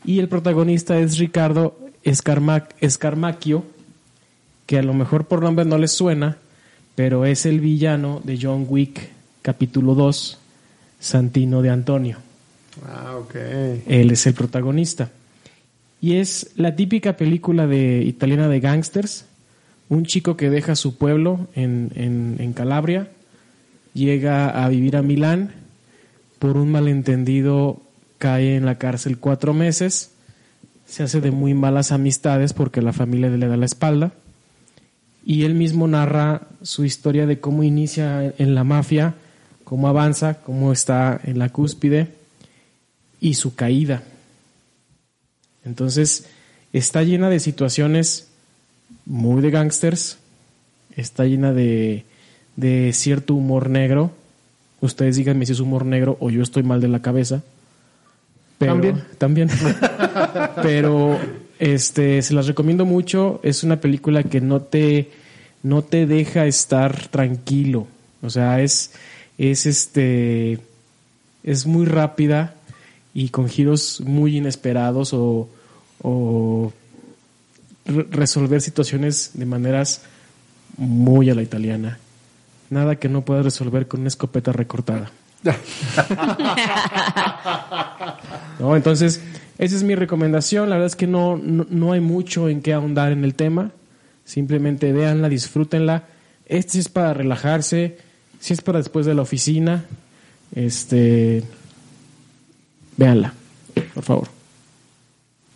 Y 0.05 0.19
el 0.19 0.29
protagonista 0.29 0.97
es 0.99 1.17
Ricardo 1.17 1.77
Escarma- 2.05 2.69
Escarmacchio, 2.79 3.65
que 4.65 4.79
a 4.79 4.83
lo 4.83 4.93
mejor 4.93 5.25
por 5.25 5.41
nombre 5.43 5.65
no 5.65 5.77
les 5.77 5.91
suena, 5.91 6.37
pero 6.95 7.25
es 7.25 7.45
el 7.45 7.59
villano 7.59 8.21
de 8.23 8.39
John 8.41 8.65
Wick, 8.69 9.09
capítulo 9.41 9.95
2, 9.95 10.37
Santino 10.99 11.61
de 11.61 11.69
Antonio. 11.69 12.17
Ah, 12.87 13.15
ok. 13.17 13.35
Él 13.87 14.11
es 14.11 14.25
el 14.25 14.33
protagonista. 14.33 15.09
Y 16.01 16.15
es 16.15 16.51
la 16.55 16.75
típica 16.77 17.17
película 17.17 17.67
de, 17.67 18.01
italiana 18.03 18.47
de 18.47 18.59
gangsters. 18.61 19.25
Un 19.89 20.05
chico 20.05 20.37
que 20.37 20.49
deja 20.49 20.75
su 20.75 20.97
pueblo 20.97 21.47
en, 21.55 21.91
en- 21.95 22.35
en 22.39 22.53
Calabria, 22.53 23.09
llega 23.93 24.63
a 24.63 24.69
vivir 24.69 24.95
a 24.95 25.01
Milán, 25.01 25.51
por 26.37 26.55
un 26.57 26.71
malentendido 26.71 27.81
cae 28.17 28.55
en 28.55 28.65
la 28.65 28.77
cárcel 28.77 29.17
cuatro 29.17 29.53
meses, 29.53 30.11
se 30.85 31.03
hace 31.03 31.21
de 31.21 31.31
muy 31.31 31.53
malas 31.53 31.91
amistades 31.91 32.53
porque 32.53 32.81
la 32.81 32.93
familia 32.93 33.29
le 33.29 33.47
da 33.47 33.57
la 33.57 33.65
espalda, 33.65 34.11
y 35.25 35.43
él 35.43 35.53
mismo 35.55 35.87
narra 35.87 36.43
su 36.61 36.85
historia 36.85 37.25
de 37.25 37.39
cómo 37.39 37.63
inicia 37.63 38.33
en 38.37 38.55
la 38.55 38.63
mafia, 38.63 39.15
cómo 39.63 39.87
avanza, 39.87 40.35
cómo 40.41 40.71
está 40.71 41.19
en 41.23 41.39
la 41.39 41.49
cúspide 41.49 42.07
y 43.19 43.33
su 43.35 43.53
caída. 43.55 44.03
Entonces, 45.65 46.25
está 46.73 47.03
llena 47.03 47.29
de 47.29 47.39
situaciones 47.39 48.28
muy 49.09 49.41
de 49.41 49.49
gangsters, 49.49 50.19
está 50.95 51.25
llena 51.25 51.51
de, 51.51 52.05
de 52.55 52.93
cierto 52.93 53.33
humor 53.33 53.69
negro. 53.69 54.11
Ustedes 54.79 55.17
díganme 55.17 55.45
si 55.45 55.51
es 55.51 55.59
humor 55.59 55.85
negro 55.85 56.15
o 56.21 56.29
yo 56.29 56.41
estoy 56.41 56.63
mal 56.63 56.79
de 56.79 56.87
la 56.87 57.01
cabeza. 57.01 57.41
Pero, 58.59 58.73
También. 58.73 59.03
También. 59.17 59.49
Pero 60.61 61.19
este, 61.57 62.21
se 62.21 62.33
las 62.33 62.47
recomiendo 62.47 62.85
mucho. 62.85 63.41
Es 63.43 63.63
una 63.63 63.81
película 63.81 64.23
que 64.23 64.41
no 64.41 64.61
te, 64.61 65.09
no 65.63 65.81
te 65.81 66.05
deja 66.05 66.45
estar 66.45 67.07
tranquilo. 67.07 67.87
O 68.21 68.29
sea, 68.29 68.61
es, 68.61 68.91
es 69.37 69.65
este, 69.65 70.59
es 71.43 71.65
muy 71.65 71.85
rápida 71.85 72.53
y 73.13 73.29
con 73.29 73.49
giros 73.49 74.01
muy 74.01 74.37
inesperados 74.37 75.13
o, 75.13 75.49
o 76.03 76.71
re- 77.89 78.07
resolver 78.11 78.61
situaciones 78.61 79.31
de 79.33 79.45
maneras 79.45 80.01
muy 80.77 81.29
a 81.29 81.35
la 81.35 81.41
italiana. 81.41 81.99
Nada 82.69 82.95
que 82.97 83.09
no 83.09 83.25
puedas 83.25 83.43
resolver 83.43 83.87
con 83.87 83.99
una 84.01 84.07
escopeta 84.09 84.51
recortada. 84.51 85.11
No, 88.59 88.75
entonces, 88.75 89.21
esa 89.57 89.75
es 89.75 89.83
mi 89.83 89.95
recomendación. 89.95 90.69
La 90.69 90.75
verdad 90.75 90.87
es 90.87 90.95
que 90.97 91.07
no, 91.07 91.37
no, 91.37 91.65
no 91.69 91.93
hay 91.93 92.01
mucho 92.01 92.49
en 92.49 92.61
qué 92.61 92.73
ahondar 92.73 93.11
en 93.13 93.23
el 93.23 93.33
tema. 93.35 93.71
Simplemente 94.25 94.91
véanla, 94.91 95.29
disfrútenla. 95.29 96.03
Este 96.45 96.73
sí 96.73 96.79
es 96.79 96.89
para 96.89 97.13
relajarse, 97.13 97.97
si 98.39 98.53
es 98.53 98.61
para 98.61 98.79
después 98.79 99.05
de 99.05 99.13
la 99.13 99.21
oficina. 99.21 99.85
Este, 100.53 101.43
véanla, 102.97 103.33
por 103.93 104.03
favor. 104.03 104.27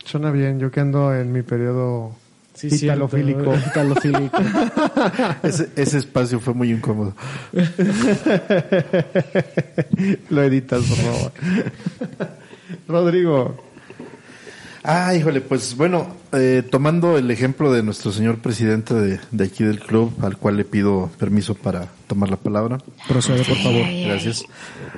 Suena 0.05 0.31
bien. 0.31 0.59
Yo 0.59 0.71
que 0.71 0.79
ando 0.79 1.13
en 1.13 1.31
mi 1.33 1.41
periodo 1.41 2.15
Sí, 2.53 2.67
Italofílico. 2.67 3.51
cierto. 3.55 3.69
Italofílico. 3.69 4.37
Ese, 5.43 5.69
ese 5.75 5.97
espacio 5.97 6.39
fue 6.39 6.53
muy 6.53 6.71
incómodo. 6.71 7.15
Lo 10.29 10.43
editas, 10.43 10.83
por 10.83 10.97
favor. 10.97 11.31
Rodrigo. 12.87 13.57
Ah, 14.83 15.15
híjole, 15.15 15.41
pues 15.41 15.75
bueno, 15.75 16.15
eh, 16.33 16.63
tomando 16.69 17.17
el 17.17 17.29
ejemplo 17.31 17.71
de 17.71 17.83
nuestro 17.83 18.11
señor 18.11 18.39
presidente 18.39 18.93
de, 18.93 19.19
de 19.31 19.43
aquí 19.43 19.63
del 19.63 19.79
club, 19.79 20.13
al 20.21 20.37
cual 20.37 20.57
le 20.57 20.65
pido 20.65 21.09
permiso 21.19 21.55
para 21.55 21.87
tomar 22.07 22.29
la 22.29 22.37
palabra. 22.37 22.77
Procede, 23.07 23.43
por 23.43 23.57
favor. 23.57 23.85
Gracias. 24.05 24.43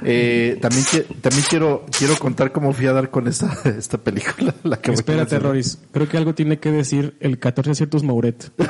Eh, 0.04 0.58
también 0.62 0.86
también 1.22 1.46
quiero 1.50 1.86
quiero 1.98 2.18
contar 2.18 2.52
cómo 2.52 2.74
fui 2.74 2.86
a 2.88 2.94
dar 2.94 3.10
con 3.12 3.28
esta 3.28 3.54
esta 3.78 3.98
película. 3.98 4.54
La 4.64 4.78
que 4.78 4.92
Espérate. 4.92 5.40
Roris. 5.40 5.78
Creo 5.92 6.10
que 6.10 6.18
algo 6.18 6.34
tiene 6.36 6.60
que 6.60 6.72
decir 6.72 7.16
el 7.20 7.40
14 7.40 7.72
aciertos 7.72 8.04
Mauret. 8.04 8.52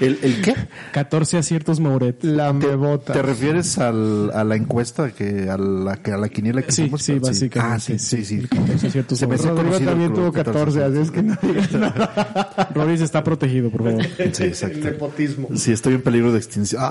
¿El, 0.00 0.18
el 0.22 0.40
qué? 0.42 0.54
14 0.92 1.38
aciertos 1.38 1.80
Mauret. 1.80 2.22
La 2.24 2.52
¿Te, 2.58 3.12
te 3.12 3.22
refieres 3.22 3.78
al, 3.78 4.30
a 4.32 4.44
la 4.44 4.56
encuesta 4.56 5.10
que 5.10 5.48
a 5.50 5.56
la 5.58 5.96
que 5.96 6.12
a 6.12 6.16
la 6.16 6.28
quiniela 6.28 6.62
que 6.62 6.72
Sí, 6.72 6.82
hicimos? 6.82 7.02
sí, 7.02 7.18
básicamente. 7.18 7.74
Ah, 7.76 7.80
sí, 7.80 7.98
sí, 7.98 8.24
sí. 8.24 8.36
El 8.38 8.48
14 8.48 8.86
aciertos 8.88 9.19
Se 9.20 9.26
me 9.26 9.34
hace 9.36 9.48
Rodrigo 9.48 9.66
conocido 9.68 9.90
también 9.90 10.12
tuvo 10.14 10.32
club 10.32 10.44
14, 10.44 10.84
así 10.84 10.98
es 10.98 11.10
que 11.10 11.22
no 11.22 11.36
digas 11.42 11.72
nada. 11.74 12.68
Roris 12.74 13.00
está 13.00 13.22
protegido, 13.22 13.70
por 13.70 13.84
favor. 13.84 14.04
Sí, 14.32 14.42
exacto. 14.44 14.78
El 14.78 14.84
nepotismo. 14.84 15.48
Sí, 15.54 15.72
estoy 15.72 15.94
en 15.94 16.02
peligro 16.02 16.32
de 16.32 16.38
extinción. 16.38 16.82
Ah. 16.82 16.90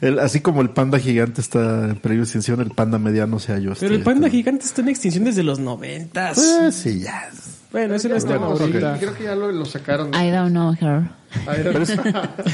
El- 0.01 0.19
así 0.19 0.41
como 0.41 0.63
el 0.63 0.71
panda 0.71 0.99
gigante 0.99 1.41
está 1.41 1.85
en 1.91 1.97
peligro 1.97 2.23
de 2.23 2.27
extinción, 2.27 2.61
el 2.61 2.71
panda 2.71 2.99
mediano 2.99 3.39
sea 3.39 3.59
yo. 3.59 3.73
Pero 3.79 3.95
el 3.95 4.03
panda 4.03 4.29
gigante 4.31 4.65
está 4.65 4.81
en 4.83 4.89
extinción 4.89 5.25
desde 5.25 5.43
los 5.43 5.59
90. 5.59 6.33
Pues 6.35 6.75
sí, 6.75 7.01
ya. 7.01 7.29
Bueno, 7.71 7.95
ese 7.95 8.09
no 8.09 8.17
es 8.17 8.25
tema 8.25 8.47
ahorita. 8.47 8.97
creo 8.99 9.15
que 9.15 9.25
ya 9.25 9.35
lo, 9.35 9.53
lo 9.53 9.65
sacaron. 9.67 10.09
I 10.15 10.31
don't 10.31 10.51
know 10.51 10.73
her. 10.81 11.03
Pero 11.45 11.83
es, 11.83 11.95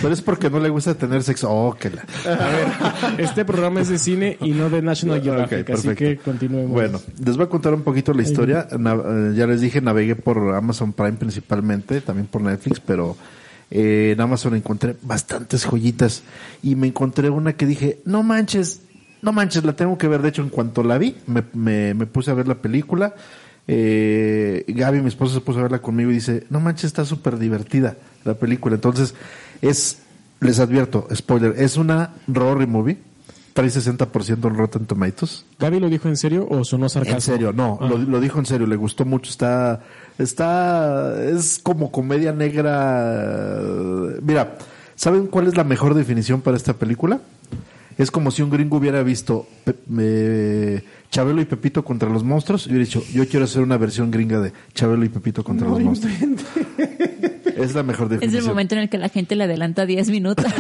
pero 0.03 0.13
es 0.13 0.21
porque 0.21 0.51
no 0.51 0.59
le 0.59 0.69
gusta 0.69 0.95
tener 0.95 1.23
sexo. 1.23 1.49
Oh, 1.49 1.75
que 1.75 1.91
la. 1.91 2.03
A 2.25 2.49
ver, 2.51 2.67
este 3.19 3.45
programa 3.45 3.81
es 3.81 3.89
de 3.89 3.99
cine 3.99 4.37
y 4.41 4.51
no 4.51 4.69
de 4.71 4.83
National 4.83 5.23
Geographic, 5.23 5.69
Ok, 5.69 5.71
así 5.71 5.95
que 5.95 6.17
continuemos. 6.17 6.73
Bueno, 6.73 7.01
les 7.25 7.37
voy 7.37 7.47
a 7.47 7.49
contar 7.49 7.73
un 7.75 7.83
poquito 7.83 8.13
la 8.13 8.23
historia. 8.23 8.67
Eh, 8.73 9.33
ya 9.37 9.47
les 9.47 9.61
dije, 9.61 9.81
navegué 9.81 10.17
por 10.17 10.55
Amazon 10.55 10.93
Prime 10.93 11.13
principalmente, 11.13 12.01
también 12.01 12.27
por 12.27 12.43
Netflix, 12.43 12.81
pero 12.81 13.17
eh, 13.71 14.11
en 14.15 14.21
Amazon 14.21 14.57
encontré 14.57 14.97
bastantes 15.03 15.65
joyitas 15.65 16.25
y 16.61 16.75
me 16.75 16.89
encontré 16.89 17.31
una 17.31 17.53
que 17.53 17.67
dije, 17.67 18.01
no 18.05 18.25
manches, 18.25 18.81
no 19.23 19.33
manches, 19.33 19.63
la 19.65 19.75
tengo 19.75 19.97
que 19.97 20.09
ver. 20.09 20.21
De 20.23 20.31
hecho, 20.31 20.43
en 20.43 20.49
cuanto 20.49 20.83
la 20.83 20.99
vi, 20.99 21.17
me, 21.29 21.45
me, 21.53 21.95
me 21.95 22.07
puse 22.07 22.33
a 22.33 22.35
ver 22.35 22.49
la 22.49 22.57
película. 22.57 23.15
Eh, 23.67 24.65
Gaby, 24.69 25.01
mi 25.01 25.09
esposa, 25.09 25.35
se 25.35 25.41
puso 25.41 25.59
a 25.61 25.63
verla 25.63 25.81
conmigo 25.81 26.11
y 26.11 26.15
dice, 26.15 26.45
no 26.51 26.61
manches, 26.61 26.85
está 26.85 27.05
súper 27.05 27.39
divertida 27.39 27.97
la 28.25 28.35
película. 28.35 28.75
Entonces, 28.75 29.15
es, 29.63 29.99
les 30.41 30.59
advierto, 30.61 31.09
spoiler, 31.15 31.55
es 31.59 31.77
una 31.77 32.11
Rory 32.29 32.67
movie. 32.67 32.99
Trae 33.55 33.69
60% 33.69 34.49
en 34.49 34.57
Rotten 34.57 34.85
Tomatoes. 34.85 35.45
¿Gaby 35.61 35.79
lo 35.79 35.89
dijo 35.89 36.09
en 36.09 36.17
serio 36.17 36.45
o 36.51 36.65
sonó 36.65 36.89
sarcasmo? 36.89 37.17
En 37.17 37.21
serio, 37.21 37.53
no, 37.53 37.79
Ah. 37.81 37.87
lo, 37.89 37.99
lo 37.99 38.21
dijo 38.21 38.41
en 38.41 38.47
serio, 38.47 38.67
le 38.67 38.75
gustó 38.75 39.05
mucho, 39.05 39.31
está, 39.31 39.81
está, 40.19 41.23
es 41.25 41.61
como 41.63 41.93
comedia 41.93 42.33
negra. 42.33 43.61
Mira, 44.23 44.59
¿saben 44.97 45.29
cuál 45.29 45.47
es 45.47 45.57
la 45.57 45.63
mejor 45.63 45.95
definición 45.95 46.41
para 46.41 46.57
esta 46.57 46.73
película? 46.75 47.21
Es 47.97 48.11
como 48.11 48.33
si 48.33 48.43
un 48.43 48.51
gringo 48.51 48.79
hubiera 48.79 49.05
visto 49.05 49.47
eh, 49.99 50.83
Chabelo 51.15 51.41
y 51.41 51.45
Pepito 51.45 51.85
contra 51.85 52.09
los 52.09 52.25
monstruos 52.25 52.67
y 52.67 52.71
hubiera 52.71 52.85
dicho, 52.87 53.01
yo 53.13 53.29
quiero 53.29 53.45
hacer 53.45 53.63
una 53.63 53.77
versión 53.77 54.11
gringa 54.11 54.41
de 54.41 54.53
Chabelo 54.75 55.05
y 55.05 55.09
Pepito 55.09 55.45
contra 55.45 55.69
los 55.69 55.79
monstruos. 55.81 56.13
Es 57.57 57.73
la 57.73 57.85
mejor 57.85 58.07
Es 58.07 58.11
definición. 58.19 58.43
el 58.43 58.49
momento 58.49 58.75
en 58.75 58.81
el 58.81 58.89
que 58.89 58.99
la 58.99 59.09
gente 59.09 59.37
le 59.37 59.45
adelanta 59.45 59.87
10 59.87 60.11
minutos. 60.11 60.45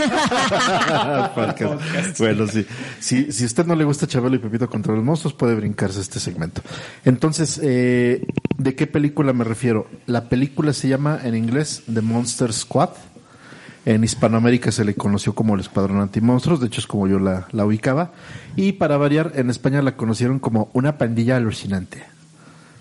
Bueno, 2.21 2.47
sí. 2.47 2.65
Si, 3.01 3.33
si 3.33 3.43
a 3.43 3.47
usted 3.47 3.67
no 3.67 3.75
le 3.75 3.83
gusta 3.83 4.07
Chabelo 4.07 4.37
y 4.37 4.39
Pepito 4.39 4.71
contra 4.71 4.95
los 4.95 5.03
monstruos, 5.03 5.35
puede 5.35 5.57
brincarse 5.57 6.01
este 6.01 6.21
segmento. 6.21 6.63
Entonces, 7.05 7.59
eh, 7.63 8.25
¿de 8.57 8.75
qué 8.77 8.87
película 8.87 9.33
me 9.33 9.43
refiero? 9.43 9.89
La 10.07 10.29
película 10.29 10.73
se 10.73 10.87
llama 10.89 11.19
en 11.25 11.35
inglés 11.35 11.83
The 11.93 12.01
Monster 12.01 12.53
Squad. 12.53 12.91
En 13.87 14.03
Hispanoamérica 14.03 14.72
se 14.72 14.85
le 14.85 14.95
conoció 14.95 15.35
como 15.35 15.55
el 15.55 15.61
Escuadrón 15.61 16.01
Antimonstruos, 16.01 16.61
de 16.61 16.68
hecho 16.68 16.80
es 16.80 16.87
como 16.87 17.07
yo 17.07 17.18
la, 17.18 17.47
la 17.53 17.66
ubicaba. 17.66 18.12
Y 18.57 18.72
para 18.72 18.97
variar, 18.97 19.32
en 19.35 19.51
España 19.51 19.82
la 19.82 19.97
conocieron 19.97 20.39
como 20.39 20.70
una 20.72 20.97
pandilla 20.97 21.37
alucinante. 21.37 22.03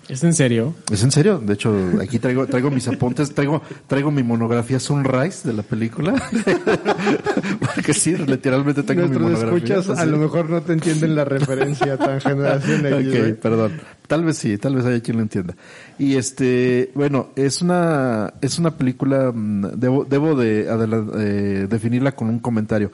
¿Es 0.08 0.22
en 0.22 0.34
serio? 0.34 0.74
¿Es 0.92 1.02
en 1.02 1.10
serio? 1.10 1.38
De 1.38 1.54
hecho, 1.54 1.74
aquí 2.00 2.18
traigo, 2.18 2.46
traigo 2.46 2.70
mis 2.70 2.86
apuntes, 2.88 3.32
traigo, 3.34 3.62
traigo 3.86 4.10
mi 4.10 4.22
monografía 4.22 4.78
Sunrise 4.78 5.48
de 5.48 5.54
la 5.54 5.62
película. 5.62 6.12
Porque 7.60 7.94
sí, 7.94 8.14
literalmente 8.16 8.82
tengo 8.82 9.08
mi 9.08 9.16
Nuestros 9.16 9.44
monografía. 9.44 9.76
escuchas 9.78 9.98
a 9.98 10.04
lo 10.04 10.18
mejor 10.18 10.50
no 10.50 10.60
te 10.62 10.74
entienden 10.74 11.14
la 11.14 11.24
referencia 11.24 11.96
tan 11.96 12.20
generación 12.20 12.84
X, 12.86 12.96
Ok, 13.08 13.14
¿eh? 13.14 13.34
perdón. 13.40 13.80
Tal 14.06 14.22
vez 14.22 14.36
sí, 14.36 14.58
tal 14.58 14.76
vez 14.76 14.84
haya 14.84 15.00
quien 15.00 15.16
lo 15.16 15.22
entienda. 15.22 15.56
Y 15.98 16.16
este, 16.16 16.90
bueno, 16.94 17.28
es 17.36 17.62
una, 17.62 18.34
es 18.42 18.58
una 18.58 18.76
película, 18.76 19.32
mm, 19.34 19.78
debo, 19.78 20.04
debo 20.04 20.34
de 20.34 20.66
eh, 20.68 21.66
definirla 21.68 22.12
con 22.12 22.28
un 22.28 22.38
comentario. 22.38 22.90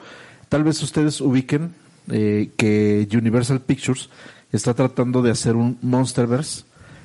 Tal 0.47 0.63
vez 0.63 0.81
ustedes 0.81 1.19
ubiquen 1.19 1.73
eh, 2.09 2.51
que 2.55 3.07
Universal 3.11 3.59
Pictures 3.59 4.09
está 4.51 4.73
tratando 4.73 5.21
de 5.21 5.31
hacer 5.31 5.55
un 5.55 5.77
Monsterverse 5.81 6.63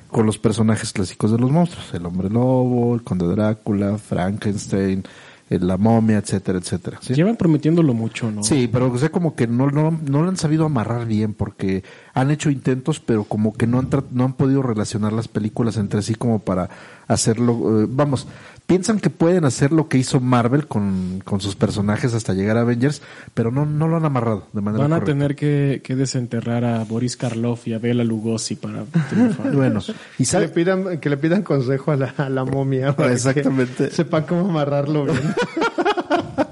con 0.09 0.25
los 0.25 0.37
personajes 0.37 0.93
clásicos 0.93 1.31
de 1.31 1.37
los 1.37 1.51
monstruos. 1.51 1.93
El 1.93 2.05
hombre 2.05 2.29
lobo, 2.29 2.95
el 2.95 3.03
conde 3.03 3.27
Drácula, 3.27 3.97
Frankenstein, 3.97 5.03
la 5.49 5.77
momia, 5.77 6.17
etcétera, 6.17 6.59
etcétera. 6.59 6.99
¿sí? 7.01 7.13
Llevan 7.13 7.37
prometiéndolo 7.37 7.93
mucho, 7.93 8.29
¿no? 8.31 8.43
Sí, 8.43 8.67
pero 8.71 8.91
o 8.91 8.97
sea, 8.97 9.09
como 9.09 9.35
que 9.35 9.47
no, 9.47 9.69
no, 9.71 9.91
no 10.05 10.21
lo 10.23 10.27
han 10.29 10.35
sabido 10.37 10.65
amarrar 10.65 11.05
bien 11.05 11.33
porque 11.33 11.83
han 12.13 12.31
hecho 12.31 12.49
intentos, 12.49 12.99
pero 12.99 13.23
como 13.23 13.53
que 13.53 13.65
no 13.67 13.79
han, 13.79 13.89
tra- 13.89 14.03
no 14.11 14.25
han 14.25 14.33
podido 14.33 14.61
relacionar 14.61 15.13
las 15.13 15.27
películas 15.27 15.77
entre 15.77 16.01
sí 16.01 16.15
como 16.15 16.39
para 16.39 16.69
hacerlo. 17.07 17.83
eh, 17.83 17.87
vamos, 17.89 18.27
piensan 18.67 18.99
que 18.99 19.09
pueden 19.09 19.45
hacer 19.45 19.71
lo 19.71 19.87
que 19.87 19.97
hizo 19.97 20.19
Marvel 20.19 20.67
con, 20.67 21.21
con 21.25 21.39
sus 21.41 21.55
personajes 21.55 22.13
hasta 22.13 22.33
llegar 22.33 22.57
a 22.57 22.61
Avengers, 22.61 23.01
pero 23.33 23.49
no, 23.49 23.65
no 23.65 23.87
lo 23.87 23.97
han 23.97 24.05
amarrado 24.05 24.45
de 24.53 24.61
manera 24.61 24.83
Van 24.83 24.93
a 24.93 24.97
correcta. 24.97 25.13
tener 25.13 25.35
que, 25.35 25.81
que 25.83 25.95
desenterrar 25.95 26.65
a 26.65 26.83
Boris 26.83 27.17
Karloff 27.17 27.65
y 27.67 27.73
a 27.73 27.79
Bela 27.79 28.03
Lugosi 28.03 28.55
para 28.55 28.83
triunfar. 29.09 29.51
Bueno, 29.55 29.79
y 29.79 29.85
Que 29.85 29.93
le 30.19 30.25
sabe, 30.25 30.49
pidan, 30.49 30.99
que 30.99 31.09
le 31.09 31.17
pidan 31.17 31.41
consejo 31.43 31.91
a 31.91 31.95
la, 31.95 32.13
a 32.17 32.29
la 32.29 32.43
momia. 32.45 32.95
para 32.95 33.09
que 33.09 33.15
Exactamente. 33.15 33.89
Sepan 33.89 34.23
cómo 34.25 34.49
amarrarlo 34.49 35.05
bien. 35.05 35.17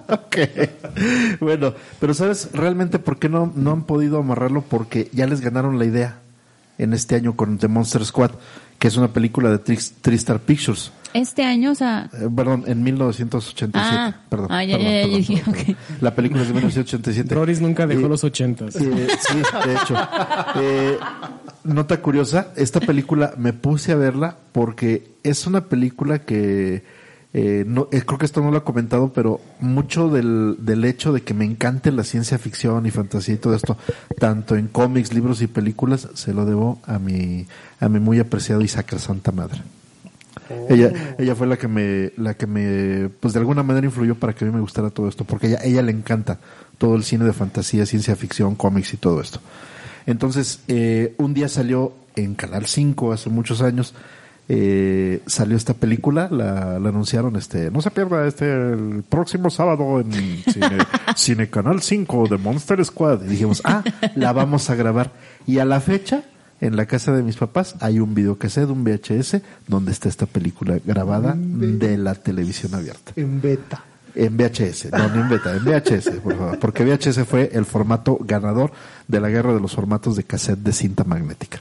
Ok. 0.07 0.37
Bueno, 1.39 1.73
pero 1.99 2.13
¿sabes 2.13 2.49
realmente 2.53 2.99
por 2.99 3.17
qué 3.17 3.27
no, 3.27 3.51
no 3.55 3.71
han 3.71 3.83
podido 3.83 4.19
amarrarlo? 4.19 4.61
Porque 4.61 5.09
ya 5.13 5.25
les 5.27 5.41
ganaron 5.41 5.79
la 5.79 5.85
idea 5.85 6.19
en 6.77 6.93
este 6.93 7.15
año 7.15 7.35
con 7.35 7.57
The 7.57 7.67
Monster 7.67 8.05
Squad, 8.05 8.31
que 8.79 8.87
es 8.87 8.97
una 8.97 9.07
película 9.09 9.49
de 9.49 9.59
Tris- 9.59 9.93
Tristar 10.01 10.39
Pictures. 10.39 10.91
Este 11.13 11.45
año, 11.45 11.71
o 11.71 11.75
sea, 11.75 12.09
Eh, 12.13 12.27
perdón, 12.35 12.65
en 12.67 12.83
1987. 12.83 13.71
Ah. 13.97 14.13
perdón. 14.29 14.47
Ah, 14.51 14.63
ya, 14.65 14.77
perdón, 14.77 14.91
ya, 14.91 15.19
ya, 15.19 15.43
perdón, 15.45 15.53
perdón. 15.65 15.77
La 16.01 16.13
película 16.15 16.41
es 16.41 16.47
de 16.49 16.53
1987. 16.55 17.33
Roris 17.35 17.61
nunca 17.61 17.87
dejó 17.87 18.05
Eh, 18.05 18.09
los 18.09 18.23
ochentas. 18.25 18.75
eh, 18.75 19.07
sí, 19.19 19.37
de 19.65 19.73
hecho. 19.75 19.95
Eh, 20.55 20.97
nota 21.63 22.01
curiosa, 22.01 22.49
esta 22.57 22.81
película 22.81 23.33
me 23.37 23.53
puse 23.53 23.93
a 23.93 23.95
verla 23.95 24.35
porque 24.51 25.11
es 25.23 25.47
una 25.47 25.61
película 25.65 26.19
que 26.19 26.83
eh, 27.37 27.65
no, 27.67 27.89
eh, 27.91 28.01
creo 28.05 28.17
que 28.17 28.25
esto 28.25 28.39
no 28.39 28.49
lo 28.49 28.59
ha 28.59 28.63
comentado, 28.63 29.11
pero 29.11 29.41
mucho 29.59 30.07
del, 30.07 30.55
del 30.59 30.85
hecho 30.85 31.11
de 31.11 31.23
que 31.23 31.33
me 31.33 31.43
encante 31.43 31.91
la 31.91 32.05
ciencia 32.05 32.37
ficción 32.37 32.85
y 32.85 32.91
fantasía 32.91 33.35
y 33.35 33.37
todo 33.37 33.53
esto, 33.53 33.77
tanto 34.17 34.55
en 34.55 34.69
cómics, 34.69 35.13
libros 35.13 35.41
y 35.41 35.47
películas, 35.47 36.07
se 36.13 36.33
lo 36.33 36.45
debo 36.45 36.79
a 36.85 36.97
mi, 36.97 37.45
a 37.81 37.89
mi 37.89 37.99
muy 37.99 38.19
apreciado 38.19 38.61
y 38.61 38.69
santa 38.69 39.33
madre. 39.33 39.61
Ella, 40.69 41.15
ella 41.17 41.35
fue 41.35 41.45
la 41.45 41.57
que 41.57 41.67
me, 41.67 42.13
la 42.15 42.35
que 42.35 42.47
me, 42.47 43.09
pues 43.09 43.33
de 43.33 43.41
alguna 43.41 43.63
manera 43.63 43.85
influyó 43.85 44.15
para 44.15 44.31
que 44.33 44.45
a 44.45 44.47
mí 44.47 44.53
me 44.53 44.61
gustara 44.61 44.89
todo 44.89 45.09
esto, 45.09 45.25
porque 45.25 45.47
ella, 45.47 45.59
ella 45.61 45.81
le 45.81 45.91
encanta 45.91 46.39
todo 46.77 46.95
el 46.95 47.03
cine 47.03 47.25
de 47.25 47.33
fantasía, 47.33 47.85
ciencia 47.85 48.15
ficción, 48.15 48.55
cómics 48.55 48.93
y 48.93 48.97
todo 48.97 49.19
esto. 49.19 49.41
Entonces, 50.05 50.61
eh, 50.69 51.15
un 51.17 51.33
día 51.33 51.49
salió 51.49 51.91
en 52.15 52.35
Canal 52.35 52.65
5 52.65 53.11
hace 53.11 53.29
muchos 53.29 53.61
años, 53.61 53.93
eh, 54.47 55.21
salió 55.25 55.57
esta 55.57 55.73
película, 55.73 56.27
la, 56.29 56.77
la 56.79 56.89
anunciaron, 56.89 57.35
este, 57.35 57.71
no 57.71 57.81
se 57.81 57.89
pierda 57.89 58.27
este, 58.27 58.45
el 58.45 59.03
próximo 59.07 59.49
sábado 59.49 59.99
en 59.99 60.11
Cine, 60.11 60.77
Cine 61.15 61.49
Canal 61.49 61.81
5 61.81 62.27
de 62.29 62.37
Monster 62.37 62.83
Squad. 62.85 63.23
Y 63.23 63.29
dijimos, 63.29 63.61
ah, 63.63 63.83
la 64.15 64.33
vamos 64.33 64.69
a 64.69 64.75
grabar. 64.75 65.11
Y 65.47 65.57
a 65.57 65.65
la 65.65 65.79
fecha, 65.81 66.23
en 66.61 66.75
la 66.75 66.85
casa 66.85 67.11
de 67.11 67.23
mis 67.23 67.37
papás, 67.37 67.75
hay 67.79 67.99
un 67.99 68.13
videocassette, 68.13 68.69
un 68.69 68.83
VHS, 68.83 69.41
donde 69.67 69.91
está 69.91 70.09
esta 70.09 70.27
película 70.27 70.77
grabada 70.85 71.35
de 71.35 71.97
la 71.97 72.13
televisión 72.13 72.75
abierta. 72.75 73.13
En 73.15 73.41
beta. 73.41 73.83
En 74.13 74.37
VHS, 74.37 74.91
no, 74.93 75.09
no 75.09 75.23
en 75.23 75.29
beta, 75.29 75.53
en 75.53 75.65
VHS, 75.65 76.09
por 76.23 76.37
favor. 76.37 76.59
Porque 76.59 76.85
VHS 76.85 77.25
fue 77.27 77.49
el 77.51 77.65
formato 77.65 78.17
ganador 78.21 78.71
de 79.09 79.19
la 79.19 79.27
guerra 79.27 79.53
de 79.53 79.59
los 79.59 79.75
formatos 79.75 80.15
de 80.15 80.23
cassette 80.23 80.59
de 80.59 80.71
cinta 80.71 81.03
magnética. 81.03 81.59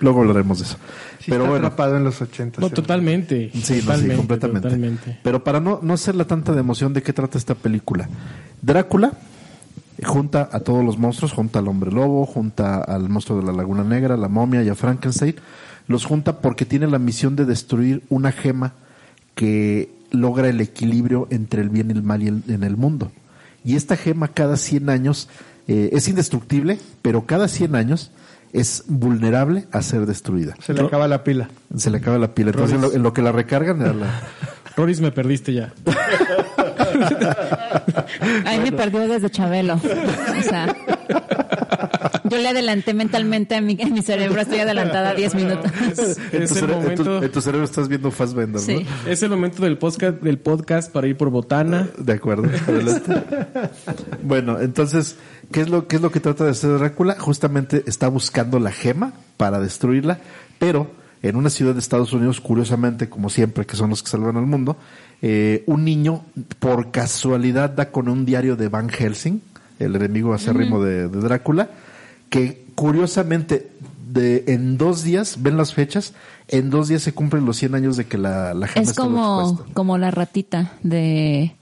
Luego 0.00 0.20
hablaremos 0.22 0.58
de 0.58 0.64
eso. 0.64 0.76
Sí, 1.18 1.26
Pero 1.30 1.42
está 1.44 1.50
bueno, 1.50 1.66
atrapado 1.66 1.96
en 1.96 2.04
los 2.04 2.20
80. 2.22 2.60
No, 2.60 2.70
totalmente. 2.70 3.50
Sí, 3.52 3.58
no, 3.58 3.62
sí, 3.64 3.80
totalmente, 3.80 4.16
completamente. 4.16 4.68
totalmente. 4.68 5.18
Pero 5.22 5.44
para 5.44 5.60
no, 5.60 5.78
no 5.82 5.94
hacerla 5.94 6.24
tanta 6.26 6.52
de 6.52 6.60
emoción, 6.60 6.92
¿de 6.94 7.02
qué 7.02 7.12
trata 7.12 7.36
esta 7.38 7.54
película? 7.54 8.08
Drácula 8.62 9.12
junta 10.02 10.48
a 10.50 10.60
todos 10.60 10.82
los 10.84 10.98
monstruos, 10.98 11.32
junta 11.32 11.58
al 11.58 11.68
hombre 11.68 11.92
lobo, 11.92 12.24
junta 12.24 12.78
al 12.80 13.08
monstruo 13.10 13.38
de 13.40 13.46
la 13.46 13.52
laguna 13.52 13.84
negra, 13.84 14.16
la 14.16 14.28
momia 14.28 14.62
y 14.62 14.68
a 14.70 14.74
Frankenstein. 14.74 15.34
Los 15.86 16.06
junta 16.06 16.40
porque 16.40 16.64
tiene 16.64 16.86
la 16.86 16.98
misión 16.98 17.36
de 17.36 17.44
destruir 17.44 18.02
una 18.08 18.32
gema 18.32 18.72
que 19.34 19.90
logra 20.10 20.48
el 20.48 20.60
equilibrio 20.60 21.26
entre 21.30 21.62
el 21.62 21.68
bien 21.68 21.90
y 21.90 21.92
el 21.94 22.02
mal 22.02 22.22
y 22.22 22.28
el- 22.28 22.42
en 22.48 22.62
el 22.64 22.76
mundo. 22.76 23.12
Y 23.64 23.76
esta 23.76 23.96
gema 23.96 24.28
cada 24.28 24.56
100 24.56 24.88
años 24.88 25.28
eh, 25.68 25.90
es 25.92 26.08
indestructible, 26.08 26.78
pero 27.02 27.26
cada 27.26 27.46
100 27.46 27.74
años 27.76 28.10
es 28.52 28.84
vulnerable 28.88 29.66
a 29.72 29.82
ser 29.82 30.06
destruida. 30.06 30.54
Se 30.60 30.72
le 30.74 30.82
acaba 30.82 31.06
la 31.08 31.24
pila. 31.24 31.48
Se 31.76 31.90
le 31.90 31.98
acaba 31.98 32.18
la 32.18 32.34
pila. 32.34 32.50
Entonces, 32.50 32.76
en 32.76 32.82
lo, 32.82 32.92
en 32.92 33.02
lo 33.02 33.12
que 33.12 33.22
la 33.22 33.32
recargan, 33.32 33.82
a 33.82 33.92
la- 33.92 34.20
Roris, 34.76 35.00
me 35.00 35.12
perdiste 35.12 35.52
ya. 35.52 35.72
Ahí 38.44 38.60
me 38.60 38.72
perdió 38.72 39.06
desde 39.08 39.30
Chabelo. 39.30 39.74
O 39.74 40.42
sea, 40.42 40.74
yo 42.30 42.38
le 42.38 42.48
adelanté 42.48 42.94
mentalmente 42.94 43.54
a 43.56 43.60
mi, 43.60 43.76
a 43.82 43.86
mi 43.86 44.02
cerebro, 44.02 44.40
estoy 44.40 44.58
adelantada 44.60 45.14
10 45.14 45.34
minutos. 45.34 45.70
Es, 45.92 46.18
en, 46.32 46.42
es 46.42 46.52
tu 46.52 46.58
el 46.58 46.64
cere- 46.70 46.88
en 46.90 46.94
tu- 46.94 47.38
en 47.38 47.42
cerebro 47.42 47.64
estás 47.64 47.88
viendo 47.88 48.10
Fassbender, 48.10 48.60
Sí. 48.60 48.84
¿no? 49.04 49.10
es 49.10 49.22
el 49.22 49.30
momento 49.30 49.62
del 49.62 49.78
podcast, 49.78 50.20
del 50.20 50.38
podcast 50.38 50.90
para 50.92 51.06
ir 51.06 51.16
por 51.16 51.30
botana. 51.30 51.88
De 51.98 52.12
acuerdo. 52.12 52.48
Adelante. 52.66 53.22
bueno, 54.22 54.60
entonces, 54.60 55.16
¿qué 55.52 55.60
es 55.62 55.68
lo 55.68 55.86
qué 55.88 55.96
es 55.96 56.02
lo 56.02 56.10
que 56.10 56.20
trata 56.20 56.44
de 56.44 56.50
hacer 56.50 56.78
Drácula? 56.78 57.16
Justamente 57.18 57.82
está 57.86 58.08
buscando 58.08 58.58
la 58.58 58.70
gema 58.72 59.12
para 59.36 59.60
destruirla, 59.60 60.18
pero 60.58 60.90
en 61.22 61.36
una 61.36 61.50
ciudad 61.50 61.74
de 61.74 61.80
Estados 61.80 62.12
Unidos, 62.12 62.40
curiosamente, 62.40 63.08
como 63.10 63.28
siempre, 63.28 63.66
que 63.66 63.76
son 63.76 63.90
los 63.90 64.02
que 64.02 64.08
salvan 64.10 64.36
al 64.38 64.46
mundo, 64.46 64.76
eh, 65.20 65.64
un 65.66 65.84
niño 65.84 66.24
por 66.58 66.90
casualidad 66.90 67.70
da 67.70 67.90
con 67.90 68.08
un 68.08 68.24
diario 68.24 68.56
de 68.56 68.68
Van 68.68 68.88
Helsing, 68.88 69.42
el 69.80 69.96
enemigo 69.96 70.32
acérrimo 70.32 70.82
de, 70.82 71.08
de 71.08 71.20
Drácula, 71.20 71.70
que 72.28 72.64
curiosamente 72.74 73.70
de, 74.12 74.44
en 74.48 74.78
dos 74.78 75.02
días, 75.02 75.42
ven 75.42 75.56
las 75.56 75.74
fechas, 75.74 76.14
en 76.48 76.70
dos 76.70 76.88
días 76.88 77.02
se 77.02 77.12
cumplen 77.12 77.44
los 77.44 77.56
100 77.56 77.74
años 77.74 77.96
de 77.96 78.06
que 78.06 78.18
la, 78.18 78.54
la 78.54 78.66
gema 78.66 78.82
Es 78.82 78.96
como, 78.96 79.64
como 79.72 79.98
la 79.98 80.10
ratita 80.10 80.72
de, 80.82 81.54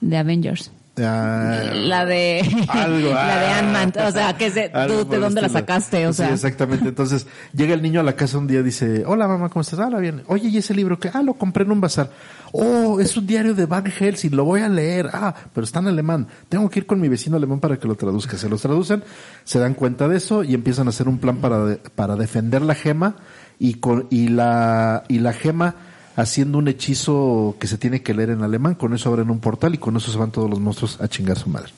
de 0.00 0.16
Avengers. 0.16 0.70
Ah, 1.04 1.70
La 1.74 2.04
de 2.06 2.40
Algo, 2.68 3.08
la 3.14 3.38
de 3.40 3.46
ah. 3.46 3.58
Ant-Man, 3.58 3.92
o 4.06 4.10
sea, 4.12 4.36
que 4.36 4.46
es 4.46 4.54
de, 4.54 4.68
tú, 4.88 5.08
¿de 5.08 5.18
dónde 5.18 5.40
la 5.42 5.48
sacaste? 5.48 6.06
O 6.06 6.12
Sí, 6.12 6.18
sea, 6.18 6.32
exactamente. 6.32 6.88
Entonces, 6.88 7.26
llega 7.52 7.74
el 7.74 7.82
niño 7.82 8.00
a 8.00 8.02
la 8.02 8.14
casa 8.14 8.38
un 8.38 8.46
día 8.46 8.60
y 8.60 8.62
dice, 8.62 9.04
hola 9.06 9.26
mamá, 9.28 9.48
¿cómo 9.48 9.62
estás? 9.62 9.78
Hola, 9.78 9.98
bien. 9.98 10.22
Oye, 10.26 10.48
¿y 10.48 10.58
ese 10.58 10.74
libro 10.74 10.98
que? 10.98 11.10
Ah, 11.12 11.22
lo 11.22 11.34
compré 11.34 11.64
en 11.64 11.72
un 11.72 11.80
bazar. 11.80 12.10
Oh, 12.52 12.98
es 13.00 13.16
un 13.16 13.26
diario 13.26 13.54
de 13.54 13.66
Van 13.66 13.84
Helsing, 13.86 14.34
lo 14.34 14.44
voy 14.44 14.60
a 14.60 14.68
leer. 14.68 15.08
Ah, 15.12 15.34
pero 15.54 15.64
está 15.64 15.78
en 15.78 15.88
alemán. 15.88 16.26
Tengo 16.48 16.68
que 16.68 16.80
ir 16.80 16.86
con 16.86 17.00
mi 17.00 17.08
vecino 17.08 17.36
alemán 17.36 17.60
para 17.60 17.78
que 17.78 17.86
lo 17.86 17.94
traduzca. 17.94 18.36
Se 18.36 18.48
los 18.48 18.60
traducen, 18.62 19.04
se 19.44 19.58
dan 19.60 19.74
cuenta 19.74 20.08
de 20.08 20.16
eso 20.16 20.42
y 20.42 20.54
empiezan 20.54 20.86
a 20.86 20.90
hacer 20.90 21.08
un 21.08 21.18
plan 21.18 21.36
para, 21.36 21.64
de- 21.64 21.76
para 21.76 22.16
defender 22.16 22.62
la 22.62 22.74
gema 22.74 23.16
y, 23.58 23.74
con, 23.74 24.06
y, 24.10 24.28
la, 24.28 25.04
y 25.08 25.20
la 25.20 25.32
gema 25.32 25.76
haciendo 26.16 26.58
un 26.58 26.68
hechizo 26.68 27.56
que 27.58 27.66
se 27.66 27.78
tiene 27.78 28.02
que 28.02 28.14
leer 28.14 28.30
en 28.30 28.42
alemán. 28.42 28.74
Con 28.74 28.94
eso 28.94 29.08
abren 29.08 29.30
un 29.30 29.40
portal 29.40 29.74
y 29.74 29.78
con 29.78 29.96
eso 29.96 30.10
se 30.12 30.18
van 30.18 30.30
todos 30.30 30.48
los 30.50 30.60
monstruos 30.60 31.00
a 31.00 31.08
chingar 31.08 31.38
su 31.38 31.48
madre. 31.48 31.72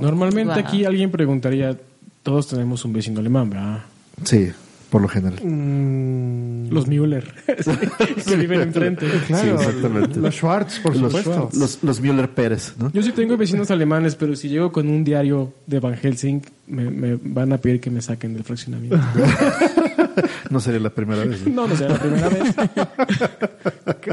Normalmente 0.00 0.54
Wow. 0.54 0.62
aquí 0.64 0.84
alguien 0.84 1.10
preguntaría, 1.10 1.76
todos 2.22 2.48
tenemos 2.48 2.84
un 2.84 2.92
vecino 2.92 3.20
alemán, 3.20 3.50
¿verdad? 3.50 3.80
Sí, 4.24 4.50
por 4.90 5.02
lo 5.02 5.08
general. 5.08 5.38
Mm, 5.44 6.68
Los 6.70 6.86
Müller, 6.86 7.24
que 8.26 8.36
viven 8.36 8.60
enfrente. 8.62 9.06
claro, 9.26 9.58
Sí, 9.58 9.66
exactamente. 9.68 10.20
los 10.20 10.34
Schwartz, 10.34 10.78
por 10.80 10.96
los, 10.96 11.12
supuesto. 11.12 11.50
los, 11.58 11.82
los 11.82 12.00
Müller 12.00 12.30
Pérez, 12.30 12.74
¿no? 12.78 12.90
Yo 12.92 13.02
sí 13.02 13.12
tengo 13.12 13.36
vecinos 13.36 13.70
alemanes, 13.70 14.14
pero 14.14 14.34
si 14.36 14.48
llego 14.48 14.70
con 14.72 14.88
un 14.88 15.02
diario 15.04 15.52
de 15.66 15.80
Van 15.80 15.96
Helsing, 15.96 16.42
me, 16.68 16.90
me 16.90 17.18
van 17.22 17.52
a 17.52 17.58
pedir 17.58 17.80
que 17.80 17.90
me 17.90 18.00
saquen 18.00 18.34
del 18.34 18.44
fraccionamiento. 18.44 18.98
No 20.48 20.60
sería 20.60 20.80
la 20.80 20.90
primera 20.90 21.24
vez. 21.24 21.46
¿no? 21.46 21.52
No, 21.62 21.68
no 21.68 21.76
será 21.76 21.90
la 21.94 21.98
primera 21.98 22.28
vez. 22.30 22.54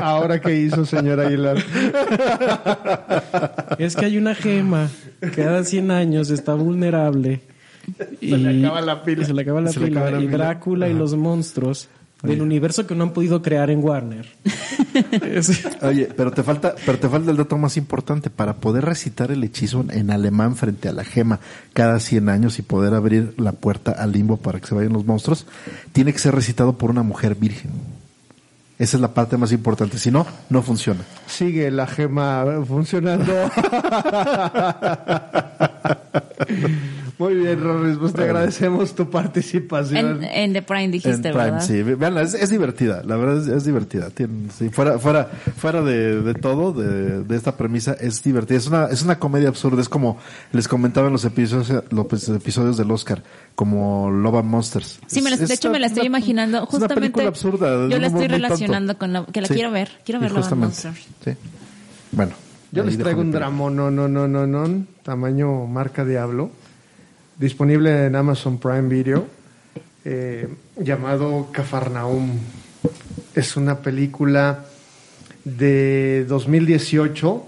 Ahora 0.01 0.41
que 0.41 0.53
hizo, 0.59 0.85
señor 0.85 1.19
Aguilar. 1.21 1.57
Es 3.77 3.95
que 3.95 4.05
hay 4.05 4.17
una 4.17 4.35
gema, 4.35 4.89
cada 5.35 5.63
100 5.63 5.91
años 5.91 6.29
está 6.29 6.55
vulnerable. 6.55 7.41
Y 8.21 8.29
Se 8.29 8.37
le 8.37 8.65
acaba 8.65 8.81
la 8.81 9.03
pila. 9.03 9.23
y 9.23 9.25
se 9.25 9.33
le 9.33 9.41
acaba 9.41 9.61
la 9.61 9.71
Se 9.71 9.79
pila. 9.79 9.99
acaba 10.01 10.11
la 10.17 10.23
y 10.23 10.27
pila. 10.27 10.37
Drácula 10.37 10.89
y 10.89 10.93
los 10.93 11.15
monstruos 11.15 11.89
del 12.21 12.41
universo 12.41 12.87
que 12.87 12.95
no 12.95 13.03
han 13.03 13.11
podido 13.11 13.41
crear 13.41 13.69
en 13.69 13.83
Warner. 13.83 14.25
Oye, 15.81 16.07
pero 16.15 16.31
te 16.31 16.41
falta, 16.41 16.73
pero 16.85 16.97
te 16.97 17.09
falta 17.09 17.31
el 17.31 17.35
dato 17.37 17.57
más 17.57 17.75
importante. 17.75 18.29
Para 18.29 18.53
poder 18.55 18.85
recitar 18.85 19.29
el 19.31 19.43
hechizo 19.43 19.83
en 19.89 20.09
alemán 20.09 20.55
frente 20.55 20.87
a 20.87 20.93
la 20.93 21.03
gema 21.03 21.41
cada 21.73 21.99
100 21.99 22.29
años 22.29 22.59
y 22.59 22.61
poder 22.61 22.93
abrir 22.93 23.33
la 23.37 23.51
puerta 23.51 23.91
al 23.91 24.13
limbo 24.13 24.37
para 24.37 24.61
que 24.61 24.67
se 24.67 24.75
vayan 24.75 24.93
los 24.93 25.05
monstruos, 25.05 25.45
tiene 25.91 26.13
que 26.13 26.19
ser 26.19 26.33
recitado 26.33 26.77
por 26.77 26.89
una 26.89 27.03
mujer 27.03 27.35
virgen. 27.35 27.71
Esa 28.79 28.97
es 28.97 29.01
la 29.01 29.13
parte 29.13 29.35
más 29.37 29.51
importante. 29.51 29.97
Si 29.99 30.09
no, 30.09 30.25
no 30.49 30.61
funciona. 30.61 31.01
Sigue 31.27 31.69
la 31.71 31.87
gema 31.87 32.45
funcionando. 32.65 33.33
Muy 37.19 37.35
bien, 37.35 37.61
Rorris, 37.61 37.97
pues 37.97 38.11
te 38.13 38.23
agradecemos 38.23 38.95
tu 38.95 39.09
participación. 39.09 40.23
en, 40.23 40.23
en 40.23 40.53
The 40.53 40.61
Prime 40.63 40.85
En 40.85 40.91
dijiste, 40.91 41.29
Prime, 41.29 41.35
¿verdad? 41.51 41.61
sí. 41.61 41.83
Veanla, 41.83 42.21
es, 42.23 42.33
es 42.33 42.49
divertida. 42.49 43.03
La 43.05 43.15
verdad 43.17 43.37
es, 43.37 43.47
es 43.47 43.65
divertida. 43.65 44.09
Tiene- 44.09 44.49
sí, 44.51 44.69
fuera, 44.69 44.97
fuera, 44.97 45.25
fuera 45.57 45.81
de, 45.83 46.21
de 46.21 46.33
todo, 46.33 46.73
de, 46.73 47.23
de 47.23 47.35
esta 47.35 47.55
premisa, 47.55 47.93
es 47.93 48.23
divertida. 48.23 48.57
Es 48.57 48.67
una, 48.67 48.85
es 48.87 49.03
una 49.03 49.19
comedia 49.19 49.47
absurda. 49.49 49.81
Es 49.81 49.89
como 49.89 50.17
les 50.51 50.67
comentaba 50.67 51.07
en 51.07 51.13
los 51.13 51.23
episodios, 51.25 51.83
los 51.91 52.29
episodios 52.29 52.77
del 52.77 52.89
Oscar, 52.91 53.21
como 53.55 54.09
Love 54.09 54.35
and 54.37 54.49
Monsters. 54.49 54.99
Sí, 55.07 55.21
me 55.21 55.29
la- 55.29 55.35
Es- 55.35 55.39
de 55.41 55.45
es 55.45 55.51
hecho 55.59 55.69
me 55.69 55.79
la 55.79 55.85
una- 55.85 55.93
estoy 55.93 56.07
imaginando. 56.07 56.57
es 56.57 56.61
una 56.63 56.71
Justamente 56.71 56.99
película 57.01 57.27
absurda. 57.27 57.87
yo 57.89 57.99
la 57.99 58.07
estoy 58.07 58.21
tonto. 58.27 58.33
relacionando 58.35 58.97
con 58.97 59.13
la 59.13 59.25
que 59.27 59.41
la 59.41 59.47
Sí. 59.47 59.53
quiero 59.53 59.71
ver. 59.71 59.89
Quiero 60.03 60.19
Y 60.19 60.23
ver 60.23 60.31
Love 60.31 60.37
and 60.51 60.61
justamente, 60.63 60.87
Monsters. 60.87 61.07
Sí. 61.23 61.47
Bueno. 62.11 62.31
Yo 62.71 62.81
ahí 62.81 62.89
les 62.89 62.97
traigo 62.97 63.21
un 63.21 63.31
drama, 63.31 63.69
no, 63.69 63.91
no, 63.91 64.07
no, 64.07 64.27
no, 64.27 64.47
no, 64.47 64.85
tamaño 65.03 65.67
marca 65.67 66.03
Diablo, 66.03 66.49
disponible 67.43 68.05
en 68.05 68.15
Amazon 68.15 68.57
Prime 68.57 68.87
Video, 68.87 69.27
eh, 70.05 70.47
llamado 70.77 71.49
Cafarnaum. 71.51 72.39
Es 73.35 73.57
una 73.57 73.79
película 73.79 74.63
de 75.43 76.23
2018, 76.25 77.43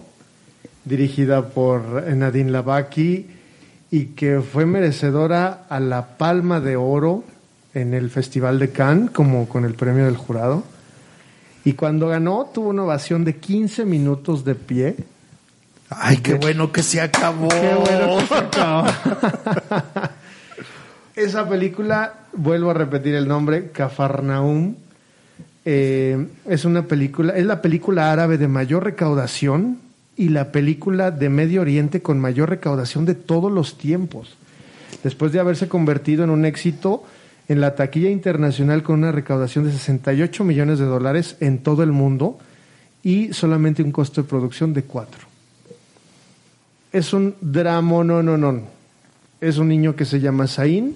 dirigida 0.83 1.47
por 1.47 2.03
Nadine 2.13 2.51
Lavaki 2.51 3.27
y 3.89 4.07
que 4.07 4.41
fue 4.41 4.65
merecedora 4.65 5.65
a 5.69 5.79
la 5.79 6.17
Palma 6.17 6.59
de 6.59 6.75
Oro 6.75 7.23
en 7.73 7.93
el 7.93 8.09
Festival 8.09 8.59
de 8.59 8.71
Cannes, 8.71 9.11
como 9.11 9.47
con 9.47 9.63
el 9.63 9.75
premio 9.75 10.05
del 10.05 10.17
jurado. 10.17 10.65
Y 11.63 11.71
cuando 11.71 12.09
ganó, 12.09 12.49
tuvo 12.53 12.67
una 12.67 12.83
ovación 12.83 13.23
de 13.23 13.37
15 13.37 13.85
minutos 13.85 14.43
de 14.43 14.55
pie. 14.55 14.97
Ay, 15.89 16.17
qué 16.17 16.33
bueno 16.35 16.71
que 16.71 16.83
se 16.83 17.01
acabó. 17.01 17.49
Qué 17.49 17.75
bueno 17.75 18.17
que 18.17 18.25
se 18.25 18.35
acabó. 18.35 18.87
Esa 21.15 21.47
película, 21.47 22.13
vuelvo 22.33 22.71
a 22.71 22.73
repetir 22.73 23.15
el 23.15 23.27
nombre, 23.27 23.71
Cafarnaum, 23.71 24.75
eh, 25.63 26.27
es 26.47 26.65
una 26.65 26.83
película, 26.83 27.33
es 27.35 27.45
la 27.45 27.61
película 27.61 28.11
árabe 28.11 28.37
de 28.37 28.47
mayor 28.47 28.83
recaudación 28.83 29.79
y 30.17 30.29
la 30.29 30.51
película 30.51 31.11
de 31.11 31.29
Medio 31.29 31.61
Oriente 31.61 32.01
con 32.01 32.19
mayor 32.19 32.49
recaudación 32.49 33.05
de 33.05 33.15
todos 33.15 33.51
los 33.51 33.77
tiempos. 33.77 34.35
Después 35.03 35.31
de 35.31 35.39
haberse 35.39 35.67
convertido 35.67 36.23
en 36.23 36.31
un 36.31 36.45
éxito 36.45 37.03
en 37.47 37.61
la 37.61 37.75
taquilla 37.75 38.09
internacional 38.09 38.83
con 38.83 38.99
una 38.99 39.11
recaudación 39.11 39.65
de 39.65 39.71
68 39.71 40.43
millones 40.43 40.79
de 40.79 40.85
dólares 40.85 41.37
en 41.39 41.59
todo 41.59 41.83
el 41.83 41.91
mundo 41.91 42.39
y 43.03 43.33
solamente 43.33 43.83
un 43.83 43.91
costo 43.91 44.21
de 44.21 44.27
producción 44.27 44.73
de 44.73 44.83
4 44.83 45.34
es 46.95 47.11
un 47.11 47.35
drama, 47.41 48.05
no, 48.05 48.23
no, 48.23 48.37
no. 48.37 48.61
Es 49.41 49.57
un 49.57 49.67
niño 49.67 49.97
que 49.97 50.05
se 50.05 50.21
llama 50.21 50.47
Zain, 50.47 50.95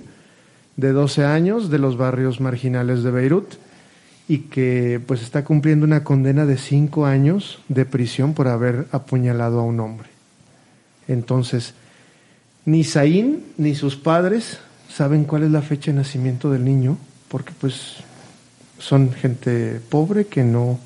de 0.78 0.94
12 0.94 1.26
años, 1.26 1.70
de 1.70 1.78
los 1.78 1.98
barrios 1.98 2.40
marginales 2.40 3.04
de 3.04 3.12
Beirut, 3.12 3.56
y 4.26 4.38
que 4.44 5.02
pues 5.06 5.22
está 5.22 5.44
cumpliendo 5.44 5.86
una 5.86 6.06
condena 6.06 6.46
de 6.46 6.58
5 6.58 7.06
años 7.06 7.60
de 7.68 7.84
prisión 7.84 8.34
por 8.34 8.48
haber 8.48 8.88
apuñalado 8.94 9.60
a 9.60 9.64
un 9.64 9.82
hombre. 9.82 10.08
Entonces, 11.10 11.74
ni 12.64 12.86
Zain 12.86 13.44
ni 13.58 13.76
sus 13.76 13.98
padres 13.98 14.60
saben 14.88 15.26
cuál 15.26 15.44
es 15.44 15.52
la 15.52 15.62
fecha 15.62 15.92
de 15.92 15.98
nacimiento 15.98 16.50
del 16.50 16.64
niño, 16.64 16.98
porque 17.28 17.52
pues 17.60 17.98
son 18.78 19.12
gente 19.12 19.82
pobre 19.90 20.28
que 20.28 20.46
no, 20.46 20.80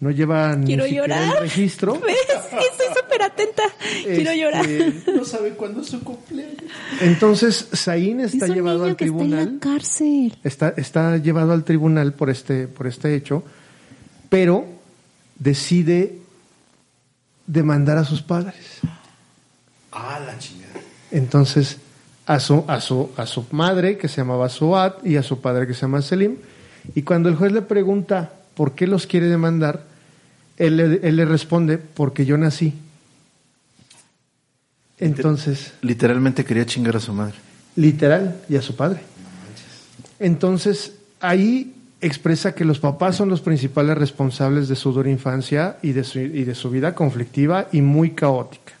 no 0.00 0.10
lleva 0.10 0.54
ni 0.56 0.66
Quiero 0.66 0.86
llorar. 0.86 1.36
el 1.36 1.40
registro. 1.42 1.94
¿Ves? 2.06 2.16
Estoy 2.26 2.86
súper 3.00 3.22
atenta. 3.22 3.62
Quiero 4.04 4.30
Este, 4.30 4.38
llorar. 4.38 4.66
No 5.14 5.24
sabe 5.24 5.50
cuándo 5.50 5.80
es 5.80 5.88
su 5.88 6.02
cumpleaños. 6.02 6.56
Entonces, 7.00 7.68
Zain 7.74 8.20
Es 8.20 8.34
está 8.34 8.46
un 8.46 8.54
llevado 8.54 8.78
niño 8.80 8.90
al 8.90 8.96
que 8.96 9.04
está 9.04 9.14
en 9.16 9.18
tribunal. 9.28 9.54
la 9.54 9.60
cárcel. 9.60 10.36
está, 10.44 10.74
está 10.76 11.16
llevado 11.18 11.52
al 11.52 11.64
tribunal 11.64 12.12
por 12.12 12.28
este, 12.30 12.66
por 12.68 12.86
este 12.86 13.14
hecho, 13.14 13.42
pero 14.28 14.66
decide 15.38 16.18
demandar 17.46 17.98
a 17.98 18.04
sus 18.04 18.22
padres. 18.22 18.80
Ah, 19.92 20.20
la 20.24 20.38
chingada. 20.38 20.80
Entonces, 21.10 21.78
a 22.26 22.40
su, 22.40 22.64
a 22.66 22.80
su, 22.80 23.10
a 23.16 23.26
su 23.26 23.46
madre, 23.52 23.96
que 23.98 24.08
se 24.08 24.16
llamaba 24.18 24.48
Suat, 24.48 25.06
y 25.06 25.16
a 25.16 25.22
su 25.22 25.40
padre, 25.40 25.66
que 25.66 25.74
se 25.74 25.82
llama 25.82 26.02
Selim, 26.02 26.36
y 26.94 27.02
cuando 27.02 27.28
el 27.28 27.36
juez 27.36 27.52
le 27.52 27.62
pregunta 27.62 28.32
por 28.54 28.74
qué 28.74 28.86
los 28.86 29.06
quiere 29.06 29.26
demandar, 29.26 29.84
él 30.56 30.76
le, 30.76 31.00
él 31.02 31.16
le 31.16 31.24
responde, 31.24 31.78
porque 31.78 32.24
yo 32.24 32.38
nací. 32.38 32.74
Entonces, 34.98 35.72
Literalmente 35.82 36.44
quería 36.44 36.64
chingar 36.66 36.96
a 36.96 37.00
su 37.00 37.12
madre. 37.12 37.34
literal, 37.76 38.36
y 38.48 38.56
a 38.56 38.62
su 38.62 38.76
padre. 38.76 39.00
Entonces, 40.20 40.94
ahí 41.20 41.74
expresa 42.00 42.54
que 42.54 42.64
los 42.64 42.78
papás 42.78 43.16
son 43.16 43.28
los 43.28 43.40
principales 43.40 43.98
responsables 43.98 44.68
de 44.68 44.76
su 44.76 44.92
dura 44.92 45.10
infancia 45.10 45.78
y 45.82 45.92
de 45.92 46.04
su, 46.04 46.18
y 46.20 46.44
de 46.44 46.54
su 46.54 46.70
vida 46.70 46.94
conflictiva 46.94 47.68
y 47.72 47.80
muy 47.80 48.10
caótica. 48.10 48.74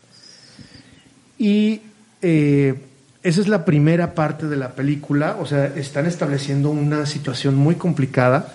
Y 1.38 1.80
eh, 2.22 2.74
esa 3.22 3.40
es 3.40 3.48
la 3.48 3.64
primera 3.64 4.14
parte 4.14 4.46
de 4.46 4.56
la 4.56 4.74
película, 4.74 5.36
o 5.40 5.46
sea, 5.46 5.66
están 5.66 6.06
estableciendo 6.06 6.70
una 6.70 7.06
situación 7.06 7.56
muy 7.56 7.74
complicada 7.74 8.54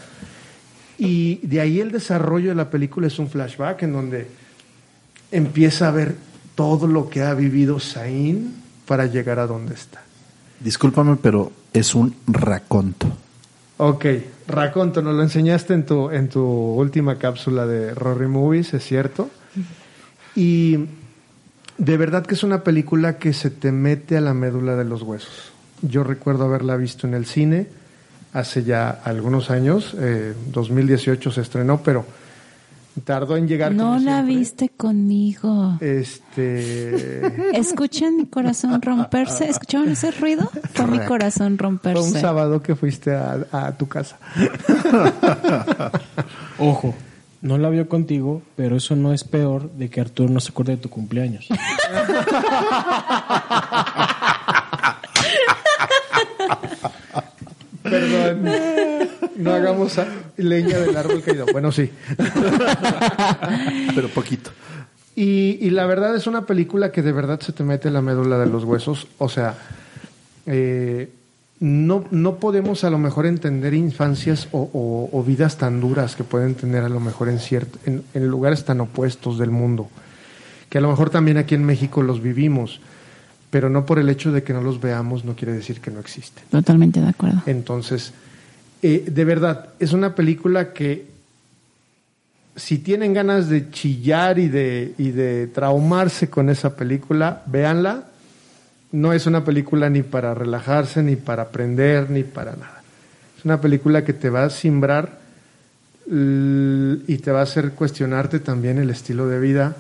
y 1.00 1.40
de 1.48 1.62
ahí 1.62 1.80
el 1.80 1.92
desarrollo 1.92 2.50
de 2.50 2.56
la 2.56 2.70
película 2.70 3.08
es 3.08 3.18
un 3.20 3.30
flashback 3.30 3.84
en 3.84 3.94
donde 3.94 4.28
empieza 5.32 5.88
a 5.88 5.92
ver 5.92 6.16
todo 6.56 6.88
lo 6.88 7.10
que 7.10 7.22
ha 7.22 7.34
vivido 7.34 7.80
Zain 7.80 8.54
para 8.86 9.06
llegar 9.06 9.40
a 9.40 9.48
donde 9.48 9.76
está. 9.76 10.02
Discúlpame, 10.60 11.16
pero 11.16 11.54
es 11.72 11.96
un 11.96 12.14
raconto. 12.28 13.08
Ok, 13.78 14.06
Raconto, 14.46 15.02
nos 15.02 15.16
lo 15.16 15.24
enseñaste 15.24 15.74
en 15.74 15.86
tu, 15.86 16.10
en 16.10 16.28
tu 16.28 16.44
última 16.44 17.18
cápsula 17.18 17.66
de 17.66 17.94
Rory 17.94 18.28
Movies, 18.28 18.74
es 18.74 18.84
cierto. 18.84 19.30
Y 20.36 20.86
de 21.78 21.98
verdad 21.98 22.26
que 22.26 22.34
es 22.34 22.44
una 22.44 22.64
película 22.64 23.20
que 23.20 23.32
se 23.32 23.52
te 23.52 23.72
mete 23.72 24.18
a 24.18 24.22
la 24.22 24.34
médula 24.34 24.76
de 24.76 24.84
los 24.84 25.04
huesos. 25.04 25.54
Yo 25.82 26.04
recuerdo 26.04 26.44
haberla 26.44 26.76
visto 26.76 27.08
en 27.08 27.14
el 27.14 27.26
cine 27.26 27.68
hace 28.34 28.64
ya 28.64 28.90
algunos 29.04 29.50
años, 29.52 29.96
eh, 30.00 30.34
2018 30.52 31.32
se 31.32 31.42
estrenó, 31.42 31.82
pero 31.84 32.06
tardó 33.04 33.38
en 33.38 33.48
llegar. 33.48 33.72
No 33.72 33.84
como 33.94 34.00
la 34.00 34.16
siempre. 34.18 34.36
viste 34.36 34.70
conmigo. 34.70 35.78
Este, 35.80 37.50
¿Escuchan 37.58 38.18
mi 38.18 38.26
corazón 38.26 38.82
romperse? 38.82 39.48
¿Escucharon 39.50 39.90
ese 39.90 40.12
ruido? 40.12 40.52
Fue 40.74 40.86
mi 40.88 41.00
corazón 41.00 41.58
fue 41.58 41.68
un 41.68 41.80
romperse. 41.80 42.20
sábado 42.20 42.62
que 42.62 42.76
fuiste 42.76 43.16
a, 43.16 43.46
a 43.52 43.72
tu 43.78 43.88
casa. 43.88 44.18
Ojo, 46.60 46.94
no 47.42 47.58
la 47.58 47.70
vio 47.70 47.88
contigo, 47.88 48.42
pero 48.58 48.76
eso 48.76 48.98
no 48.98 49.14
es 49.14 49.24
peor 49.24 49.72
de 49.72 49.90
que 49.90 50.02
Arturo 50.02 50.30
no 50.30 50.42
se 50.42 50.50
acuerde 50.52 50.74
de 50.76 50.82
tu 50.82 50.90
cumpleaños. 50.90 51.48
No 59.36 59.54
hagamos 59.54 60.00
leña 60.38 60.80
del 60.80 60.96
árbol 60.98 61.22
caído. 61.24 61.46
Bueno, 61.52 61.72
sí. 61.72 61.90
Pero 63.96 64.10
poquito. 64.10 64.52
Y, 65.16 65.58
y 65.62 65.70
la 65.72 65.86
verdad 65.86 66.16
es 66.16 66.28
una 66.28 66.46
película 66.46 66.92
que 66.92 67.02
de 67.02 67.12
verdad 67.12 67.40
se 67.42 67.52
te 67.52 67.64
mete 67.64 67.90
la 67.92 68.02
médula 68.02 68.38
de 68.38 68.46
los 68.46 68.64
huesos. 68.64 69.08
O 69.18 69.28
sea, 69.30 69.56
eh, 70.46 71.10
no, 71.60 72.06
no 72.12 72.36
podemos 72.36 72.84
a 72.84 72.90
lo 72.90 72.98
mejor 72.98 73.26
entender 73.26 73.74
infancias 73.74 74.48
o, 74.52 74.70
o- 74.74 75.10
o 75.12 75.24
vidas 75.24 75.58
tan 75.58 75.82
duras 75.82 76.16
que 76.16 76.24
pueden 76.24 76.56
tener 76.56 76.84
a 76.84 76.90
lo 76.90 77.00
mejor 77.02 77.28
en, 77.30 77.40
cierto, 77.40 77.80
en, 77.86 78.04
en 78.14 78.28
lugares 78.28 78.64
tan 78.64 78.80
opuestos 78.82 79.38
del 79.38 79.52
mundo. 79.52 79.90
Que 80.70 80.78
a 80.78 80.82
lo 80.82 80.90
mejor 80.90 81.10
también 81.10 81.38
aquí 81.38 81.56
en 81.56 81.66
México 81.66 82.02
los 82.02 82.22
vivimos. 82.22 82.80
Pero 83.50 83.70
no 83.70 83.86
por 83.86 83.98
el 84.00 84.10
hecho 84.10 84.32
de 84.32 84.44
que 84.44 84.54
no 84.54 84.62
los 84.62 84.80
veamos 84.80 85.26
no 85.26 85.36
quiere 85.36 85.54
decir 85.54 85.80
que 85.82 85.90
no 85.92 86.00
existen. 86.00 86.44
Totalmente 86.52 87.02
de 87.02 87.08
acuerdo. 87.10 87.42
Entonces, 87.48 88.14
eh, 88.84 89.06
de 89.10 89.26
verdad, 89.26 89.70
es 89.80 89.92
una 89.94 90.14
película 90.16 90.72
que 90.74 91.08
si 92.56 92.78
tienen 92.80 93.14
ganas 93.14 93.50
de 93.50 93.72
chillar 93.72 94.38
y 94.38 94.50
de, 94.50 94.94
y 94.98 95.12
de 95.12 95.48
traumarse 95.48 96.30
con 96.30 96.50
esa 96.50 96.76
película, 96.76 97.42
véanla. 97.46 98.04
No 98.92 99.14
es 99.14 99.26
una 99.28 99.44
película 99.46 99.90
ni 99.90 100.02
para 100.02 100.34
relajarse, 100.34 101.02
ni 101.04 101.16
para 101.16 101.44
aprender, 101.44 102.10
ni 102.10 102.24
para 102.24 102.52
nada. 102.56 102.82
Es 103.38 103.46
una 103.46 103.62
película 103.62 104.04
que 104.04 104.14
te 104.14 104.30
va 104.30 104.44
a 104.46 104.50
simbrar 104.50 105.20
y 106.12 107.18
te 107.18 107.32
va 107.32 107.40
a 107.42 107.44
hacer 107.44 107.72
cuestionarte 107.74 108.40
también 108.40 108.80
el 108.80 108.90
estilo 108.90 109.28
de 109.28 109.40
vida 109.40 109.76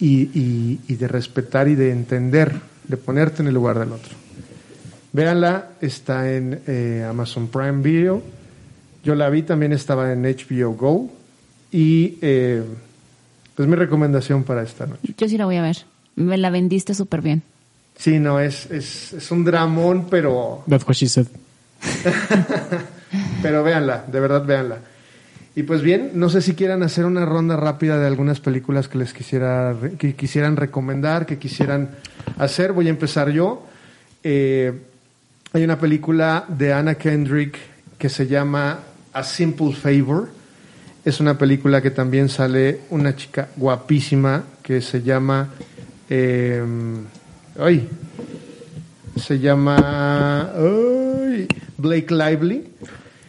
y, 0.00 0.22
y- 0.38 0.80
y 0.88 0.96
de 0.96 1.08
respetar 1.08 1.68
y 1.68 1.74
de 1.74 1.90
entender, 1.92 2.52
de 2.88 2.96
ponerte 2.96 3.42
en 3.42 3.48
el 3.48 3.54
lugar 3.54 3.78
del 3.78 3.92
otro. 3.92 4.14
Véanla, 5.12 5.70
está 5.80 6.32
en 6.32 6.60
eh, 6.66 7.06
Amazon 7.08 7.48
Prime 7.48 7.82
Video. 7.82 8.22
Yo 9.04 9.14
la 9.14 9.30
vi, 9.30 9.42
también 9.42 9.72
estaba 9.72 10.12
en 10.12 10.22
HBO 10.22 10.72
Go. 10.72 11.10
Y 11.70 12.18
eh, 12.22 12.64
es 13.56 13.66
mi 13.66 13.76
recomendación 13.76 14.44
para 14.44 14.62
esta 14.62 14.86
noche. 14.86 15.14
Yo 15.16 15.28
sí 15.28 15.36
la 15.36 15.44
voy 15.44 15.56
a 15.56 15.62
ver. 15.62 15.84
Me 16.16 16.36
la 16.36 16.50
vendiste 16.50 16.94
súper 16.94 17.22
bien. 17.22 17.42
Sí, 17.96 18.18
no, 18.18 18.40
es, 18.40 18.70
es, 18.70 19.12
es 19.12 19.30
un 19.30 19.44
dramón, 19.44 20.06
pero, 20.08 20.62
That's 20.68 20.86
what 20.86 20.94
she 20.94 21.08
said. 21.08 21.26
pero 23.42 23.62
véanla, 23.64 24.04
de 24.06 24.20
verdad 24.20 24.44
véanla. 24.44 24.78
Y 25.58 25.64
pues 25.64 25.82
bien, 25.82 26.12
no 26.14 26.28
sé 26.28 26.40
si 26.40 26.54
quieran 26.54 26.84
hacer 26.84 27.04
una 27.04 27.26
ronda 27.26 27.56
rápida 27.56 27.98
de 27.98 28.06
algunas 28.06 28.38
películas 28.38 28.86
que 28.86 28.96
les 28.96 29.12
quisiera 29.12 29.74
que 29.98 30.14
quisieran 30.14 30.54
recomendar, 30.54 31.26
que 31.26 31.36
quisieran 31.36 31.96
hacer. 32.38 32.72
Voy 32.72 32.86
a 32.86 32.90
empezar 32.90 33.30
yo. 33.30 33.66
Eh, 34.22 34.72
hay 35.52 35.64
una 35.64 35.76
película 35.76 36.44
de 36.46 36.72
Anna 36.72 36.94
Kendrick 36.94 37.58
que 37.98 38.08
se 38.08 38.28
llama 38.28 38.78
A 39.12 39.24
Simple 39.24 39.72
Favor. 39.72 40.28
Es 41.04 41.18
una 41.18 41.36
película 41.36 41.82
que 41.82 41.90
también 41.90 42.28
sale 42.28 42.82
una 42.90 43.16
chica 43.16 43.48
guapísima 43.56 44.44
que 44.62 44.80
se 44.80 45.02
llama. 45.02 45.48
eh, 46.08 46.62
ay, 47.58 47.88
se 49.16 49.40
llama. 49.40 50.52
ay, 50.54 51.48
Blake 51.76 52.14
Lively. 52.14 52.68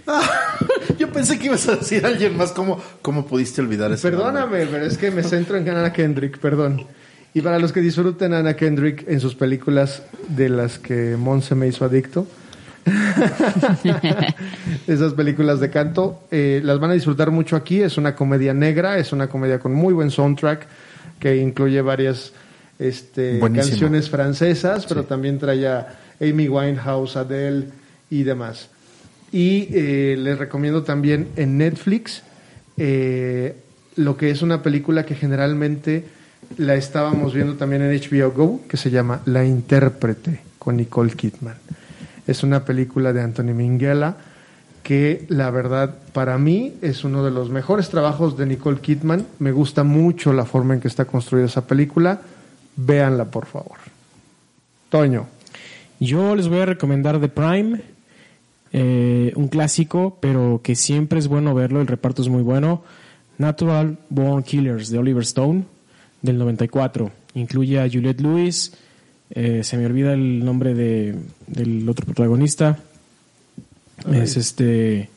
Yo 1.10 1.14
pensé 1.14 1.40
que 1.40 1.48
ibas 1.48 1.68
a 1.68 1.76
decir 1.76 2.06
a 2.06 2.10
alguien 2.10 2.38
más. 2.38 2.52
¿Cómo, 2.52 2.80
cómo 3.02 3.26
pudiste 3.26 3.62
olvidar 3.62 3.92
eso? 3.92 4.08
Perdóname, 4.08 4.68
pero 4.68 4.86
es 4.86 4.96
que 4.96 5.10
me 5.10 5.24
centro 5.24 5.58
en 5.58 5.68
Anna 5.68 5.92
Kendrick, 5.92 6.38
perdón. 6.38 6.86
Y 7.34 7.42
para 7.42 7.58
los 7.58 7.72
que 7.72 7.82
disfruten 7.82 8.32
a 8.36 8.40
Anna 8.40 8.56
Kendrick 8.56 9.06
en 9.08 9.20
sus 9.20 9.34
películas 9.34 10.04
de 10.28 10.50
las 10.50 10.78
que 10.78 11.18
Monse 11.18 11.56
me 11.56 11.68
hizo 11.68 11.84
adicto, 11.84 12.28
esas 14.88 15.14
películas 15.14 15.60
de 15.60 15.72
canto, 15.72 16.28
eh, 16.30 16.62
las 16.64 16.80
van 16.80 16.92
a 16.92 16.94
disfrutar 16.94 17.32
mucho 17.32 17.56
aquí. 17.56 17.82
Es 17.82 17.98
una 17.98 18.14
comedia 18.14 18.54
negra, 18.54 19.00
es 19.00 19.12
una 19.12 19.28
comedia 19.28 19.58
con 19.58 19.74
muy 19.74 19.96
buen 19.96 20.12
soundtrack 20.12 20.68
que 21.20 21.38
incluye 21.38 21.82
varias 21.82 22.34
este, 22.78 23.40
canciones 23.40 24.12
francesas, 24.12 24.86
pero 24.86 25.06
también 25.06 25.40
trae 25.40 25.68
a 25.68 25.88
Amy 26.22 26.48
Winehouse, 26.48 27.16
Adele 27.16 27.66
y 28.12 28.22
demás. 28.22 28.70
Y 29.32 29.68
eh, 29.72 30.16
les 30.18 30.38
recomiendo 30.38 30.84
también 30.84 31.28
en 31.36 31.58
Netflix 31.58 32.24
eh, 32.78 33.56
lo 33.96 34.18
que 34.18 34.32
es 34.32 34.42
una 34.42 34.64
película 34.64 35.06
que 35.06 35.16
generalmente 35.16 36.06
la 36.58 36.76
estábamos 36.76 37.34
viendo 37.34 37.56
también 37.56 37.82
en 37.84 38.00
HBO 38.00 38.32
Go, 38.32 38.62
que 38.68 38.78
se 38.78 38.90
llama 38.90 39.22
La 39.26 39.46
Intérprete 39.46 40.40
con 40.58 40.78
Nicole 40.78 41.12
Kidman. 41.12 41.56
Es 42.26 42.44
una 42.44 42.66
película 42.66 43.14
de 43.14 43.22
Anthony 43.22 43.54
Minghella 43.54 44.16
que 44.84 45.26
la 45.30 45.52
verdad 45.52 45.96
para 46.14 46.38
mí 46.38 46.74
es 46.82 47.04
uno 47.04 47.24
de 47.24 47.32
los 47.32 47.50
mejores 47.50 47.90
trabajos 47.90 48.38
de 48.38 48.46
Nicole 48.46 48.80
Kidman. 48.80 49.28
Me 49.38 49.52
gusta 49.52 49.84
mucho 49.84 50.34
la 50.34 50.46
forma 50.46 50.74
en 50.74 50.80
que 50.80 50.88
está 50.88 51.06
construida 51.06 51.46
esa 51.46 51.68
película. 51.68 52.22
Véanla, 52.76 53.26
por 53.26 53.46
favor. 53.46 53.78
Toño. 54.90 55.28
Yo 56.00 56.36
les 56.36 56.48
voy 56.48 56.62
a 56.62 56.66
recomendar 56.66 57.20
The 57.20 57.28
Prime, 57.28 57.82
eh, 58.72 59.34
un 59.36 59.48
clásico, 59.48 60.18
pero 60.20 60.62
que 60.64 60.76
siempre 60.76 61.20
es 61.20 61.28
bueno 61.28 61.54
verlo, 61.54 61.82
el 61.82 61.88
reparto 61.88 62.22
es 62.22 62.28
muy 62.28 62.44
bueno. 62.44 62.84
Natural 63.38 63.98
Born 64.10 64.44
Killers 64.44 64.90
de 64.90 64.98
Oliver 65.00 65.24
Stone, 65.24 65.64
del 66.22 66.38
94. 66.38 67.12
Incluye 67.36 67.80
a 67.80 67.90
Juliette 67.90 68.22
Lewis, 68.22 68.74
eh, 69.32 69.64
se 69.64 69.78
me 69.78 69.86
olvida 69.86 70.14
el 70.14 70.44
nombre 70.44 70.74
de, 70.74 71.16
del 71.48 71.88
otro 71.88 72.06
protagonista. 72.06 72.80
Es 74.12 74.38
este. 74.38 75.10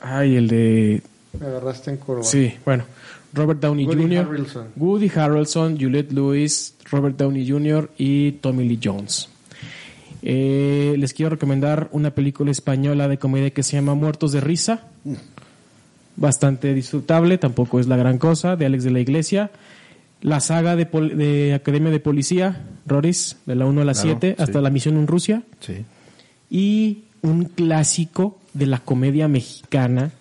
Ay, 0.00 0.36
el 0.36 0.48
de 0.48 1.02
Me 1.38 1.46
agarraste 1.46 1.90
en 1.90 1.96
curva. 1.98 2.22
Sí, 2.22 2.54
bueno. 2.64 2.84
Robert 3.32 3.60
Downey 3.60 3.84
Woody 3.84 4.02
Jr., 4.02 4.26
Harrelson. 4.26 4.66
Woody 4.76 5.10
Harrelson, 5.14 5.78
Juliette 5.78 6.12
Lewis, 6.12 6.74
Robert 6.90 7.16
Downey 7.16 7.48
Jr. 7.48 7.90
y 7.98 8.32
Tommy 8.32 8.68
Lee 8.68 8.78
Jones. 8.82 9.28
Eh, 10.26 10.96
les 10.98 11.12
quiero 11.12 11.30
recomendar 11.30 11.88
una 11.92 12.12
película 12.12 12.50
española 12.50 13.08
de 13.08 13.18
comedia 13.18 13.50
que 13.50 13.62
se 13.62 13.76
llama 13.76 13.94
Muertos 13.94 14.32
de 14.32 14.40
Risa. 14.40 14.86
Bastante 16.16 16.72
disfrutable, 16.74 17.38
tampoco 17.38 17.78
es 17.80 17.86
la 17.88 17.96
gran 17.96 18.18
cosa, 18.18 18.56
de 18.56 18.66
Alex 18.66 18.84
de 18.84 18.90
la 18.90 19.00
Iglesia. 19.00 19.50
La 20.22 20.40
saga 20.40 20.76
de, 20.76 20.86
pol- 20.86 21.18
de 21.18 21.52
Academia 21.54 21.90
de 21.90 22.00
Policía, 22.00 22.62
Roris, 22.86 23.36
de 23.44 23.54
la 23.56 23.66
1 23.66 23.82
a 23.82 23.84
la 23.84 23.92
Claro, 23.92 24.08
7, 24.20 24.36
hasta 24.38 24.60
la 24.62 24.70
misión 24.70 24.96
en 24.96 25.06
Rusia. 25.06 25.42
Sí. 25.60 25.84
Y 26.50 27.02
un 27.20 27.44
clásico 27.46 28.38
de 28.54 28.66
la 28.66 28.78
comedia 28.78 29.28
mexicana, 29.28 30.12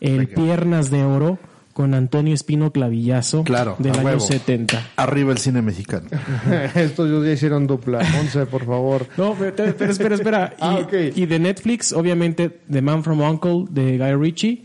El 0.00 0.26
Venga. 0.26 0.34
Piernas 0.34 0.90
de 0.90 1.04
Oro, 1.04 1.38
con 1.74 1.92
Antonio 1.92 2.32
Espino 2.32 2.70
Clavillazo, 2.72 3.44
Claro, 3.44 3.76
del 3.78 3.92
año 3.92 4.04
huevo. 4.04 4.20
70. 4.20 4.92
Arriba 4.96 5.32
el 5.32 5.38
cine 5.38 5.60
mexicano. 5.60 6.08
Estos 6.74 7.24
ya 7.26 7.30
hicieron 7.32 7.66
dupla. 7.66 8.02
Monse, 8.14 8.46
por 8.46 8.64
favor. 8.64 9.06
No, 9.18 9.34
pero, 9.38 9.64
espera, 9.90 10.14
espera. 10.14 10.52
Y, 10.56 10.56
Ah, 10.62 10.78
ok. 10.84 10.92
y 11.14 11.26
de 11.26 11.38
Netflix, 11.38 11.92
obviamente, 11.92 12.48
The 12.70 12.80
Man 12.80 13.04
from 13.04 13.20
Uncle 13.20 13.66
de 13.68 13.98
Guy 13.98 14.14
Ritchie. 14.14 14.64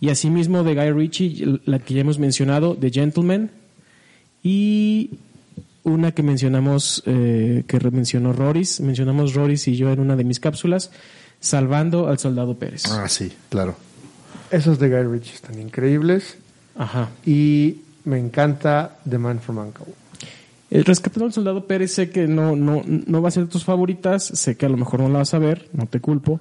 Y 0.00 0.08
asimismo 0.10 0.64
de 0.64 0.74
Guy 0.74 0.92
Ritchie, 0.92 1.60
la 1.66 1.78
que 1.80 1.94
ya 1.94 2.00
hemos 2.02 2.18
mencionado, 2.18 2.76
The 2.76 2.90
Gentleman. 2.90 3.50
Y 4.42 5.10
una 5.82 6.12
que 6.12 6.22
mencionamos, 6.22 7.02
eh, 7.06 7.64
que 7.66 7.78
mencionó 7.90 8.32
Roris. 8.32 8.80
Mencionamos 8.80 9.34
Roris 9.34 9.66
y 9.68 9.76
yo 9.76 9.90
en 9.90 10.00
una 10.00 10.16
de 10.16 10.24
mis 10.24 10.40
cápsulas, 10.40 10.90
Salvando 11.40 12.08
al 12.08 12.18
Soldado 12.18 12.56
Pérez. 12.58 12.84
Ah, 12.86 13.08
sí, 13.08 13.30
claro. 13.50 13.76
Esos 14.50 14.78
de 14.78 14.88
Guy 14.88 15.12
Ritchie 15.12 15.34
están 15.34 15.60
increíbles. 15.60 16.38
Ajá. 16.76 17.10
Y 17.24 17.78
me 18.04 18.18
encanta 18.18 18.98
The 19.08 19.18
Man 19.18 19.40
from 19.40 19.58
Uncle. 19.58 19.86
El 20.70 20.84
Rescatado 20.84 21.26
al 21.26 21.32
Soldado 21.32 21.66
Pérez 21.66 21.92
sé 21.92 22.10
que 22.10 22.26
no, 22.26 22.56
no, 22.56 22.82
no 22.84 23.22
va 23.22 23.28
a 23.28 23.32
ser 23.32 23.44
de 23.44 23.50
tus 23.50 23.64
favoritas, 23.64 24.24
sé 24.24 24.56
que 24.56 24.66
a 24.66 24.68
lo 24.68 24.76
mejor 24.76 25.00
no 25.00 25.08
la 25.08 25.18
vas 25.18 25.34
a 25.34 25.38
ver, 25.38 25.68
no 25.72 25.86
te 25.86 26.00
culpo, 26.00 26.40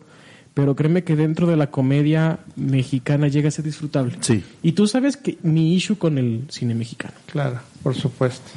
pero 0.53 0.75
créeme 0.75 1.03
que 1.03 1.15
dentro 1.15 1.45
de 1.45 1.55
la 1.55 1.67
comedia 1.67 2.39
mexicana 2.55 3.27
llega 3.27 3.49
a 3.49 3.51
ser 3.51 3.65
disfrutable. 3.65 4.17
Sí. 4.21 4.43
Y 4.63 4.71
tú 4.71 4.87
sabes 4.87 5.17
que 5.17 5.37
mi 5.43 5.75
issue 5.75 5.97
con 5.97 6.17
el 6.17 6.45
cine 6.49 6.73
mexicano. 6.73 7.13
Claro, 7.27 7.59
por 7.83 7.95
supuesto. 7.95 8.49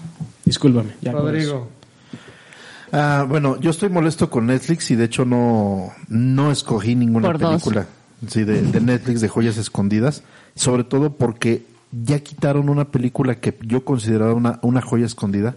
Discúlpame. 0.44 0.92
ya. 1.00 1.12
Rodrigo. 1.12 1.68
Ah, 2.92 3.26
bueno, 3.28 3.60
yo 3.60 3.70
estoy 3.70 3.88
molesto 3.88 4.30
con 4.30 4.46
Netflix 4.46 4.90
y 4.90 4.96
de 4.96 5.04
hecho 5.04 5.24
no, 5.24 5.92
no 6.08 6.52
escogí 6.52 6.94
ninguna 6.94 7.32
Por 7.32 7.38
película 7.38 7.86
sí, 8.28 8.44
de, 8.44 8.62
de 8.62 8.80
Netflix 8.80 9.20
de 9.20 9.28
joyas 9.28 9.56
escondidas, 9.56 10.22
sobre 10.56 10.82
todo 10.82 11.12
porque 11.12 11.64
ya 11.92 12.18
quitaron 12.18 12.68
una 12.68 12.86
película 12.86 13.36
que 13.36 13.56
yo 13.62 13.84
consideraba 13.84 14.34
una, 14.34 14.58
una 14.62 14.82
joya 14.82 15.06
escondida, 15.06 15.54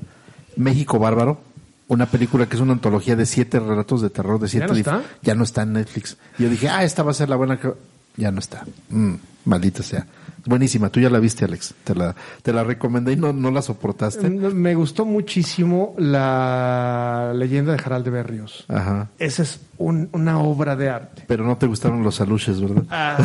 México 0.56 1.00
Bárbaro, 1.00 1.41
una 1.88 2.06
película 2.06 2.45
que 2.45 2.56
es 2.56 2.62
una 2.62 2.74
antología 2.74 3.16
de 3.16 3.26
siete 3.26 3.60
relatos 3.60 4.02
de 4.04 4.12
terror 4.12 4.39
de 4.39 4.47
siete 4.47 4.68
no 4.68 4.74
dif- 4.74 4.80
está? 4.82 5.02
ya 5.24 5.34
no 5.34 5.43
está 5.43 5.64
en 5.64 5.74
Netflix. 5.74 6.18
Yo 6.38 6.47
dije, 6.47 6.70
ah, 6.70 6.84
esta 6.84 7.02
va 7.02 7.10
a 7.12 7.16
ser 7.16 7.30
la 7.30 7.36
buena 7.36 7.60
que... 7.60 7.74
Ya 8.16 8.30
no 8.32 8.39
está. 8.39 8.66
Mm, 8.89 9.14
maldita 9.45 9.82
sea. 9.82 10.06
Buenísima, 10.45 10.89
tú 10.89 11.00
ya 11.00 11.10
la 11.10 11.20
viste, 11.20 11.45
Alex. 11.45 11.74
Te 11.84 11.95
la, 11.95 12.16
te 12.43 12.52
la 12.54 12.64
recomendé 12.64 13.14
y 13.14 13.16
no, 13.16 13.34
no 13.34 13.50
la 13.50 13.62
soportaste. 13.62 14.30
Me 14.30 14.76
gustó 14.76 15.06
muchísimo 15.06 15.95
la 15.97 17.32
leyenda 17.36 17.74
de 17.74 17.82
Harald 17.84 18.06
de 18.06 18.12
Berrios. 18.12 18.66
Ajá. 18.68 19.10
Esa 19.20 19.43
es 19.43 19.60
un- 19.80 20.10
una 20.12 20.40
obra 20.40 20.76
de 20.76 20.90
arte. 20.90 21.24
Pero 21.28 21.44
no 21.44 21.58
te 21.58 21.66
gustaron 21.66 22.04
los 22.04 22.22
aluches, 22.22 22.62
¿verdad? 22.62 22.84
Ah, 22.92 23.18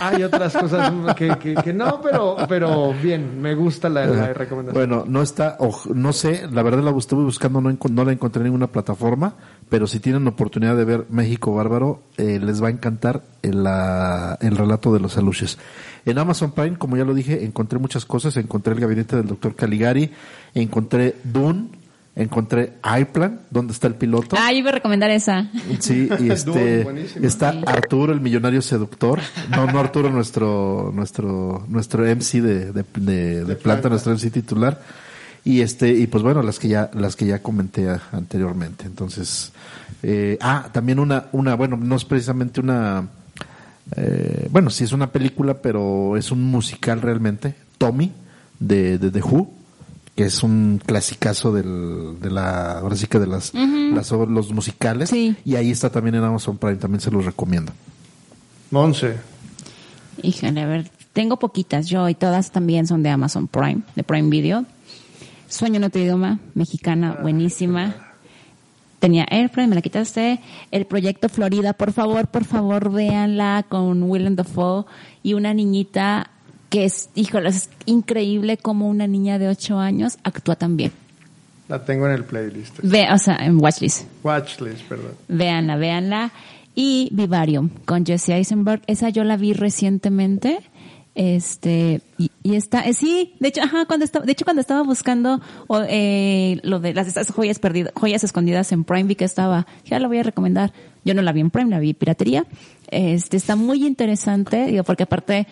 hay 0.00 0.22
otras 0.22 0.56
cosas 0.56 0.92
que, 1.16 1.36
que- 1.38 1.54
que 1.54 1.72
no, 1.72 2.00
pero, 2.02 2.36
pero 2.48 2.94
bien, 3.02 3.40
me 3.42 3.54
gusta 3.54 3.88
la, 3.88 4.06
la 4.06 4.32
recomendación. 4.32 4.74
Bueno, 4.88 5.04
no 5.08 5.22
está, 5.22 5.56
no 5.92 6.12
sé, 6.12 6.46
la 6.52 6.62
verdad 6.62 6.82
la 6.84 6.96
estuve 6.96 7.24
buscando, 7.24 7.60
no, 7.60 8.04
la 8.04 8.12
encontré 8.12 8.40
en 8.40 8.44
ninguna 8.44 8.68
plataforma, 8.68 9.34
pero 9.68 9.86
si 9.86 9.98
tienen 9.98 10.26
oportunidad 10.28 10.76
de 10.76 10.84
ver 10.84 11.06
México 11.10 11.54
Bárbaro, 11.54 12.02
eh, 12.18 12.38
les 12.40 12.62
va 12.62 12.68
a 12.68 12.70
encantar 12.70 13.22
el, 13.42 13.64
la- 13.64 14.38
el 14.40 14.56
relato 14.56 14.92
de 14.92 15.00
los 15.00 15.16
aluches. 15.18 15.58
En 16.06 16.18
Amazon 16.18 16.52
Prime, 16.52 16.76
como 16.76 16.96
ya 16.98 17.04
lo 17.04 17.14
dije, 17.14 17.44
encontré 17.44 17.78
muchas 17.78 18.04
cosas, 18.04 18.36
encontré 18.36 18.74
el 18.74 18.80
gabinete 18.80 19.16
del 19.16 19.26
doctor 19.26 19.54
Caligari, 19.54 20.10
encontré 20.54 21.16
Dune, 21.24 21.68
encontré 22.16 22.74
Airplan, 22.82 23.40
donde 23.50 23.72
está 23.72 23.88
el 23.88 23.94
piloto. 23.96 24.36
Ah, 24.38 24.52
iba 24.52 24.68
a 24.70 24.72
recomendar 24.74 25.10
esa. 25.10 25.50
Sí, 25.80 26.08
y 26.20 26.30
este 26.30 26.86
está 27.26 27.54
Arturo 27.66 28.12
el 28.12 28.20
millonario 28.20 28.62
seductor. 28.62 29.20
No, 29.50 29.66
no 29.66 29.78
Arturo 29.80 30.10
nuestro 30.10 30.92
nuestro 30.94 31.64
nuestro 31.68 32.04
MC 32.04 32.40
de, 32.40 32.72
de, 32.72 32.84
de- 32.96 33.44
de 33.44 33.56
planta, 33.56 33.88
nuestro 33.88 34.12
MC 34.12 34.30
titular. 34.30 34.80
Y 35.44 35.60
este 35.60 35.92
y 35.92 36.06
pues 36.06 36.22
bueno, 36.22 36.42
las 36.42 36.58
que 36.58 36.68
ya 36.68 36.90
las 36.94 37.16
que 37.16 37.26
ya 37.26 37.40
comenté 37.42 37.90
a- 37.90 38.00
anteriormente. 38.12 38.84
Entonces, 38.86 39.52
eh, 40.02 40.38
ah, 40.40 40.68
también 40.72 40.98
una 41.00 41.26
una 41.32 41.54
bueno, 41.56 41.76
no 41.76 41.96
es 41.96 42.04
precisamente 42.04 42.60
una 42.60 43.08
eh, 43.96 44.48
bueno, 44.50 44.70
sí 44.70 44.84
es 44.84 44.92
una 44.92 45.10
película, 45.10 45.54
pero 45.54 46.16
es 46.16 46.30
un 46.30 46.42
musical 46.44 47.00
realmente. 47.02 47.54
Tommy 47.76 48.12
de, 48.58 48.98
de 48.98 49.10
The 49.10 49.20
Who, 49.20 49.52
que 50.14 50.24
es 50.24 50.42
un 50.42 50.80
clasicazo 50.84 51.52
del, 51.52 52.20
de 52.20 52.30
la, 52.30 52.78
ahora 52.78 52.94
sí 52.96 53.06
que 53.06 53.18
de 53.18 53.26
las, 53.26 53.52
las 53.54 54.12
obras- 54.12 54.30
los 54.30 54.52
musicales. 54.52 55.10
Sí. 55.10 55.36
Y 55.44 55.56
ahí 55.56 55.70
está 55.70 55.90
también 55.90 56.14
en 56.14 56.24
Amazon 56.24 56.56
Prime, 56.56 56.76
también 56.76 57.00
se 57.00 57.10
los 57.10 57.24
recomiendo. 57.24 57.72
Monse. 58.70 59.16
Híjole, 60.22 60.60
a 60.60 60.66
ver, 60.66 60.90
tengo 61.12 61.38
poquitas 61.38 61.88
yo 61.88 62.08
y 62.08 62.14
todas 62.14 62.50
también 62.52 62.86
son 62.86 63.02
de 63.02 63.10
Amazon 63.10 63.48
Prime, 63.48 63.82
de 63.96 64.02
Prime 64.04 64.30
Video. 64.30 64.64
Sueño 65.48 65.76
en 65.76 65.84
otro 65.84 66.00
idioma, 66.00 66.38
mexicana, 66.54 67.18
buenísima. 67.22 67.94
Tenía 69.00 69.26
Airplane, 69.30 69.68
me 69.68 69.74
la 69.74 69.82
quitaste. 69.82 70.40
El 70.70 70.86
proyecto 70.86 71.28
Florida, 71.28 71.74
por 71.74 71.92
favor, 71.92 72.28
por 72.28 72.44
favor, 72.44 72.90
véanla 72.90 73.66
con 73.68 74.02
Willem 74.04 74.34
Dafoe 74.34 74.84
y 75.22 75.34
una 75.34 75.52
niñita 75.52 76.30
que 76.74 76.86
es, 76.86 77.08
híjole, 77.14 77.50
es 77.50 77.70
increíble 77.86 78.56
como 78.56 78.88
una 78.88 79.06
niña 79.06 79.38
de 79.38 79.46
8 79.46 79.78
años 79.78 80.18
actúa 80.24 80.56
tan 80.56 80.76
bien. 80.76 80.90
La 81.68 81.84
tengo 81.84 82.06
en 82.06 82.12
el 82.14 82.24
playlist. 82.24 82.80
Ve, 82.82 83.06
o 83.12 83.18
sea, 83.18 83.36
en 83.36 83.62
Watchlist. 83.62 84.08
Watchlist, 84.24 84.82
perdón. 84.88 85.12
Véanla, 85.28 85.76
véanla. 85.76 86.32
Y 86.74 87.10
Vivarium 87.12 87.70
con 87.84 88.04
Jesse 88.04 88.30
Eisenberg. 88.30 88.82
Esa 88.88 89.08
yo 89.10 89.22
la 89.22 89.36
vi 89.36 89.52
recientemente. 89.52 90.58
Este, 91.14 92.00
y, 92.18 92.32
y 92.42 92.56
está, 92.56 92.80
eh, 92.80 92.92
sí, 92.92 93.34
de 93.38 93.50
hecho, 93.50 93.62
ajá, 93.62 93.86
cuando 93.86 94.04
estaba, 94.04 94.26
de 94.26 94.32
hecho 94.32 94.44
cuando 94.44 94.60
estaba 94.60 94.82
buscando 94.82 95.40
eh, 95.88 96.58
lo 96.64 96.80
de 96.80 96.92
las 96.92 97.06
estas 97.06 97.30
joyas 97.30 97.60
perdidas, 97.60 97.92
joyas 97.94 98.24
escondidas 98.24 98.72
en 98.72 98.82
Prime, 98.82 99.04
vi 99.04 99.14
que 99.14 99.24
estaba, 99.24 99.68
ya 99.84 100.00
la 100.00 100.08
voy 100.08 100.18
a 100.18 100.24
recomendar. 100.24 100.72
Yo 101.04 101.14
no 101.14 101.22
la 101.22 101.30
vi 101.30 101.38
en 101.38 101.50
Prime, 101.50 101.70
la 101.70 101.78
vi 101.78 101.94
piratería. 101.94 102.46
Este, 102.88 103.36
está 103.36 103.54
muy 103.54 103.86
interesante, 103.86 104.66
digo, 104.66 104.82
porque 104.82 105.04
aparte, 105.04 105.46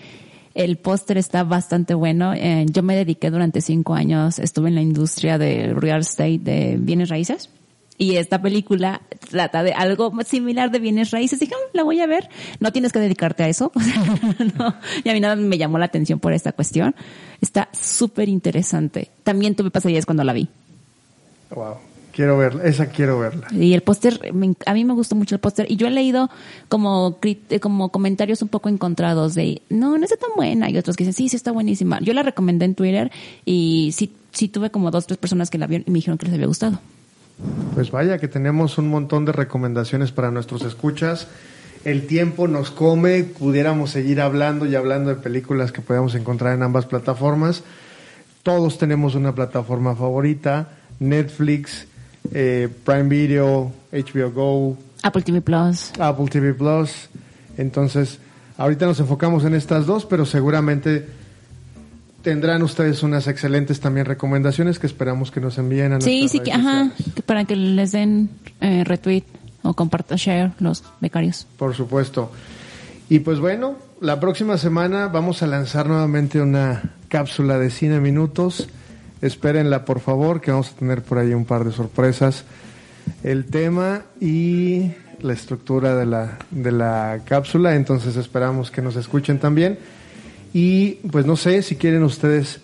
el 0.55 0.76
póster 0.76 1.18
está 1.18 1.44
bastante 1.44 1.94
bueno. 1.94 2.34
Eh, 2.34 2.66
yo 2.70 2.82
me 2.82 2.96
dediqué 2.96 3.30
durante 3.30 3.61
cinco 3.61 3.94
años, 3.94 4.38
estuve 4.38 4.68
en 4.68 4.74
la 4.74 4.82
industria 4.82 5.38
de 5.38 5.74
real 5.74 6.00
estate, 6.00 6.38
de 6.38 6.76
bienes 6.78 7.09
raíces. 7.09 7.48
Y 7.98 8.16
esta 8.16 8.42
película 8.42 9.03
trata 9.30 9.62
de 9.62 9.72
algo 9.74 10.12
similar 10.24 10.70
de 10.70 10.78
bienes 10.80 11.11
raíces. 11.11 11.38
Dije, 11.38 11.55
"Mm, 11.55 11.76
la 11.76 11.82
voy 11.84 12.00
a 12.00 12.07
ver. 12.07 12.28
No 12.59 12.72
tienes 12.72 12.92
que 12.92 12.98
dedicarte 12.98 13.44
a 13.44 13.48
eso. 13.48 13.70
Y 15.05 15.09
a 15.09 15.12
mí 15.12 15.20
nada 15.20 15.36
me 15.36 15.59
llamó 15.59 15.78
la 15.78 15.84
atención 15.84 16.18
por 16.18 16.32
esta 16.32 16.53
cuestión. 16.53 16.94
Está 17.40 17.68
súper 17.72 18.28
interesante. 18.28 19.11
También 19.22 19.55
tuve 19.55 19.70
pasadillas 19.70 20.07
cuando 20.07 20.24
la 20.24 20.32
vi. 20.32 20.48
Wow. 21.50 21.76
Quiero 22.12 22.36
verla. 22.36 22.64
Esa 22.64 22.86
quiero 22.86 23.18
verla. 23.18 23.47
Y 23.52 23.72
el 23.72 23.80
póster, 23.80 24.20
a 24.66 24.74
mí 24.74 24.84
me 24.84 24.93
gustó 24.93 25.14
mucho 25.14 25.34
el 25.34 25.40
póster. 25.40 25.70
Y 25.70 25.76
yo 25.76 25.86
he 25.86 25.90
leído 25.90 26.28
como, 26.68 27.18
eh, 27.22 27.60
como 27.60 27.89
comentarios 27.89 28.43
un 28.43 28.48
poco 28.48 28.68
encontrados 28.68 29.34
de, 29.34 29.62
no, 29.70 29.97
no 29.97 30.05
está 30.05 30.16
tan 30.16 30.30
buena. 30.36 30.68
Y 30.68 30.76
otros 30.76 30.97
que 30.97 31.05
dicen, 31.05 31.14
sí, 31.14 31.28
sí 31.30 31.36
está 31.36 31.52
buenísima. 31.52 32.01
Yo 32.01 32.12
la 32.12 32.22
recomendé 32.22 32.66
en 32.66 32.74
Twitter 32.74 33.10
y 33.47 33.93
sí, 33.97 34.12
sí 34.30 34.48
tuve 34.48 34.70
como 34.70 34.90
dos, 34.90 35.06
tres 35.06 35.18
personas 35.18 35.48
que 35.48 35.59
la 35.59 35.66
vieron 35.66 35.84
y 35.89 35.90
me 35.90 35.97
dijeron 35.97 36.18
que 36.18 36.26
les 36.26 36.34
había 36.34 36.47
gustado. 36.47 36.78
Pues 37.74 37.90
vaya 37.90 38.18
que 38.18 38.28
tenemos 38.28 38.76
un 38.76 38.89
montón 38.89 39.24
de 39.24 39.32
recomendaciones 39.32 40.12
para 40.12 40.30
nuestros 40.30 40.62
escuchas. 40.62 41.28
El 41.84 42.06
tiempo 42.06 42.47
nos 42.47 42.70
come, 42.70 43.24
pudiéramos 43.24 43.90
seguir 43.90 44.20
hablando 44.20 44.66
y 44.66 44.76
hablando 44.76 45.10
de 45.10 45.16
películas 45.16 45.72
que 45.72 45.80
podemos 45.80 46.14
encontrar 46.14 46.55
en 46.55 46.62
ambas 46.62 46.86
plataformas. 46.86 47.64
Todos 48.43 48.78
tenemos 48.78 49.14
una 49.14 49.34
plataforma 49.34 49.97
favorita, 49.97 50.68
Netflix, 51.01 51.86
eh, 52.32 52.69
Prime 52.85 53.09
Video, 53.09 53.73
HBO 53.93 54.31
Go, 54.31 54.77
Apple 55.03 55.23
TV 55.23 55.40
Plus. 55.40 55.93
Apple 55.99 56.27
TV 56.27 56.55
Plus. 56.55 57.09
Entonces, 57.57 58.19
ahorita 58.57 58.86
nos 58.86 59.01
enfocamos 59.01 59.44
en 59.44 59.55
estas 59.55 59.86
dos, 59.86 60.07
pero 60.07 60.24
seguramente 60.24 61.07
tendrán 62.23 62.62
ustedes 62.62 63.03
unas 63.03 63.27
excelentes 63.27 63.81
también 63.81 64.07
recomendaciones 64.07 64.78
que 64.78 64.86
esperamos 64.86 65.31
que 65.31 65.40
nos 65.40 65.59
envíen 65.59 65.93
a 65.93 66.01
Sí, 66.01 66.28
sí, 66.28 66.40
que, 66.40 66.53
ajá, 66.53 66.90
que 67.15 67.23
para 67.23 67.44
que 67.44 67.57
les 67.57 67.93
den 67.93 68.31
eh, 68.61 68.85
retweet 68.85 69.24
o 69.62 69.74
comparta 69.74 70.16
share 70.16 70.53
los 70.61 70.85
becarios. 71.01 71.47
Por 71.59 71.74
supuesto. 71.74 72.31
Y 73.09 73.19
pues 73.19 73.40
bueno, 73.40 73.77
la 74.01 74.20
próxima 74.20 74.57
semana 74.57 75.09
vamos 75.09 75.43
a 75.43 75.47
lanzar 75.47 75.86
nuevamente 75.86 76.40
una 76.40 76.94
cápsula 77.09 77.59
de 77.59 77.70
cine 77.70 78.01
minutos. 78.01 78.69
Espérenla 79.23 79.85
por 79.85 80.01
favor, 80.01 80.40
que 80.40 80.51
vamos 80.51 80.70
a 80.70 80.78
tener 80.78 81.03
por 81.03 81.19
ahí 81.19 81.32
un 81.32 81.44
par 81.44 81.65
de 81.65 81.73
sorpresas. 81.73 82.44
El 83.23 83.47
tema 83.47 84.03
y 84.20 84.93
la 85.20 85.32
estructura 85.32 85.97
de 85.97 86.07
la, 86.07 86.39
de 86.51 86.73
la 86.73 87.20
cápsula, 87.24 87.74
entonces 87.77 88.16
esperamos 88.16 88.70
que 88.70 88.82
nos 88.82 88.97
escuchen 88.97 89.39
también. 89.39 89.78
Y 90.53 90.94
pues 91.11 91.24
no 91.24 91.36
sé 91.36 91.62
si 91.62 91.77
quieren 91.77 92.03
ustedes 92.03 92.61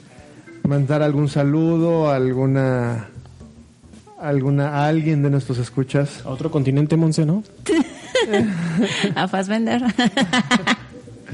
mandar 0.64 1.02
algún 1.02 1.28
saludo, 1.28 2.10
alguna 2.10 3.08
alguna 4.20 4.70
a 4.70 4.88
alguien 4.88 5.22
de 5.22 5.30
nuestros 5.30 5.58
escuchas. 5.58 6.22
A 6.24 6.30
otro 6.30 6.50
continente, 6.50 6.96
Monse, 6.96 7.24
¿no? 7.24 7.44
a 9.14 9.28
Fassbender. 9.28 9.82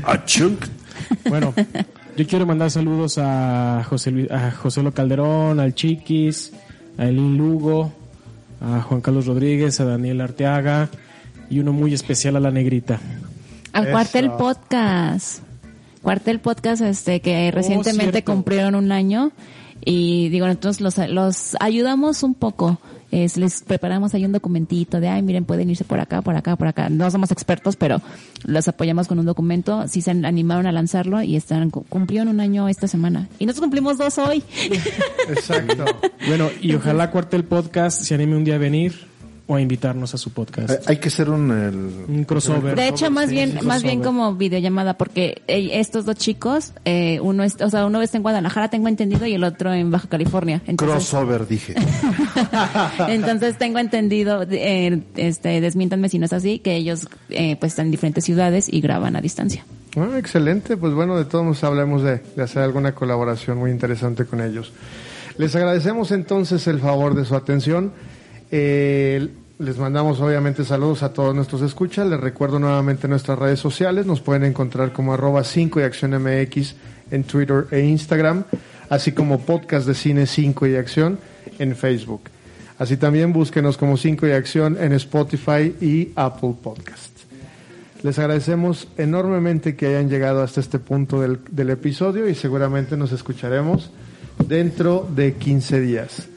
A 0.05 0.25
Chunk. 0.25 0.67
Bueno, 1.29 1.55
yo 2.17 2.27
quiero 2.27 2.47
mandar 2.47 2.71
saludos 2.71 3.19
a 3.19 3.83
José, 3.89 4.11
Luis- 4.11 4.31
a 4.31 4.51
José 4.53 4.83
Lo 4.83 4.93
Calderón, 4.93 5.61
al 5.61 5.75
Chiquis, 5.75 6.53
a 6.99 7.07
Elín 7.07 7.37
Lugo, 7.37 7.93
a 8.61 8.81
Juan 8.83 9.01
Carlos 9.01 9.27
Rodríguez, 9.27 9.81
a 9.81 9.85
Daniel 9.85 10.21
Arteaga 10.21 10.89
y 11.51 11.59
uno 11.59 11.73
muy 11.73 11.93
especial 11.95 12.37
a 12.37 12.41
la 12.41 12.51
negrita. 12.51 13.01
Al 13.73 13.85
Eso. 13.85 13.93
Cuartel 13.93 14.31
Podcast. 14.33 15.43
Cuartel 16.03 16.39
Podcast, 16.41 16.83
este, 16.83 17.21
que 17.21 17.51
recientemente 17.51 18.13
cierto. 18.13 18.33
cumplieron 18.33 18.75
un 18.75 18.93
año. 18.93 19.33
Y 19.85 20.29
digo, 20.29 20.47
entonces 20.47 20.81
los, 20.81 20.97
los 21.09 21.57
ayudamos 21.61 22.23
un 22.23 22.35
poco. 22.35 22.79
Es, 23.15 23.37
les 23.37 23.63
preparamos 23.63 24.13
ahí 24.13 24.25
un 24.25 24.33
documentito 24.33 24.99
de, 24.99 25.07
ay, 25.07 25.23
miren, 25.23 25.45
pueden 25.45 25.71
irse 25.71 25.85
por 25.85 26.01
acá, 26.01 26.21
por 26.21 26.35
acá, 26.35 26.57
por 26.57 26.67
acá. 26.67 26.89
No 26.89 27.09
somos 27.13 27.31
expertos, 27.31 27.77
pero 27.77 28.03
los 28.45 28.67
apoyamos 28.67 29.07
con 29.07 29.21
un 29.21 29.25
documento. 29.25 29.87
Sí 29.87 30.03
se 30.03 30.11
animaron 30.11 30.67
a 30.67 30.73
lanzarlo 30.73 31.23
y 31.23 31.37
están 31.37 31.71
cumplieron 31.71 32.27
un 32.27 32.41
año 32.41 32.69
esta 32.69 32.89
semana. 32.89 33.29
Y 33.39 33.47
nosotros 33.47 33.67
cumplimos 33.67 33.99
dos 33.99 34.19
hoy. 34.19 34.43
Exacto. 35.29 35.85
Bueno, 36.27 36.51
y 36.61 36.75
ojalá 36.75 37.13
Cuartel 37.13 37.45
Podcast 37.45 38.03
se 38.03 38.17
anime 38.17 38.37
un 38.37 38.43
día 38.43 38.57
a 38.57 38.59
venir 38.59 39.14
o 39.47 39.57
a 39.57 39.61
invitarnos 39.61 40.15
a 40.15 40.19
su 40.19 40.33
podcast. 40.33 40.89
Hay 40.89 40.97
que 40.97 41.09
hacer 41.09 41.29
un... 41.29 41.51
el- 41.51 42.05
Un 42.17 42.25
crossover. 42.25 42.75
De 42.75 42.89
hecho, 42.89 43.11
más 43.11 43.29
Sí, 43.29 43.35
bien, 43.35 43.59
sí, 43.61 43.67
más 43.67 43.83
bien 43.83 44.03
como 44.03 44.35
videollamada, 44.37 44.95
porque 44.97 45.43
estos 45.47 46.07
dos 46.07 46.17
chicos, 46.17 46.73
eh, 46.87 47.21
uno 47.21 47.45
es, 47.45 47.61
o 47.61 47.69
sea, 47.69 47.85
uno 47.85 48.01
está 48.01 48.17
en 48.17 48.23
Guadalajara, 48.23 48.69
tengo 48.71 48.89
entendido, 48.89 49.27
y 49.27 49.35
el 49.35 49.45
otro 49.45 49.75
en 49.75 49.91
Baja 49.91 50.09
California. 50.09 50.63
Entonces, 50.67 50.95
Crossover, 51.11 51.47
dije. 51.47 51.75
entonces 53.09 53.59
tengo 53.59 53.79
entendido, 53.79 54.43
eh, 54.51 55.03
este, 55.17 55.61
desmiéntanme 55.61 56.09
si 56.09 56.19
no 56.19 56.27
es 56.27 56.33
así, 56.33 56.59
que 56.59 56.77
ellos, 56.77 57.09
eh, 57.31 57.57
pues 57.61 57.73
están 57.73 57.87
en 57.87 57.91
diferentes 57.93 58.25
ciudades 58.25 58.73
y 58.73 58.81
graban 58.81 59.17
a 59.17 59.21
distancia. 59.21 59.65
Ah, 59.97 60.19
excelente, 60.19 60.77
pues 60.77 60.93
bueno, 60.95 61.17
de 61.17 61.25
todos 61.25 61.45
nos 61.45 61.63
hablemos 61.65 62.03
de, 62.03 62.21
de 62.35 62.43
hacer 62.43 62.63
alguna 62.63 62.95
colaboración 62.95 63.59
muy 63.59 63.71
interesante 63.71 64.25
con 64.25 64.41
ellos. 64.41 64.73
Les 65.39 65.55
agradecemos 65.55 66.11
entonces 66.13 66.67
el 66.67 66.81
favor 66.81 67.15
de 67.15 67.25
su 67.25 67.35
atención. 67.37 67.93
Eh, 68.57 69.31
les 69.59 69.79
mandamos 69.79 70.21
obviamente 70.21 70.65
saludos 70.65 71.03
a 71.03 71.13
todos 71.13 71.35
nuestros 71.35 71.61
escuchas. 71.63 72.07
Les 72.07 72.21
recuerdo 72.21 72.61
nuevamente 72.61 73.09
nuestras 73.09 73.37
redes 73.37 73.59
sociales. 73.59 74.07
Nos 74.07 74.21
pueden 74.21 74.45
encontrar 74.45 74.93
como 74.93 75.13
arroba 75.13 75.43
5 75.43 75.81
y 75.81 75.83
acción 75.83 76.13
MX 76.13 76.77
en 77.11 77.25
Twitter 77.25 77.67
e 77.73 77.81
Instagram, 77.81 78.45
así 78.91 79.11
como 79.11 79.41
podcast 79.41 79.89
de 79.89 79.95
cine 79.95 80.27
5 80.27 80.69
y 80.69 80.77
acción 80.77 81.19
en 81.59 81.75
Facebook. 81.75 82.31
Así 82.79 82.97
también 82.97 83.33
búsquenos 83.33 83.77
como 83.77 83.97
5 83.97 84.25
y 84.29 84.31
acción 84.31 84.77
en 84.81 84.93
Spotify 84.93 85.75
y 85.81 86.13
Apple 86.15 86.55
Podcasts. 86.63 87.27
Les 88.05 88.17
agradecemos 88.21 88.87
enormemente 88.97 89.75
que 89.75 89.89
hayan 89.89 90.09
llegado 90.09 90.45
hasta 90.45 90.61
este 90.61 90.79
punto 90.79 91.21
del 91.21 91.71
episodio 91.71 92.29
y 92.29 92.37
seguramente 92.37 92.97
nos 92.97 93.11
escucharemos 93.11 93.91
dentro 94.47 95.09
de 95.13 95.35
15 95.35 95.81
días. 95.81 96.29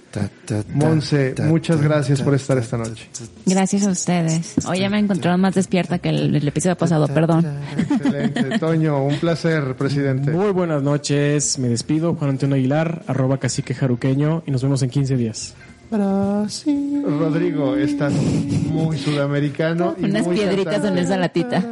Monse, 0.74 1.36
muchas 1.44 1.82
gracias 1.82 2.22
por 2.22 2.34
estar 2.34 2.58
ta, 2.58 2.64
esta 2.64 2.78
ta, 2.78 2.90
noche. 2.90 3.08
Gracias 3.46 3.86
a 3.86 3.92
ustedes. 3.92 4.56
Hoy 4.66 4.80
ya 4.80 4.90
me 4.90 5.00
encontraron 5.00 5.42
más 5.42 5.56
despierta 5.56 6.00
que 6.00 6.10
el, 6.10 6.36
el 6.36 6.48
episodio 6.48 6.76
pasado, 6.78 7.08
perdón. 7.08 7.46
Excelente. 7.78 8.60
Toño, 8.60 9.04
un 9.04 9.18
placer, 9.18 9.76
presidente. 9.76 10.32
Muy 10.32 10.52
buenas 10.52 10.82
noches, 10.82 11.60
me 11.60 11.70
despido, 11.70 12.16
Juan 12.16 12.32
Antonio 12.32 12.56
Aguilar, 12.56 13.04
arroba 13.08 13.38
cacique 13.38 13.74
jaruqueño 13.74 14.44
y 14.46 14.52
nos 14.52 14.64
vemos 14.64 14.82
en 14.84 14.90
15 14.90 15.18
días. 15.18 15.56
Rodrigo, 15.90 17.76
estás 17.78 18.12
muy 18.14 18.98
sudamericano. 18.98 19.96
y 19.98 20.06
Unas 20.06 20.26
muy 20.26 20.36
piedritas 20.36 20.84
en 20.84 20.98
esa 20.98 21.18
latita. 21.18 21.64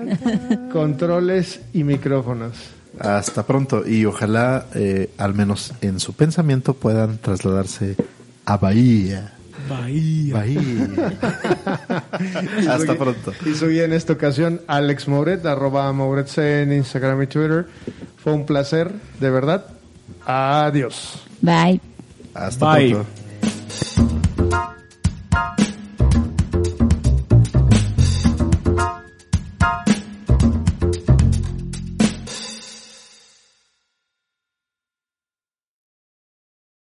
Controles 0.72 1.60
y 1.74 1.84
micrófonos. 1.84 2.54
Hasta 2.98 3.46
pronto 3.46 3.86
y 3.86 4.06
ojalá, 4.06 4.68
eh, 4.74 5.10
al 5.18 5.34
menos 5.34 5.74
en 5.82 6.00
su 6.00 6.14
pensamiento, 6.14 6.74
puedan 6.76 7.18
trasladarse 7.18 7.98
a 8.46 8.58
Bahía. 8.58 9.32
Bahía. 9.68 10.34
Bahía. 10.34 11.14
Hasta 12.70 12.96
pronto. 12.96 13.34
Y 13.46 13.56
su 13.56 13.70
guía 13.70 13.86
en 13.86 13.94
esta 13.94 14.14
ocasión, 14.14 14.62
Alex 14.68 15.08
Mouret, 15.08 15.46
arroba 15.46 15.92
Mouret 15.92 16.28
C 16.28 16.62
en 16.62 16.74
Instagram 16.74 17.24
y 17.24 17.28
Twitter. 17.28 17.66
Fue 18.18 18.34
un 18.34 18.46
placer, 18.46 18.92
de 19.20 19.30
verdad. 19.30 19.66
Adiós. 20.26 21.20
Bye. 21.42 21.82
Hasta 22.34 22.74
Bye. 22.76 22.92
pronto. 22.92 24.25